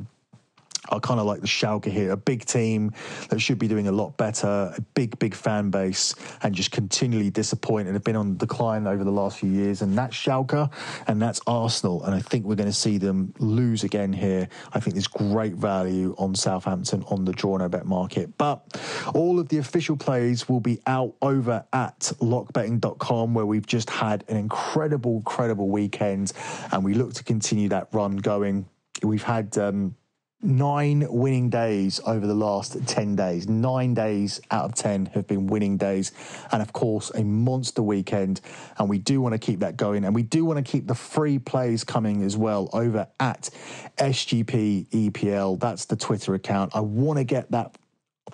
are 0.88 1.00
kind 1.00 1.20
of 1.20 1.26
like 1.26 1.40
the 1.40 1.46
Schalke 1.46 1.86
here, 1.86 2.12
a 2.12 2.16
big 2.16 2.44
team 2.44 2.92
that 3.28 3.40
should 3.40 3.58
be 3.58 3.68
doing 3.68 3.88
a 3.88 3.92
lot 3.92 4.16
better, 4.16 4.72
a 4.76 4.80
big, 4.94 5.18
big 5.18 5.34
fan 5.34 5.70
base, 5.70 6.14
and 6.42 6.54
just 6.54 6.70
continually 6.70 7.30
disappoint 7.30 7.88
and 7.88 7.94
have 7.94 8.04
been 8.04 8.16
on 8.16 8.36
decline 8.36 8.86
over 8.86 9.04
the 9.04 9.10
last 9.10 9.38
few 9.38 9.50
years. 9.50 9.82
And 9.82 9.96
that's 9.96 10.16
Schalke 10.16 10.70
and 11.06 11.20
that's 11.20 11.40
Arsenal. 11.46 12.04
And 12.04 12.14
I 12.14 12.20
think 12.20 12.44
we're 12.46 12.54
going 12.54 12.68
to 12.68 12.72
see 12.72 12.98
them 12.98 13.34
lose 13.38 13.84
again 13.84 14.12
here. 14.12 14.48
I 14.72 14.80
think 14.80 14.94
there's 14.94 15.06
great 15.06 15.54
value 15.54 16.14
on 16.18 16.34
Southampton 16.34 17.04
on 17.08 17.24
the 17.24 17.32
draw 17.32 17.56
no 17.56 17.68
bet 17.68 17.86
market. 17.86 18.36
But 18.38 18.80
all 19.14 19.38
of 19.38 19.48
the 19.48 19.58
official 19.58 19.96
plays 19.96 20.48
will 20.48 20.60
be 20.60 20.80
out 20.86 21.14
over 21.22 21.64
at 21.72 22.00
lockbetting.com, 22.20 23.34
where 23.34 23.46
we've 23.46 23.66
just 23.66 23.90
had 23.90 24.24
an 24.28 24.36
incredible, 24.36 25.16
incredible 25.16 25.68
weekend. 25.68 26.32
And 26.72 26.84
we 26.84 26.94
look 26.94 27.14
to 27.14 27.24
continue 27.24 27.68
that 27.70 27.88
run 27.92 28.16
going. 28.16 28.66
We've 29.02 29.22
had, 29.22 29.56
um, 29.58 29.96
nine 30.40 31.04
winning 31.10 31.50
days 31.50 32.00
over 32.06 32.26
the 32.26 32.34
last 32.34 32.86
10 32.86 33.16
days. 33.16 33.48
Nine 33.48 33.94
days 33.94 34.40
out 34.50 34.64
of 34.66 34.74
10 34.74 35.06
have 35.06 35.26
been 35.26 35.46
winning 35.46 35.76
days. 35.76 36.12
And 36.52 36.62
of 36.62 36.72
course, 36.72 37.10
a 37.14 37.24
monster 37.24 37.82
weekend. 37.82 38.40
And 38.78 38.88
we 38.88 38.98
do 38.98 39.20
want 39.20 39.34
to 39.34 39.38
keep 39.38 39.60
that 39.60 39.76
going. 39.76 40.04
And 40.04 40.14
we 40.14 40.22
do 40.22 40.44
want 40.44 40.64
to 40.64 40.70
keep 40.70 40.86
the 40.86 40.94
free 40.94 41.38
plays 41.38 41.84
coming 41.84 42.22
as 42.22 42.36
well 42.36 42.70
over 42.72 43.08
at 43.18 43.50
SGP 43.98 44.88
EPL. 44.88 45.58
That's 45.58 45.86
the 45.86 45.96
Twitter 45.96 46.34
account. 46.34 46.74
I 46.74 46.80
want 46.80 47.18
to 47.18 47.24
get 47.24 47.50
that 47.50 47.76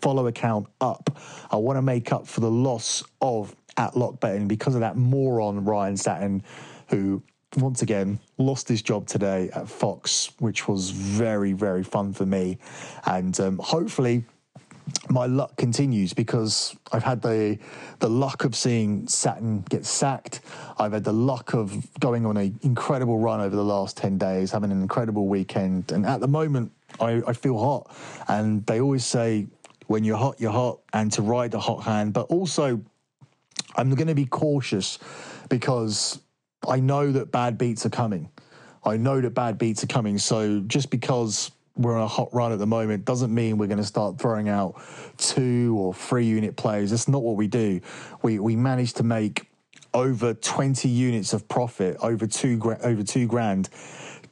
follow 0.01 0.27
account 0.27 0.67
up. 0.81 1.19
I 1.51 1.57
want 1.57 1.79
to 1.79 1.83
make 1.83 2.13
up 2.13 2.27
for 2.27 2.41
the 2.41 2.51
loss 2.51 3.03
of 3.21 3.55
at 3.77 3.97
lock 3.97 4.21
betting 4.21 4.47
because 4.47 4.75
of 4.75 4.81
that 4.81 4.97
moron 4.97 5.65
Ryan 5.65 5.97
Satin 5.97 6.43
who 6.89 7.23
once 7.57 7.83
again 7.83 8.19
lost 8.39 8.69
his 8.69 8.83
job 8.83 9.07
today 9.07 9.51
at 9.55 9.69
Fox, 9.69 10.31
which 10.39 10.69
was 10.69 10.91
very, 10.91 11.53
very 11.53 11.83
fun 11.83 12.13
for 12.13 12.27
me. 12.27 12.59
And 13.07 13.39
um, 13.41 13.59
hopefully, 13.59 14.25
my 15.09 15.27
luck 15.27 15.57
continues 15.57 16.13
because 16.13 16.77
I've 16.93 17.03
had 17.03 17.23
the 17.23 17.59
the 18.01 18.09
luck 18.09 18.45
of 18.45 18.55
seeing 18.55 19.07
Satin 19.07 19.63
get 19.63 19.85
sacked. 19.85 20.41
I've 20.79 20.93
had 20.93 21.05
the 21.05 21.13
luck 21.13 21.55
of 21.55 21.87
going 22.01 22.27
on 22.27 22.37
an 22.37 22.59
incredible 22.63 23.19
run 23.19 23.41
over 23.41 23.57
the 23.57 23.65
last 23.65 23.97
ten 23.97 24.19
days, 24.19 24.51
having 24.51 24.71
an 24.71 24.83
incredible 24.83 25.27
weekend, 25.27 25.93
and 25.93 26.05
at 26.05 26.21
the 26.21 26.29
moment 26.29 26.73
I, 27.01 27.23
I 27.27 27.33
feel 27.33 27.59
hot. 27.59 27.95
And 28.29 28.65
they 28.67 28.81
always 28.81 29.05
say 29.05 29.47
when 29.87 30.05
you're 30.05 30.17
hot, 30.17 30.41
you're 30.41 30.53
hot, 30.53 30.81
and 30.93 31.11
to 31.13 31.23
ride 31.23 31.51
the 31.51 31.61
hot 31.61 31.83
hand. 31.83 32.13
But 32.13 32.27
also, 32.27 32.81
I'm 33.77 33.95
going 33.95 34.09
to 34.09 34.15
be 34.15 34.27
cautious 34.27 34.99
because 35.49 36.21
I 36.69 36.81
know 36.81 37.13
that 37.13 37.33
bad 37.33 37.59
beats 37.59 37.85
are 37.87 37.91
coming. 37.91 38.31
I 38.85 38.97
know 38.97 39.21
that 39.21 39.31
bad 39.31 39.59
beats 39.59 39.83
are 39.83 39.89
coming. 39.89 40.19
So 40.19 40.61
just 40.61 40.91
because 40.91 41.51
we're 41.77 41.97
on 41.97 42.03
a 42.03 42.09
hot 42.09 42.29
run 42.33 42.53
at 42.53 42.59
the 42.59 42.67
moment 42.67 43.05
doesn't 43.05 43.35
mean 43.35 43.59
we're 43.59 43.67
going 43.67 43.79
to 43.79 43.85
start 43.85 44.19
throwing 44.19 44.49
out 44.49 44.81
two 45.17 45.77
or 45.79 45.93
three 45.93 46.27
unit 46.27 46.57
plays. 46.57 46.91
That's 46.91 47.09
not 47.09 47.23
what 47.23 47.37
we 47.37 47.47
do. 47.47 47.81
We 48.23 48.39
we 48.39 48.57
managed 48.57 48.97
to 48.99 49.03
make 49.03 49.49
over 49.93 50.35
20 50.35 50.89
units 50.89 51.33
of 51.33 51.49
profit 51.49 51.97
over 52.01 52.27
two 52.27 52.61
over 52.83 53.03
two 53.05 53.27
grand 53.27 53.69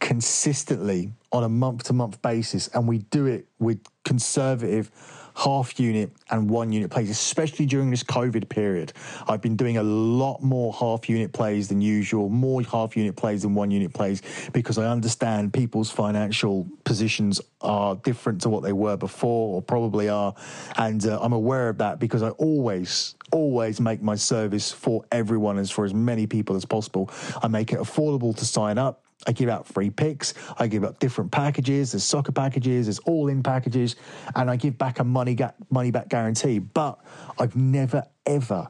consistently 0.01 1.13
on 1.31 1.45
a 1.45 1.49
month 1.49 1.85
to 1.85 1.93
month 1.93 2.21
basis 2.21 2.69
and 2.75 2.89
we 2.89 2.99
do 2.99 3.27
it 3.27 3.47
with 3.61 3.81
conservative 4.05 4.91
half 5.35 5.79
unit 5.79 6.13
and 6.31 6.49
one 6.49 6.73
unit 6.73 6.91
plays, 6.91 7.11
especially 7.11 7.67
during 7.67 7.91
this 7.91 8.03
COVID 8.03 8.49
period. 8.49 8.93
I've 9.29 9.41
been 9.41 9.57
doing 9.57 9.79
a 9.79 9.83
lot 9.83 10.43
more 10.43 10.73
half 10.73 11.09
unit 11.09 11.33
plays 11.33 11.69
than 11.69 11.81
usual, 11.81 12.29
more 12.29 12.63
half 12.63 12.97
unit 12.97 13.17
plays 13.17 13.43
than 13.43 13.55
one 13.55 13.71
unit 13.71 13.93
plays, 13.93 14.23
because 14.53 14.79
I 14.79 14.87
understand 14.87 15.53
people's 15.53 15.91
financial 15.91 16.67
positions 16.85 17.41
are 17.61 17.97
different 17.97 18.41
to 18.43 18.49
what 18.49 18.63
they 18.63 18.73
were 18.73 18.97
before, 18.97 19.55
or 19.55 19.63
probably 19.63 20.09
are. 20.09 20.35
And 20.77 21.05
uh, 21.07 21.19
I'm 21.21 21.33
aware 21.33 21.69
of 21.69 21.79
that 21.79 21.99
because 21.99 22.23
I 22.23 22.31
always, 22.31 23.15
always 23.31 23.81
make 23.81 24.03
my 24.03 24.17
service 24.17 24.71
for 24.73 25.05
everyone 25.11 25.59
as 25.59 25.71
for 25.71 25.85
as 25.85 25.95
many 25.95 26.27
people 26.27 26.57
as 26.57 26.65
possible. 26.65 27.11
I 27.43 27.49
make 27.49 27.73
it 27.73 27.79
affordable 27.79 28.37
to 28.37 28.45
sign 28.45 28.79
up. 28.79 29.05
I 29.27 29.33
give 29.33 29.49
out 29.49 29.67
free 29.67 29.91
picks. 29.91 30.35
I 30.59 30.67
give 30.67 30.85
out 30.85 30.99
different 30.99 31.31
packages. 31.31 31.93
There's 31.93 32.05
soccer 32.05 32.33
packages. 32.33 32.87
There's 32.87 32.99
all-in 33.01 33.43
packages, 33.43 33.97
and 34.35 34.51
I 34.51 34.57
give 34.57 34.77
back 34.79 34.99
a 34.99 35.05
money 35.05 35.35
ga- 35.35 35.55
money 35.71 35.91
back 35.91 36.09
guarantee. 36.09 36.59
But 36.59 36.99
I've 37.39 37.57
never 37.57 38.05
ever 38.27 38.69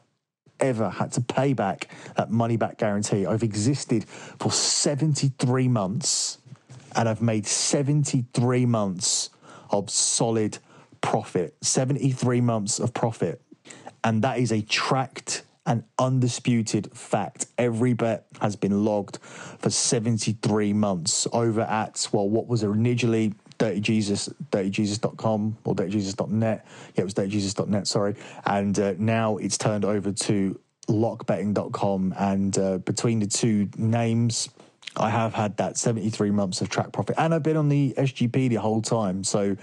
ever 0.61 0.91
had 0.91 1.13
to 1.13 1.21
pay 1.21 1.53
back 1.53 1.89
that 2.17 2.31
money 2.31 2.57
back 2.57 2.79
guarantee. 2.79 3.27
I've 3.27 3.43
existed 3.43 4.05
for 4.05 4.53
73 4.53 5.69
months, 5.69 6.39
and 6.95 7.09
I've 7.09 7.23
made 7.23 7.47
73 7.47 8.67
months 8.67 9.31
of 9.71 9.91
solid 9.91 10.59
profit. 11.01 11.57
73 11.63 12.41
months 12.41 12.79
of 12.79 12.95
profit, 12.95 13.41
and 14.05 14.23
that 14.23 14.39
is 14.39 14.53
a 14.53 14.63
tracked 14.63 15.43
an 15.67 15.85
undisputed 15.99 16.97
fact. 16.97 17.47
Every 17.57 17.93
bet 17.93 18.27
has 18.41 18.57
been 18.57 18.85
logged 18.85 19.19
for 19.23 19.71
73 19.71 20.73
months 20.73 21.27
over 21.33 21.61
at, 21.61 22.09
well, 22.13 22.29
what 22.29 22.49
was 22.49 22.65
originally 22.65 23.35
Dirty 23.63 23.81
Jesus, 23.81 24.29
dirtyjesus.com 24.51 25.57
or 25.65 25.75
dirtyjesus.net. 25.77 26.67
Yeah, 26.95 27.01
it 27.01 27.05
was 27.05 27.15
dirtyjesus.net, 27.15 27.87
sorry. 27.87 28.17
And 28.45 28.77
uh, 28.77 28.95
now 28.99 29.37
it's 29.37 29.57
turned 29.57 29.85
over 29.85 30.11
to 30.11 30.59
lockbetting.com. 30.89 32.15
And 32.19 32.59
uh, 32.59 32.79
between 32.79 33.21
the 33.21 33.29
two 33.29 33.69
names, 33.77 34.49
I 34.97 35.11
have 35.11 35.33
had 35.33 35.57
that 35.59 35.79
73 35.79 36.33
months 36.33 36.61
of 36.61 36.71
track 36.71 36.91
profit. 36.91 37.15
And 37.19 37.33
I've 37.33 37.45
been 37.45 37.57
on 37.57 37.69
the 37.69 37.95
SGP 37.97 38.49
the 38.49 38.57
whole 38.57 38.83
time. 38.83 39.23
So 39.23 39.57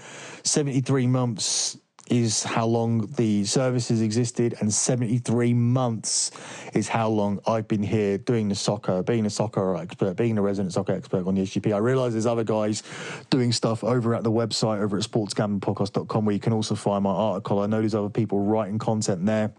73 0.44 1.06
months 1.06 1.76
is 2.10 2.42
how 2.42 2.66
long 2.66 3.06
the 3.16 3.44
service 3.44 3.88
has 3.88 4.02
existed, 4.02 4.56
and 4.60 4.72
73 4.72 5.54
months 5.54 6.32
is 6.74 6.88
how 6.88 7.08
long 7.08 7.40
I've 7.46 7.68
been 7.68 7.82
here 7.82 8.18
doing 8.18 8.48
the 8.48 8.54
soccer, 8.54 9.02
being 9.02 9.24
a 9.26 9.30
soccer 9.30 9.76
expert, 9.76 10.16
being 10.16 10.36
a 10.36 10.42
resident 10.42 10.72
soccer 10.72 10.92
expert 10.92 11.26
on 11.26 11.36
the 11.36 11.42
SGP. 11.42 11.72
I 11.72 11.78
realize 11.78 12.12
there's 12.12 12.26
other 12.26 12.44
guys 12.44 12.82
doing 13.30 13.52
stuff 13.52 13.84
over 13.84 14.14
at 14.14 14.24
the 14.24 14.30
website, 14.30 14.80
over 14.82 14.96
at 14.96 15.04
sportsgamblingpodcast.com, 15.04 16.24
where 16.24 16.34
you 16.34 16.40
can 16.40 16.52
also 16.52 16.74
find 16.74 17.04
my 17.04 17.10
article. 17.10 17.60
I 17.60 17.66
know 17.66 17.78
there's 17.78 17.94
other 17.94 18.10
people 18.10 18.40
writing 18.40 18.78
content 18.78 19.24
there, 19.24 19.52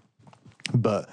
but 0.73 1.09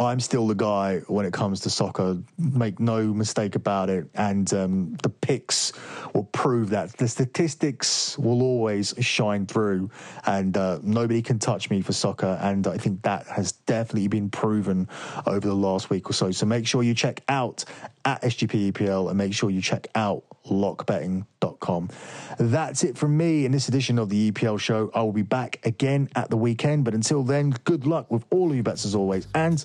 I'm 0.00 0.18
still 0.18 0.46
the 0.46 0.54
guy 0.54 1.00
when 1.08 1.26
it 1.26 1.32
comes 1.34 1.60
to 1.60 1.70
soccer. 1.70 2.16
Make 2.38 2.80
no 2.80 3.12
mistake 3.12 3.54
about 3.54 3.90
it. 3.90 4.08
And 4.14 4.52
um, 4.54 4.94
the 5.02 5.10
picks 5.10 5.74
will 6.14 6.24
prove 6.24 6.70
that. 6.70 6.92
The 6.96 7.06
statistics 7.06 8.16
will 8.18 8.42
always 8.42 8.94
shine 9.00 9.44
through, 9.44 9.90
and 10.24 10.56
uh, 10.56 10.78
nobody 10.82 11.20
can 11.20 11.38
touch 11.38 11.68
me 11.68 11.82
for 11.82 11.92
soccer. 11.92 12.38
And 12.40 12.66
I 12.66 12.78
think 12.78 13.02
that 13.02 13.26
has 13.26 13.52
definitely 13.52 14.08
been 14.08 14.30
proven 14.30 14.88
over 15.26 15.46
the 15.46 15.54
last 15.54 15.90
week 15.90 16.08
or 16.08 16.14
so. 16.14 16.30
So 16.30 16.46
make 16.46 16.66
sure 16.66 16.82
you 16.82 16.94
check 16.94 17.22
out 17.28 17.64
at 18.04 18.22
SGP 18.22 18.72
EPL 18.72 19.10
and 19.10 19.18
make 19.18 19.34
sure 19.34 19.50
you 19.50 19.60
check 19.60 19.86
out 19.94 20.24
lockbetting.com. 20.46 21.90
That's 22.38 22.82
it 22.82 22.96
from 22.96 23.16
me 23.16 23.44
in 23.44 23.52
this 23.52 23.68
edition 23.68 23.98
of 23.98 24.08
the 24.08 24.32
EPL 24.32 24.58
show. 24.58 24.90
I 24.94 25.02
will 25.02 25.12
be 25.12 25.22
back 25.22 25.60
again 25.64 26.08
at 26.14 26.30
the 26.30 26.36
weekend, 26.36 26.84
but 26.84 26.94
until 26.94 27.22
then, 27.22 27.50
good 27.64 27.86
luck 27.86 28.10
with 28.10 28.24
all 28.30 28.48
of 28.48 28.54
your 28.54 28.62
bets 28.62 28.84
as 28.84 28.94
always, 28.94 29.28
and 29.34 29.64